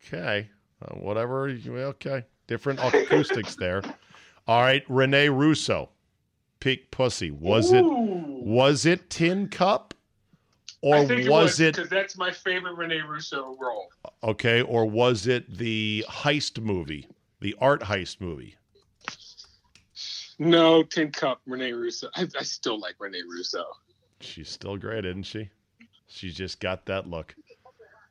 okay, 0.07 0.51
uh, 0.83 0.95
whatever. 0.97 1.49
Okay, 1.49 2.25
different 2.47 2.81
acoustics 2.81 3.57
there. 3.57 3.83
All 4.47 4.61
right, 4.61 4.85
Rene 4.89 5.31
Russo 5.31 5.89
peak 6.61 6.91
pussy? 6.91 7.31
Was 7.31 7.73
Ooh. 7.73 7.77
it 7.77 7.85
was 7.85 8.87
it 8.87 9.11
Tin 9.11 9.49
Cup? 9.49 9.95
Or 10.81 11.05
was, 11.05 11.29
was 11.29 11.61
it 11.61 11.75
because 11.75 11.91
that's 11.91 12.17
my 12.17 12.31
favorite 12.31 12.75
Rene 12.75 13.01
Russo 13.01 13.57
role. 13.61 13.89
Okay, 14.23 14.63
or 14.63 14.87
was 14.87 15.27
it 15.27 15.59
the 15.59 16.05
heist 16.09 16.61
movie, 16.61 17.09
the 17.41 17.57
art 17.61 17.83
heist 17.83 18.21
movie? 18.21 18.55
No, 20.39 20.85
Tin 20.85 21.11
Cup, 21.11 21.41
Rene 21.47 21.73
Russo. 21.73 22.09
I, 22.15 22.29
I 22.39 22.45
still 22.45 22.79
like 22.79 22.95
Rene 23.01 23.23
Russo. 23.29 23.65
She's 24.21 24.49
still 24.49 24.77
great, 24.77 25.05
isn't 25.05 25.25
she? 25.25 25.51
She's 26.07 26.35
just 26.35 26.61
got 26.61 26.87
that 26.87 27.11
look. 27.11 27.35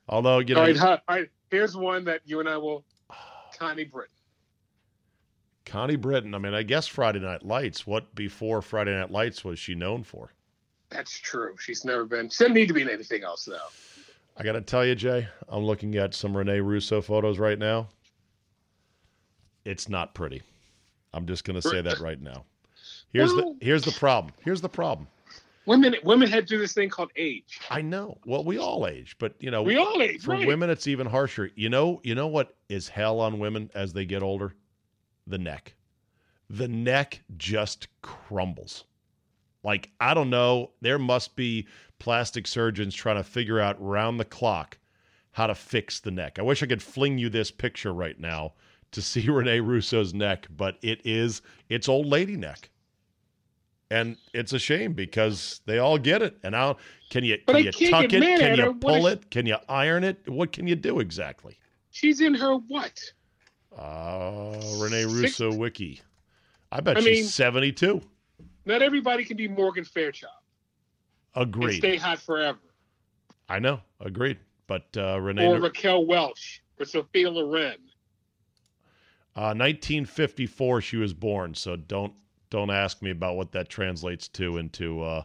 Although, 0.10 0.40
you 0.40 0.56
know, 0.56 0.62
all 0.62 0.68
right, 0.68 0.82
all 0.82 1.00
right, 1.08 1.30
here's 1.50 1.76
one 1.76 2.04
that 2.06 2.22
you 2.26 2.42
and 2.42 2.50
I 2.50 2.58
will. 2.58 2.84
Connie 3.58 3.86
Britton. 3.86 4.14
Connie 5.68 5.98
Britton. 5.98 6.34
I 6.34 6.38
mean, 6.38 6.54
I 6.54 6.64
guess 6.64 6.88
Friday 6.88 7.20
Night 7.20 7.46
Lights. 7.46 7.86
What 7.86 8.16
before 8.16 8.62
Friday 8.62 8.98
Night 8.98 9.12
Lights 9.12 9.44
was 9.44 9.60
she 9.60 9.76
known 9.76 10.04
for? 10.04 10.32
That's 10.90 11.12
true. 11.12 11.56
She's 11.60 11.84
never 11.84 12.06
been. 12.06 12.30
She 12.30 12.46
doesn't 12.46 12.54
need 12.54 12.68
to 12.68 12.74
be 12.74 12.82
in 12.82 12.90
anything 12.90 13.24
else, 13.24 13.46
though. 13.46 13.58
I 14.38 14.44
got 14.44 14.54
to 14.54 14.62
tell 14.62 14.86
you, 14.86 14.96
Jay, 14.96 15.28
I'm 15.50 15.64
looking 15.64 15.96
at 15.96 16.14
some 16.14 16.36
Rene 16.36 16.62
Russo 16.62 17.02
photos 17.02 17.38
right 17.38 17.60
now. 17.60 17.90
It's 19.66 19.90
not 19.90 20.14
pretty. 20.14 20.42
I'm 21.14 21.26
just 21.26 21.44
going 21.44 21.60
to 21.60 21.68
say 21.68 21.82
that 21.82 22.00
right 22.00 22.22
now. 22.22 22.46
Here's 23.12 23.34
well, 23.34 23.56
the 23.60 23.66
here's 23.66 23.84
the 23.84 23.92
problem. 23.92 24.34
Here's 24.44 24.62
the 24.62 24.70
problem. 24.70 25.08
Women 25.66 25.96
women 26.04 26.30
had 26.30 26.48
to 26.48 26.56
do 26.56 26.60
this 26.60 26.72
thing 26.72 26.88
called 26.88 27.12
age. 27.18 27.60
I 27.70 27.82
know. 27.82 28.18
Well, 28.26 28.46
we 28.46 28.58
all 28.58 28.88
age, 28.88 29.18
but 29.20 29.34
you 29.40 29.52
know, 29.52 29.64
we 29.64 29.76
all 29.78 30.02
age. 30.02 30.24
For 30.24 30.32
right. 30.32 30.48
women, 30.48 30.70
it's 30.70 30.88
even 30.88 31.08
harsher. 31.08 31.52
You 31.56 31.70
know, 31.70 32.00
you 32.04 32.16
know 32.16 32.28
what 32.28 32.56
is 32.70 32.88
hell 32.88 33.20
on 33.20 33.40
women 33.40 33.70
as 33.76 33.92
they 33.92 34.06
get 34.06 34.24
older? 34.24 34.54
The 35.28 35.38
neck. 35.38 35.76
The 36.50 36.68
neck 36.68 37.22
just 37.38 37.88
crumbles. 38.02 38.86
Like, 39.64 39.90
I 40.00 40.14
don't 40.14 40.30
know, 40.30 40.72
there 40.82 41.00
must 41.00 41.36
be 41.36 41.68
plastic 42.00 42.48
surgeons 42.48 42.96
trying 42.96 43.18
to 43.18 43.24
figure 43.24 43.60
out 43.60 43.76
round 43.80 44.20
the 44.20 44.26
clock 44.26 44.78
how 45.32 45.48
to 45.48 45.56
fix 45.56 46.00
the 46.00 46.12
neck. 46.12 46.40
I 46.40 46.42
wish 46.42 46.64
I 46.64 46.66
could 46.66 46.82
fling 46.82 47.18
you 47.18 47.30
this 47.30 47.52
picture 47.52 47.94
right 47.94 48.20
now 48.20 48.54
to 48.92 49.02
see 49.02 49.30
Rene 49.30 49.60
Russo's 49.60 50.14
neck, 50.14 50.48
but 50.56 50.78
it 50.82 51.02
is 51.06 51.42
it's 51.70 51.90
old 51.90 52.08
lady 52.08 52.38
neck. 52.38 52.70
And 53.90 54.18
it's 54.34 54.52
a 54.52 54.60
shame 54.60 54.94
because 54.94 55.62
they 55.66 55.80
all 55.80 55.98
get 55.98 56.22
it. 56.22 56.38
And 56.44 56.54
now 56.54 56.78
can 57.10 57.24
you 57.24 57.38
can 57.48 57.64
you 57.64 57.72
tuck 57.72 58.06
it? 58.06 58.12
Can 58.12 58.58
you 58.58 58.74
pull 58.74 59.08
it? 59.08 59.30
Can 59.30 59.46
you 59.46 59.58
iron 59.70 60.04
it? 60.04 60.28
What 60.28 60.52
can 60.52 60.68
you 60.68 60.76
do 60.76 61.00
exactly? 61.00 61.58
She's 61.92 62.20
in 62.20 62.34
her 62.34 62.56
what? 62.56 63.00
Uh, 63.76 64.60
Rene 64.78 65.06
Russo 65.06 65.50
Six. 65.52 65.56
wiki. 65.56 66.02
I 66.72 66.82
bet 66.82 66.98
I 66.98 67.02
she's 67.02 67.20
mean, 67.20 67.26
72. 67.26 68.02
Not 68.66 68.82
everybody 68.82 69.24
can 69.24 69.38
be 69.38 69.48
Morgan 69.48 69.86
Fairchild. 69.86 70.34
Agreed. 71.36 71.78
stay 71.78 71.96
hot 71.96 72.20
forever. 72.20 72.60
I 73.48 73.60
know. 73.60 73.80
Agreed. 74.00 74.38
But 74.68 74.86
uh, 74.98 75.20
Rene. 75.22 75.46
Or 75.46 75.60
Raquel 75.60 76.06
Welch 76.06 76.62
or 76.80 76.86
Sophia 76.86 77.30
Loren. 77.30 77.78
Uh, 79.36 79.54
1954, 79.54 80.82
she 80.82 80.98
was 80.98 81.14
born. 81.14 81.54
So 81.54 81.76
don't 81.76 82.14
don't 82.50 82.72
ask 82.72 83.02
me 83.02 83.12
about 83.12 83.36
what 83.36 83.52
that 83.52 83.70
translates 83.70 84.28
to 84.30 84.58
into 84.58 85.04
uh, 85.04 85.24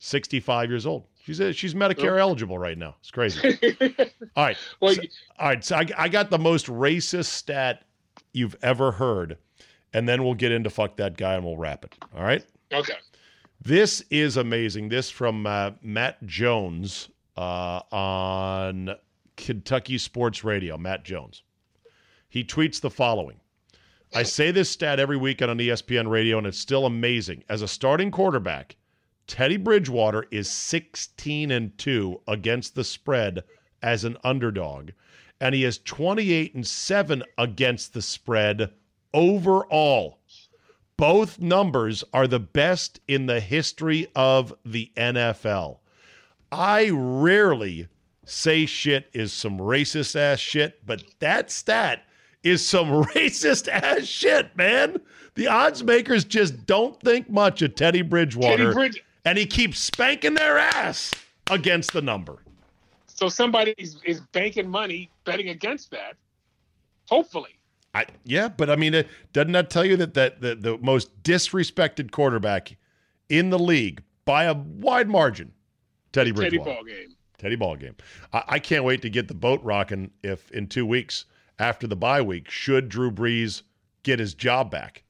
65 0.00 0.70
years 0.70 0.86
old. 0.86 1.06
She's 1.28 1.40
a, 1.40 1.52
she's 1.52 1.74
Medicare 1.74 2.12
oh. 2.12 2.20
eligible 2.20 2.56
right 2.56 2.78
now. 2.78 2.96
It's 3.00 3.10
crazy. 3.10 3.38
all 4.34 4.44
right. 4.46 4.56
Well, 4.80 4.94
so, 4.94 5.02
all 5.38 5.48
right. 5.48 5.62
So 5.62 5.76
I, 5.76 5.86
I 5.98 6.08
got 6.08 6.30
the 6.30 6.38
most 6.38 6.68
racist 6.68 7.26
stat 7.26 7.84
you've 8.32 8.56
ever 8.62 8.92
heard, 8.92 9.36
and 9.92 10.08
then 10.08 10.24
we'll 10.24 10.32
get 10.32 10.52
into 10.52 10.70
fuck 10.70 10.96
that 10.96 11.18
guy 11.18 11.34
and 11.34 11.44
we'll 11.44 11.58
wrap 11.58 11.84
it. 11.84 11.94
All 12.16 12.22
right. 12.22 12.42
Okay. 12.72 12.94
This 13.60 14.02
is 14.10 14.38
amazing. 14.38 14.88
This 14.88 15.10
from 15.10 15.46
uh, 15.46 15.72
Matt 15.82 16.24
Jones 16.24 17.10
uh, 17.36 17.82
on 17.92 18.94
Kentucky 19.36 19.98
Sports 19.98 20.44
Radio. 20.44 20.78
Matt 20.78 21.04
Jones. 21.04 21.42
He 22.30 22.42
tweets 22.42 22.80
the 22.80 22.88
following. 22.88 23.38
I 24.14 24.22
say 24.22 24.50
this 24.50 24.70
stat 24.70 24.98
every 24.98 25.18
weekend 25.18 25.50
on 25.50 25.58
ESPN 25.58 26.08
radio, 26.08 26.38
and 26.38 26.46
it's 26.46 26.58
still 26.58 26.86
amazing. 26.86 27.44
As 27.50 27.60
a 27.60 27.68
starting 27.68 28.10
quarterback, 28.10 28.76
Teddy 29.28 29.58
Bridgewater 29.58 30.24
is 30.30 30.50
16 30.50 31.50
and 31.50 31.76
2 31.76 32.22
against 32.26 32.74
the 32.74 32.82
spread 32.82 33.44
as 33.82 34.02
an 34.02 34.16
underdog, 34.24 34.90
and 35.38 35.54
he 35.54 35.64
is 35.64 35.78
28 35.78 36.54
and 36.54 36.66
7 36.66 37.22
against 37.36 37.92
the 37.92 38.02
spread 38.02 38.72
overall. 39.12 40.18
Both 40.96 41.40
numbers 41.40 42.02
are 42.12 42.26
the 42.26 42.40
best 42.40 43.00
in 43.06 43.26
the 43.26 43.38
history 43.38 44.08
of 44.16 44.52
the 44.64 44.90
NFL. 44.96 45.78
I 46.50 46.90
rarely 46.90 47.86
say 48.24 48.64
shit 48.66 49.08
is 49.12 49.32
some 49.32 49.58
racist 49.58 50.16
ass 50.16 50.40
shit, 50.40 50.84
but 50.86 51.04
that 51.20 51.50
stat 51.50 52.02
is 52.42 52.66
some 52.66 53.04
racist 53.14 53.68
ass 53.68 54.06
shit, 54.06 54.56
man. 54.56 55.00
The 55.34 55.46
odds 55.46 55.84
makers 55.84 56.24
just 56.24 56.66
don't 56.66 56.98
think 57.00 57.28
much 57.30 57.60
of 57.62 57.74
Teddy 57.74 58.02
Bridgewater, 58.02 58.56
Teddy 58.56 58.74
Bridge- 58.74 59.04
and 59.28 59.36
he 59.36 59.44
keeps 59.44 59.78
spanking 59.78 60.32
their 60.32 60.56
ass 60.56 61.10
against 61.50 61.92
the 61.92 62.00
number. 62.00 62.38
So 63.08 63.28
somebody 63.28 63.74
is, 63.76 63.98
is 64.06 64.22
banking 64.32 64.66
money 64.66 65.10
betting 65.26 65.50
against 65.50 65.90
that. 65.90 66.14
Hopefully. 67.10 67.58
I, 67.92 68.06
yeah, 68.24 68.48
but 68.48 68.70
I 68.70 68.76
mean, 68.76 68.94
it, 68.94 69.08
doesn't 69.34 69.52
that 69.52 69.68
tell 69.68 69.84
you 69.84 69.98
that, 69.98 70.14
that 70.14 70.40
the, 70.40 70.54
the 70.54 70.78
most 70.78 71.22
disrespected 71.22 72.10
quarterback 72.10 72.74
in 73.28 73.50
the 73.50 73.58
league 73.58 74.02
by 74.24 74.44
a 74.44 74.54
wide 74.54 75.10
margin, 75.10 75.52
Teddy 76.12 76.32
Teddy 76.32 76.48
Bridgewater, 76.48 76.70
ball 76.70 76.84
game. 76.84 77.14
Teddy 77.36 77.56
ball 77.56 77.76
game. 77.76 77.96
I, 78.32 78.44
I 78.48 78.58
can't 78.58 78.84
wait 78.84 79.02
to 79.02 79.10
get 79.10 79.28
the 79.28 79.34
boat 79.34 79.62
rocking. 79.62 80.10
If 80.22 80.50
in 80.52 80.68
two 80.68 80.86
weeks 80.86 81.26
after 81.58 81.86
the 81.86 81.96
bye 81.96 82.22
week, 82.22 82.48
should 82.48 82.88
Drew 82.88 83.10
Brees 83.10 83.60
get 84.04 84.20
his 84.20 84.32
job 84.32 84.70
back? 84.70 85.02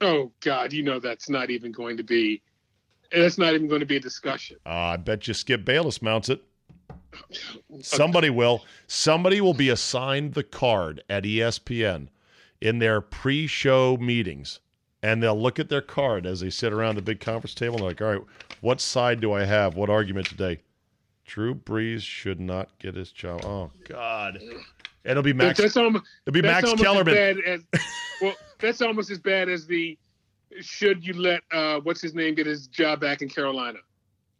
Oh 0.00 0.32
God, 0.40 0.72
you 0.72 0.82
know 0.82 1.00
that's 1.00 1.28
not 1.28 1.50
even 1.50 1.70
going 1.70 1.98
to 1.98 2.02
be. 2.02 2.40
That's 3.12 3.38
not 3.38 3.54
even 3.54 3.68
going 3.68 3.80
to 3.80 3.86
be 3.86 3.96
a 3.96 4.00
discussion. 4.00 4.56
Uh, 4.66 4.70
I 4.70 4.96
bet 4.96 5.28
you 5.28 5.34
Skip 5.34 5.64
Bayless 5.64 6.02
mounts 6.02 6.28
it. 6.28 6.42
Somebody 7.80 8.30
will. 8.30 8.64
Somebody 8.86 9.40
will 9.40 9.54
be 9.54 9.68
assigned 9.68 10.34
the 10.34 10.42
card 10.42 11.02
at 11.08 11.24
ESPN 11.24 12.08
in 12.60 12.78
their 12.78 13.00
pre-show 13.00 13.96
meetings, 13.96 14.60
and 15.02 15.22
they'll 15.22 15.40
look 15.40 15.58
at 15.58 15.68
their 15.68 15.80
card 15.80 16.26
as 16.26 16.40
they 16.40 16.50
sit 16.50 16.72
around 16.72 16.96
the 16.96 17.02
big 17.02 17.20
conference 17.20 17.54
table. 17.54 17.76
And 17.76 17.82
they're 17.82 17.90
like, 17.90 18.02
"All 18.02 18.20
right, 18.20 18.28
what 18.60 18.80
side 18.80 19.20
do 19.20 19.32
I 19.32 19.44
have? 19.44 19.74
What 19.74 19.90
argument 19.90 20.26
today?" 20.26 20.60
Drew 21.28 21.54
Brees 21.54 22.00
should 22.00 22.40
not 22.40 22.70
get 22.78 22.94
his 22.94 23.12
job. 23.12 23.44
Oh 23.44 23.70
God, 23.86 24.38
it'll 25.04 25.22
be 25.22 25.34
Max. 25.34 25.58
that's 25.58 25.76
almost. 25.76 26.04
It'll 26.26 26.34
be 26.34 26.42
Max 26.42 26.72
Kellerman. 26.74 27.42
As, 27.46 27.62
well, 28.22 28.34
that's 28.58 28.80
almost 28.82 29.10
as 29.10 29.18
bad 29.18 29.48
as 29.48 29.66
the. 29.66 29.96
Should 30.60 31.06
you 31.06 31.14
let 31.14 31.42
uh, 31.52 31.80
what's 31.82 32.00
his 32.00 32.14
name 32.14 32.34
get 32.34 32.46
his 32.46 32.66
job 32.66 33.00
back 33.00 33.22
in 33.22 33.28
Carolina? 33.28 33.78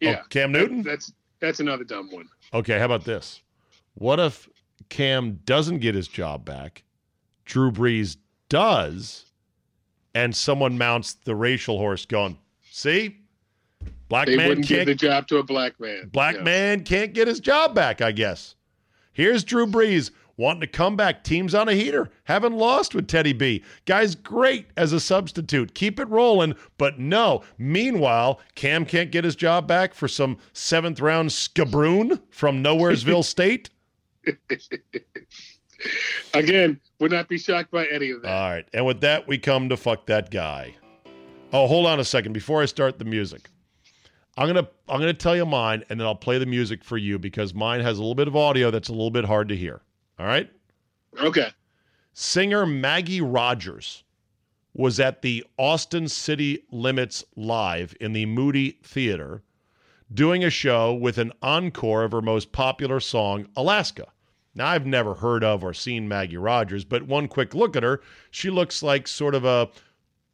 Yeah, 0.00 0.20
Oh, 0.22 0.26
Cam 0.30 0.52
Newton. 0.52 0.82
that's 0.82 1.12
that's 1.40 1.60
another 1.60 1.84
dumb 1.84 2.10
one. 2.10 2.28
Okay, 2.54 2.78
how 2.78 2.84
about 2.86 3.04
this? 3.04 3.42
What 3.94 4.18
if 4.20 4.48
Cam 4.88 5.40
doesn't 5.44 5.78
get 5.78 5.94
his 5.94 6.08
job 6.08 6.44
back? 6.44 6.84
Drew 7.44 7.70
Brees 7.70 8.16
does, 8.48 9.26
and 10.14 10.34
someone 10.34 10.78
mounts 10.78 11.14
the 11.14 11.34
racial 11.34 11.78
horse 11.78 12.04
going, 12.06 12.38
see? 12.70 13.18
Black 14.08 14.26
They 14.26 14.36
man 14.36 14.48
wouldn't 14.48 14.66
give 14.66 14.76
can't 14.78 14.86
the 14.86 14.94
job 14.94 15.28
to 15.28 15.36
a 15.38 15.42
black 15.42 15.78
man. 15.78 16.08
black 16.12 16.36
Yeah. 16.36 16.42
man 16.42 16.84
can't 16.84 17.12
get 17.12 17.28
his 17.28 17.40
job 17.40 17.74
back, 17.74 18.00
I 18.00 18.12
guess. 18.12 18.54
Here's 19.12 19.44
Drew 19.44 19.66
Brees 19.66 20.10
wanting 20.38 20.62
to 20.62 20.66
come 20.66 20.96
back. 20.96 21.22
Team's 21.22 21.54
on 21.54 21.68
a 21.68 21.74
heater. 21.74 22.08
Haven't 22.24 22.54
lost 22.56 22.94
with 22.94 23.06
Teddy 23.06 23.34
B. 23.34 23.62
Guy's 23.84 24.14
great 24.14 24.68
as 24.78 24.94
a 24.94 25.00
substitute. 25.00 25.74
Keep 25.74 26.00
it 26.00 26.08
rolling. 26.08 26.54
But 26.78 26.98
no. 26.98 27.42
Meanwhile, 27.58 28.40
Cam 28.54 28.86
can't 28.86 29.10
get 29.10 29.24
his 29.24 29.36
job 29.36 29.68
back 29.68 29.92
for 29.92 30.08
some 30.08 30.38
seventh 30.54 31.00
round 31.00 31.28
scabroon 31.28 32.22
from 32.30 32.62
Nowheresville 32.64 33.24
State. 33.26 33.68
Again, 36.34 36.80
would 36.98 37.12
not 37.12 37.28
be 37.28 37.38
shocked 37.38 37.70
by 37.70 37.86
any 37.86 38.10
of 38.10 38.22
that. 38.22 38.32
All 38.32 38.50
right. 38.50 38.66
And 38.72 38.86
with 38.86 39.00
that, 39.02 39.28
we 39.28 39.38
come 39.38 39.68
to 39.68 39.76
fuck 39.76 40.06
that 40.06 40.30
guy. 40.30 40.74
Oh, 41.52 41.66
hold 41.66 41.86
on 41.86 42.00
a 42.00 42.04
second 42.04 42.32
before 42.32 42.62
I 42.62 42.66
start 42.66 42.98
the 42.98 43.04
music. 43.04 43.48
I'm 44.36 44.46
gonna 44.46 44.68
I'm 44.88 45.00
gonna 45.00 45.14
tell 45.14 45.34
you 45.34 45.44
mine, 45.44 45.82
and 45.88 45.98
then 45.98 46.06
I'll 46.06 46.14
play 46.14 46.38
the 46.38 46.46
music 46.46 46.84
for 46.84 46.96
you 46.96 47.18
because 47.18 47.54
mine 47.54 47.80
has 47.80 47.98
a 47.98 48.00
little 48.00 48.14
bit 48.14 48.28
of 48.28 48.36
audio 48.36 48.70
that's 48.70 48.88
a 48.88 48.92
little 48.92 49.10
bit 49.10 49.24
hard 49.24 49.48
to 49.48 49.56
hear. 49.56 49.80
All 50.18 50.26
right. 50.26 50.50
okay. 51.20 51.48
Singer 52.12 52.66
Maggie 52.66 53.20
Rogers 53.20 54.02
was 54.74 54.98
at 54.98 55.22
the 55.22 55.44
Austin 55.56 56.08
City 56.08 56.64
Limits 56.70 57.24
Live 57.36 57.94
in 58.00 58.12
the 58.12 58.26
Moody 58.26 58.78
Theater 58.82 59.42
doing 60.12 60.42
a 60.42 60.50
show 60.50 60.92
with 60.94 61.18
an 61.18 61.32
encore 61.42 62.04
of 62.04 62.12
her 62.12 62.22
most 62.22 62.52
popular 62.52 62.98
song, 63.00 63.46
Alaska. 63.56 64.06
Now, 64.54 64.68
I've 64.68 64.86
never 64.86 65.14
heard 65.14 65.44
of 65.44 65.62
or 65.62 65.72
seen 65.72 66.08
Maggie 66.08 66.36
Rogers, 66.36 66.84
but 66.84 67.02
one 67.04 67.28
quick 67.28 67.54
look 67.54 67.76
at 67.76 67.82
her, 67.82 68.00
she 68.30 68.50
looks 68.50 68.82
like 68.82 69.06
sort 69.06 69.34
of 69.34 69.44
a 69.44 69.68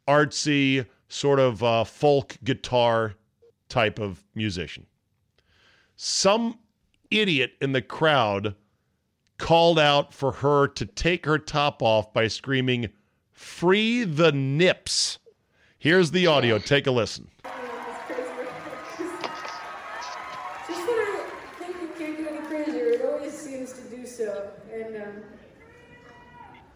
artsy, 0.07 0.85
sort 1.07 1.39
of 1.39 1.63
uh, 1.63 1.83
folk 1.83 2.37
guitar 2.43 3.15
type 3.69 3.99
of 3.99 4.23
musician. 4.33 4.85
Some 5.95 6.59
idiot 7.11 7.53
in 7.61 7.71
the 7.71 7.81
crowd 7.81 8.55
called 9.37 9.79
out 9.79 10.13
for 10.13 10.31
her 10.31 10.67
to 10.67 10.85
take 10.85 11.25
her 11.25 11.37
top 11.37 11.81
off 11.81 12.13
by 12.13 12.27
screaming, 12.27 12.89
Free 13.31 14.05
the 14.05 14.31
nips. 14.31 15.19
Here's 15.77 16.11
the 16.11 16.25
audio. 16.27 16.57
Take 16.57 16.87
a 16.87 16.91
listen. 16.91 17.27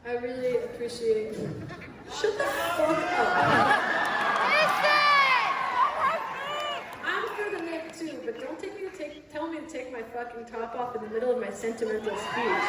I 0.10 0.14
really 0.14 0.58
appreciate. 0.58 1.36
Shut 2.12 2.36
the 2.36 2.44
fuck 2.44 2.80
up. 2.80 3.80
I'm 7.06 7.28
for 7.36 7.56
the 7.56 7.62
nip 7.62 7.96
too, 7.96 8.20
but 8.26 8.40
don't 8.40 8.58
take 8.58 8.76
me 8.76 8.90
to 8.90 8.98
take. 8.98 9.32
Tell 9.32 9.48
me 9.48 9.59
to 9.70 9.78
take 9.78 9.92
my 9.92 10.02
fucking 10.02 10.46
top 10.46 10.76
off 10.76 10.96
in 10.96 11.04
the 11.04 11.10
middle 11.10 11.32
of 11.32 11.40
my 11.40 11.52
sentimental 11.52 12.16
speech. 12.16 12.60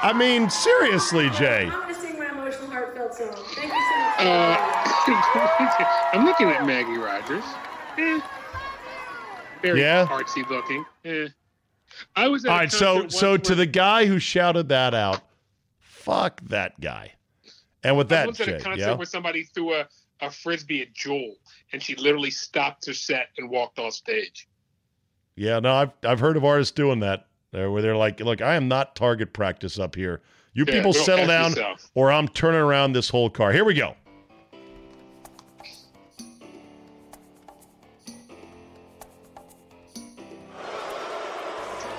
I 0.00 0.12
mean, 0.16 0.48
seriously, 0.50 1.30
Jay. 1.30 1.64
I'm 1.64 1.70
gonna 1.70 1.94
sing 1.94 2.18
my 2.18 2.30
emotional, 2.30 2.70
heartfelt 2.70 3.14
song. 3.14 3.34
Thank 3.54 3.72
you 3.72 3.80
so 3.80 3.98
much. 3.98 4.20
Uh, 4.20 6.10
I'm 6.12 6.24
looking 6.24 6.48
at 6.48 6.66
Maggie 6.66 6.98
Rogers. 6.98 7.44
Eh. 7.98 8.20
Very 9.62 9.80
Yeah? 9.80 10.06
artsy 10.06 10.48
looking. 10.48 10.84
Eh. 11.04 11.28
I 12.14 12.28
was 12.28 12.44
at 12.44 12.50
All 12.50 12.68
so 12.68 13.08
so 13.08 13.36
to 13.36 13.54
the 13.54 13.66
guy 13.66 14.06
who 14.06 14.18
shouted 14.18 14.68
that 14.68 14.94
out, 14.94 15.20
fuck 15.80 16.40
that 16.42 16.78
guy. 16.80 17.12
And 17.82 17.96
with 17.96 18.08
that, 18.08 18.20
I 18.20 18.22
that, 18.22 18.28
was 18.28 18.40
at 18.40 18.48
a 18.48 18.60
concert 18.60 18.78
yeah, 18.78 18.94
where 18.94 19.06
somebody 19.06 19.44
threw 19.44 19.74
a, 19.74 19.88
a 20.20 20.30
frisbee 20.30 20.82
at 20.82 20.92
Jewel, 20.94 21.34
and 21.72 21.82
she 21.82 21.94
literally 21.96 22.30
stopped 22.30 22.86
her 22.86 22.94
set 22.94 23.28
and 23.38 23.48
walked 23.50 23.78
off 23.78 23.92
stage. 23.94 24.48
yeah, 25.36 25.60
no, 25.60 25.74
I've 25.74 25.92
I've 26.04 26.20
heard 26.20 26.36
of 26.36 26.44
artists 26.44 26.72
doing 26.72 27.00
that, 27.00 27.26
uh, 27.54 27.70
where 27.70 27.82
they're 27.82 27.96
like, 27.96 28.20
look, 28.20 28.40
I 28.42 28.54
am 28.56 28.68
not 28.68 28.96
target 28.96 29.32
practice 29.32 29.78
up 29.78 29.94
here. 29.94 30.20
You 30.54 30.64
Yeah, 30.66 30.74
people 30.74 30.92
settle 30.92 31.26
down, 31.26 31.50
yourself. 31.50 31.90
or 31.94 32.10
I'm 32.10 32.26
turning 32.28 32.60
around 32.60 32.92
this 32.92 33.08
whole 33.08 33.30
car. 33.30 33.52
Here 33.52 33.64
we 33.64 33.74
go. 33.74 33.94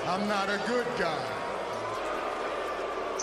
I'm 0.06 0.28
not 0.28 0.50
a 0.50 0.60
good 0.68 0.88
guy. 0.98 1.36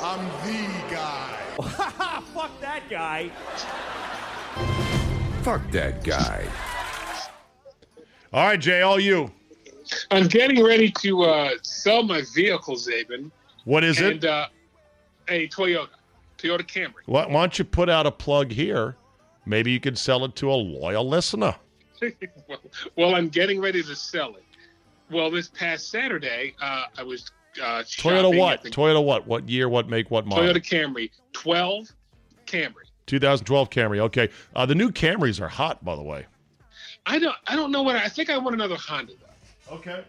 I'm 0.02 0.24
the 0.46 0.94
guy. 0.94 1.32
Fuck 2.34 2.60
that 2.60 2.82
guy. 2.88 3.30
Fuck 5.46 5.70
that 5.70 6.02
guy. 6.02 6.44
All 8.32 8.48
right, 8.48 8.58
Jay, 8.58 8.82
all 8.82 8.98
you. 8.98 9.30
I'm 10.10 10.26
getting 10.26 10.60
ready 10.60 10.90
to 10.90 11.22
uh, 11.22 11.50
sell 11.62 12.02
my 12.02 12.22
vehicle, 12.34 12.74
Zabin, 12.74 13.30
What 13.64 13.84
is 13.84 14.00
and 14.00 14.24
it? 14.24 14.28
uh, 14.28 14.48
a 15.28 15.46
Toyota, 15.46 15.86
Toyota 16.36 16.62
Camry. 16.62 16.94
Why, 17.06 17.26
why 17.26 17.42
don't 17.42 17.56
you 17.60 17.64
put 17.64 17.88
out 17.88 18.06
a 18.06 18.10
plug 18.10 18.50
here? 18.50 18.96
Maybe 19.46 19.70
you 19.70 19.78
could 19.78 19.96
sell 19.96 20.24
it 20.24 20.34
to 20.34 20.50
a 20.50 20.58
loyal 20.58 21.08
listener. 21.08 21.54
well, 22.48 22.58
well, 22.96 23.14
I'm 23.14 23.28
getting 23.28 23.60
ready 23.60 23.84
to 23.84 23.94
sell 23.94 24.34
it. 24.34 24.42
Well, 25.12 25.30
this 25.30 25.46
past 25.46 25.92
Saturday, 25.92 26.56
uh, 26.60 26.86
I 26.98 27.04
was 27.04 27.30
uh, 27.62 27.84
Toyota 27.84 28.36
what? 28.36 28.64
the 28.64 28.70
Toyota 28.70 29.04
what? 29.04 29.28
What 29.28 29.48
year? 29.48 29.68
What 29.68 29.88
make? 29.88 30.10
What 30.10 30.26
model? 30.26 30.44
Toyota 30.44 30.60
Camry, 30.60 31.12
12 31.34 31.86
Camry. 32.46 32.85
2012 33.06 33.70
Camry. 33.70 33.98
Okay. 34.00 34.28
Uh, 34.54 34.66
the 34.66 34.74
new 34.74 34.90
Camrys 34.90 35.40
are 35.40 35.48
hot, 35.48 35.84
by 35.84 35.94
the 35.96 36.02
way. 36.02 36.26
I 37.06 37.18
don't, 37.18 37.36
I 37.46 37.54
don't 37.56 37.70
know 37.70 37.82
what 37.82 37.96
I, 37.96 38.04
I 38.04 38.08
think. 38.08 38.30
I 38.30 38.38
want 38.38 38.54
another 38.54 38.76
Honda. 38.76 39.12
Though. 39.68 39.76
Okay. 39.76 40.02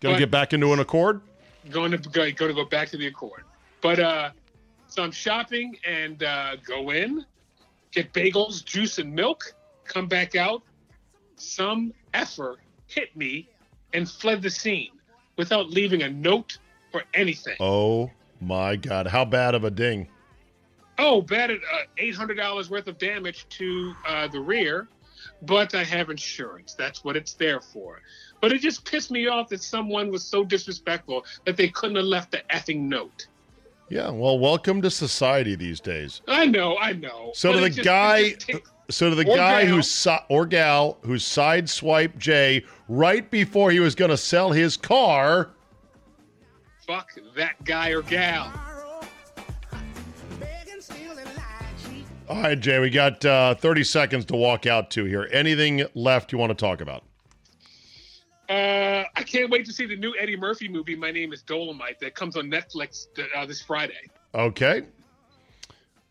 Gonna 0.00 0.14
But- 0.14 0.18
get 0.18 0.30
back 0.30 0.52
into 0.52 0.72
an 0.72 0.78
Accord? 0.80 1.20
Going 1.70 1.90
to 1.90 1.98
go, 1.98 2.10
going 2.10 2.34
to 2.34 2.54
go 2.54 2.64
back 2.64 2.88
to 2.88 2.96
the 2.96 3.06
Accord, 3.08 3.44
but 3.82 3.98
uh, 4.00 4.30
so 4.88 5.02
I'm 5.02 5.12
shopping 5.12 5.76
and 5.86 6.22
uh, 6.22 6.56
go 6.66 6.88
in, 6.90 7.26
get 7.92 8.14
bagels, 8.14 8.64
juice, 8.64 8.96
and 8.98 9.14
milk. 9.14 9.52
Come 9.84 10.06
back 10.06 10.36
out. 10.36 10.62
Some 11.36 11.92
effer 12.14 12.56
hit 12.86 13.14
me 13.14 13.46
and 13.92 14.08
fled 14.10 14.40
the 14.40 14.48
scene 14.48 14.92
without 15.36 15.68
leaving 15.68 16.02
a 16.02 16.08
note 16.08 16.56
or 16.94 17.02
anything. 17.12 17.56
Oh 17.60 18.10
my 18.40 18.76
God! 18.76 19.06
How 19.06 19.26
bad 19.26 19.54
of 19.54 19.64
a 19.64 19.70
ding? 19.70 20.08
Oh, 21.02 21.22
bad 21.22 21.50
at 21.50 21.58
uh, 21.58 21.78
eight 21.96 22.14
hundred 22.14 22.34
dollars 22.36 22.68
worth 22.68 22.86
of 22.86 22.98
damage 22.98 23.46
to 23.58 23.94
uh, 24.06 24.28
the 24.28 24.38
rear. 24.38 24.86
but 25.42 25.74
I 25.74 25.84
have 25.84 26.10
insurance. 26.10 26.74
That's 26.74 27.04
what 27.04 27.16
it's 27.16 27.34
there 27.34 27.60
for. 27.60 28.00
But 28.40 28.52
it 28.52 28.60
just 28.60 28.84
pissed 28.84 29.10
me 29.10 29.26
off 29.26 29.48
that 29.48 29.62
someone 29.62 30.10
was 30.10 30.24
so 30.24 30.44
disrespectful 30.44 31.24
that 31.44 31.56
they 31.56 31.68
couldn't 31.68 31.96
have 31.96 32.04
left 32.04 32.30
the 32.32 32.42
effing 32.50 32.80
note. 32.80 33.26
Yeah, 33.88 34.10
well, 34.10 34.38
welcome 34.38 34.80
to 34.82 34.90
society 34.90 35.56
these 35.56 35.80
days. 35.80 36.22
I 36.28 36.46
know, 36.46 36.76
I 36.78 36.92
know. 36.92 37.32
So 37.34 37.52
to 37.52 37.60
the 37.60 37.70
just, 37.70 37.84
guy, 37.84 38.34
so 38.88 39.10
to 39.10 39.16
the 39.16 39.24
guy 39.24 39.64
gal. 39.64 39.74
who's 39.74 40.06
or 40.28 40.46
gal 40.46 40.98
who 41.02 41.14
sideswiped 41.14 42.18
Jay 42.18 42.64
right 42.88 43.28
before 43.30 43.70
he 43.70 43.80
was 43.80 43.94
going 43.94 44.10
to 44.10 44.16
sell 44.16 44.52
his 44.52 44.76
car. 44.76 45.50
Fuck 46.86 47.10
that 47.36 47.62
guy 47.64 47.88
or 47.90 48.02
gal. 48.02 48.52
All 52.30 52.40
right, 52.40 52.58
Jay, 52.58 52.78
we 52.78 52.90
got 52.90 53.24
uh, 53.24 53.56
30 53.56 53.82
seconds 53.82 54.24
to 54.26 54.36
walk 54.36 54.64
out 54.64 54.88
to 54.92 55.04
here. 55.04 55.28
Anything 55.32 55.82
left 55.94 56.30
you 56.30 56.38
want 56.38 56.50
to 56.50 56.54
talk 56.54 56.80
about? 56.80 57.02
Uh, 58.48 59.02
I 59.16 59.24
can't 59.24 59.50
wait 59.50 59.66
to 59.66 59.72
see 59.72 59.84
the 59.84 59.96
new 59.96 60.14
Eddie 60.16 60.36
Murphy 60.36 60.68
movie. 60.68 60.94
My 60.94 61.10
name 61.10 61.32
is 61.32 61.42
Dolomite, 61.42 61.98
that 61.98 62.14
comes 62.14 62.36
on 62.36 62.48
Netflix 62.48 63.08
uh, 63.34 63.46
this 63.46 63.60
Friday. 63.60 63.98
Okay. 64.32 64.84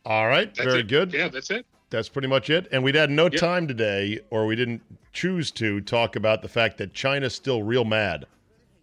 All 0.06 0.28
right. 0.28 0.54
That's 0.54 0.68
Very 0.68 0.82
it. 0.82 0.90
good. 0.90 1.14
Yeah, 1.14 1.30
that's 1.30 1.52
it. 1.52 1.66
That's 1.90 2.10
pretty 2.10 2.28
much 2.28 2.50
it. 2.50 2.68
And 2.74 2.84
we'd 2.84 2.96
had 2.96 3.10
no 3.10 3.24
yep. 3.24 3.36
time 3.36 3.66
today, 3.66 4.20
or 4.30 4.46
we 4.46 4.58
didn't 4.58 4.82
choose 5.14 5.52
to 5.52 5.80
talk 5.80 6.18
about 6.18 6.42
the 6.42 6.50
fact 6.50 6.80
that 6.80 6.94
China's 6.94 7.34
still 7.34 7.64
real 7.64 7.86
mad 7.86 8.26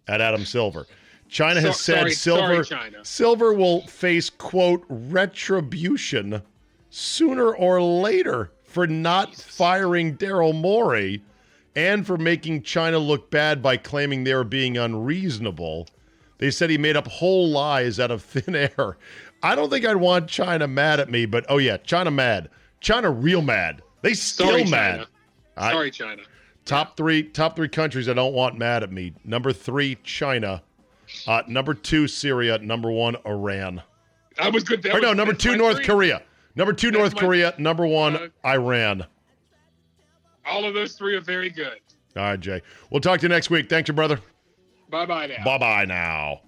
at 0.07 0.21
Adam 0.21 0.43
Silver. 0.43 0.87
China 1.29 1.61
has 1.61 1.79
so, 1.79 1.93
said 1.93 1.99
sorry, 1.99 2.11
Silver 2.13 2.63
sorry, 2.63 2.95
Silver 3.03 3.53
will 3.53 3.81
face 3.81 4.31
quote 4.31 4.83
retribution 4.89 6.41
sooner 6.89 7.53
or 7.53 7.81
later 7.81 8.51
for 8.63 8.87
not 8.87 9.35
firing 9.35 10.17
Daryl 10.17 10.53
Morey 10.53 11.21
and 11.75 12.05
for 12.05 12.17
making 12.17 12.63
China 12.63 12.97
look 12.99 13.29
bad 13.29 13.61
by 13.61 13.77
claiming 13.77 14.23
they 14.23 14.33
were 14.33 14.43
being 14.43 14.77
unreasonable. 14.77 15.87
They 16.39 16.51
said 16.51 16.69
he 16.69 16.77
made 16.77 16.97
up 16.97 17.07
whole 17.07 17.49
lies 17.49 17.99
out 17.99 18.11
of 18.11 18.23
thin 18.23 18.55
air. 18.77 18.97
I 19.43 19.55
don't 19.55 19.69
think 19.69 19.85
I'd 19.85 19.95
want 19.95 20.27
China 20.27 20.67
mad 20.67 20.99
at 20.99 21.09
me, 21.09 21.25
but 21.25 21.45
oh 21.49 21.57
yeah, 21.57 21.77
China 21.77 22.11
mad. 22.11 22.49
China 22.79 23.11
real 23.11 23.41
mad. 23.41 23.81
They 24.01 24.13
still 24.13 24.47
Sorry, 24.47 24.63
mad. 24.65 24.91
China. 24.95 25.07
I, 25.57 25.71
Sorry, 25.71 25.91
China. 25.91 26.21
Top 26.65 26.97
three, 26.97 27.23
top 27.23 27.55
three 27.55 27.69
countries 27.69 28.09
I 28.09 28.13
don't 28.13 28.33
want 28.33 28.57
mad 28.57 28.83
at 28.83 28.91
me. 28.91 29.13
Number 29.23 29.53
three, 29.53 29.97
China. 30.03 30.61
Uh, 31.25 31.41
number 31.47 31.73
two, 31.73 32.07
Syria. 32.07 32.57
Number 32.59 32.91
one, 32.91 33.15
Iran. 33.25 33.81
I 34.39 34.49
was 34.49 34.63
good. 34.63 34.83
That 34.83 34.95
or 34.95 34.99
no, 34.99 35.13
number 35.13 35.33
two, 35.33 35.55
North 35.55 35.77
three. 35.77 35.85
Korea. 35.85 36.21
Number 36.57 36.73
two, 36.73 36.89
North 36.89 37.13
my, 37.13 37.19
Korea. 37.21 37.53
Number 37.59 37.85
one, 37.85 38.15
uh, 38.15 38.27
Iran. 38.43 39.05
All 40.43 40.65
of 40.65 40.73
those 40.73 40.93
three 40.93 41.15
are 41.15 41.21
very 41.21 41.51
good. 41.51 41.79
All 42.15 42.23
right, 42.23 42.39
Jay. 42.39 42.63
We'll 42.89 42.99
talk 42.99 43.19
to 43.19 43.23
you 43.25 43.29
next 43.29 43.51
week. 43.51 43.69
Thank 43.69 43.87
you, 43.87 43.93
brother. 43.93 44.19
Bye 44.89 45.05
bye 45.05 45.27
now. 45.27 45.43
Bye 45.45 45.57
bye 45.59 45.85
now. 45.85 46.41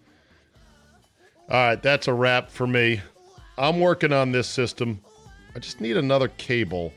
All 1.49 1.68
right, 1.68 1.82
that's 1.82 2.07
a 2.07 2.14
wrap 2.14 2.49
for 2.49 2.66
me. 2.66 3.01
I'm 3.57 3.80
working 3.80 4.12
on 4.12 4.32
this 4.32 4.47
system. 4.47 4.99
I 5.55 5.60
just 5.60 5.80
need 5.80 5.95
another 5.95 6.30
cable 6.30 6.91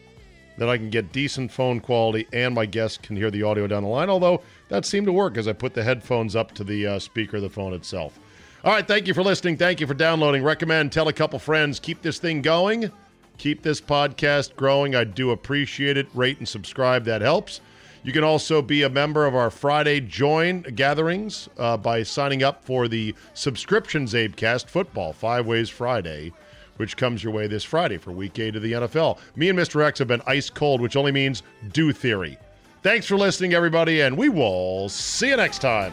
that 0.57 0.69
I 0.69 0.79
can 0.79 0.89
get 0.89 1.13
decent 1.13 1.51
phone 1.51 1.81
quality 1.81 2.27
and 2.33 2.55
my 2.55 2.65
guests 2.65 2.99
can 2.99 3.17
hear 3.17 3.31
the 3.31 3.43
audio 3.43 3.67
down 3.67 3.83
the 3.83 3.89
line. 3.89 4.09
Although 4.09 4.43
that 4.69 4.87
seemed 4.87 5.07
to 5.07 5.13
work 5.13 5.37
as 5.37 5.49
I 5.49 5.53
put 5.53 5.75
the 5.75 5.83
headphones 5.83 6.37
up 6.37 6.53
to 6.53 6.65
the 6.65 6.87
uh, 6.87 6.99
speaker 6.99 7.37
of 7.39 7.43
the 7.43 7.51
phone 7.51 7.75
itself. 7.75 8.19
All 8.65 8.73
right, 8.73 8.87
thank 8.87 9.07
you 9.07 9.13
for 9.13 9.23
listening. 9.23 9.57
Thank 9.57 9.81
you 9.81 9.87
for 9.87 9.95
downloading. 9.95 10.43
Recommend, 10.43 10.93
tell 10.93 11.09
a 11.09 11.13
couple 11.13 11.39
friends. 11.39 11.81
Keep 11.81 12.01
this 12.01 12.19
thing 12.19 12.43
going. 12.43 12.93
Keep 13.39 13.63
this 13.63 13.81
podcast 13.81 14.57
growing. 14.57 14.95
I 14.95 15.05
do 15.05 15.31
appreciate 15.31 15.97
it. 15.97 16.09
Rate 16.15 16.39
and 16.39 16.49
subscribe. 16.49 17.05
That 17.05 17.23
helps. 17.23 17.61
You 18.05 18.13
can 18.13 18.25
also 18.25 18.63
be 18.63 18.83
a 18.83 18.89
member 18.89 19.27
of 19.27 19.35
our 19.35 19.51
Friday 19.51 20.01
join 20.01 20.63
gatherings 20.63 21.49
uh, 21.57 21.77
by 21.77 22.03
signing 22.03 22.43
up 22.43 22.65
for 22.65 22.89
the 22.89 23.15
subscriptions 23.35 24.13
CzabeCast 24.13 24.69
Football 24.69 25.13
Five 25.13 25.47
Ways 25.47 25.69
Friday, 25.69 26.33
which 26.79 26.97
comes 26.97 27.23
your 27.23 27.33
way 27.33 27.47
this 27.47 27.63
Friday 27.63 27.99
for 27.99 28.11
Week 28.11 28.39
Eight 28.41 28.57
of 28.57 28.63
the 28.63 28.73
NFL. 28.73 29.19
Me 29.37 29.49
and 29.49 29.59
Mr. 29.59 29.85
X 29.85 30.01
have 30.01 30.09
been 30.09 30.23
ice 30.27 30.51
cold, 30.51 30.81
which 30.81 30.97
only 30.97 31.13
means 31.13 31.45
do 31.73 31.93
theory. 31.93 32.39
Thanks 32.83 33.07
for 33.07 33.17
listening, 33.17 33.55
everybody, 33.55 34.01
and 34.01 34.19
we 34.19 34.29
will 34.29 34.89
see 34.89 35.29
you 35.29 35.37
next 35.37 35.61
time. 35.61 35.93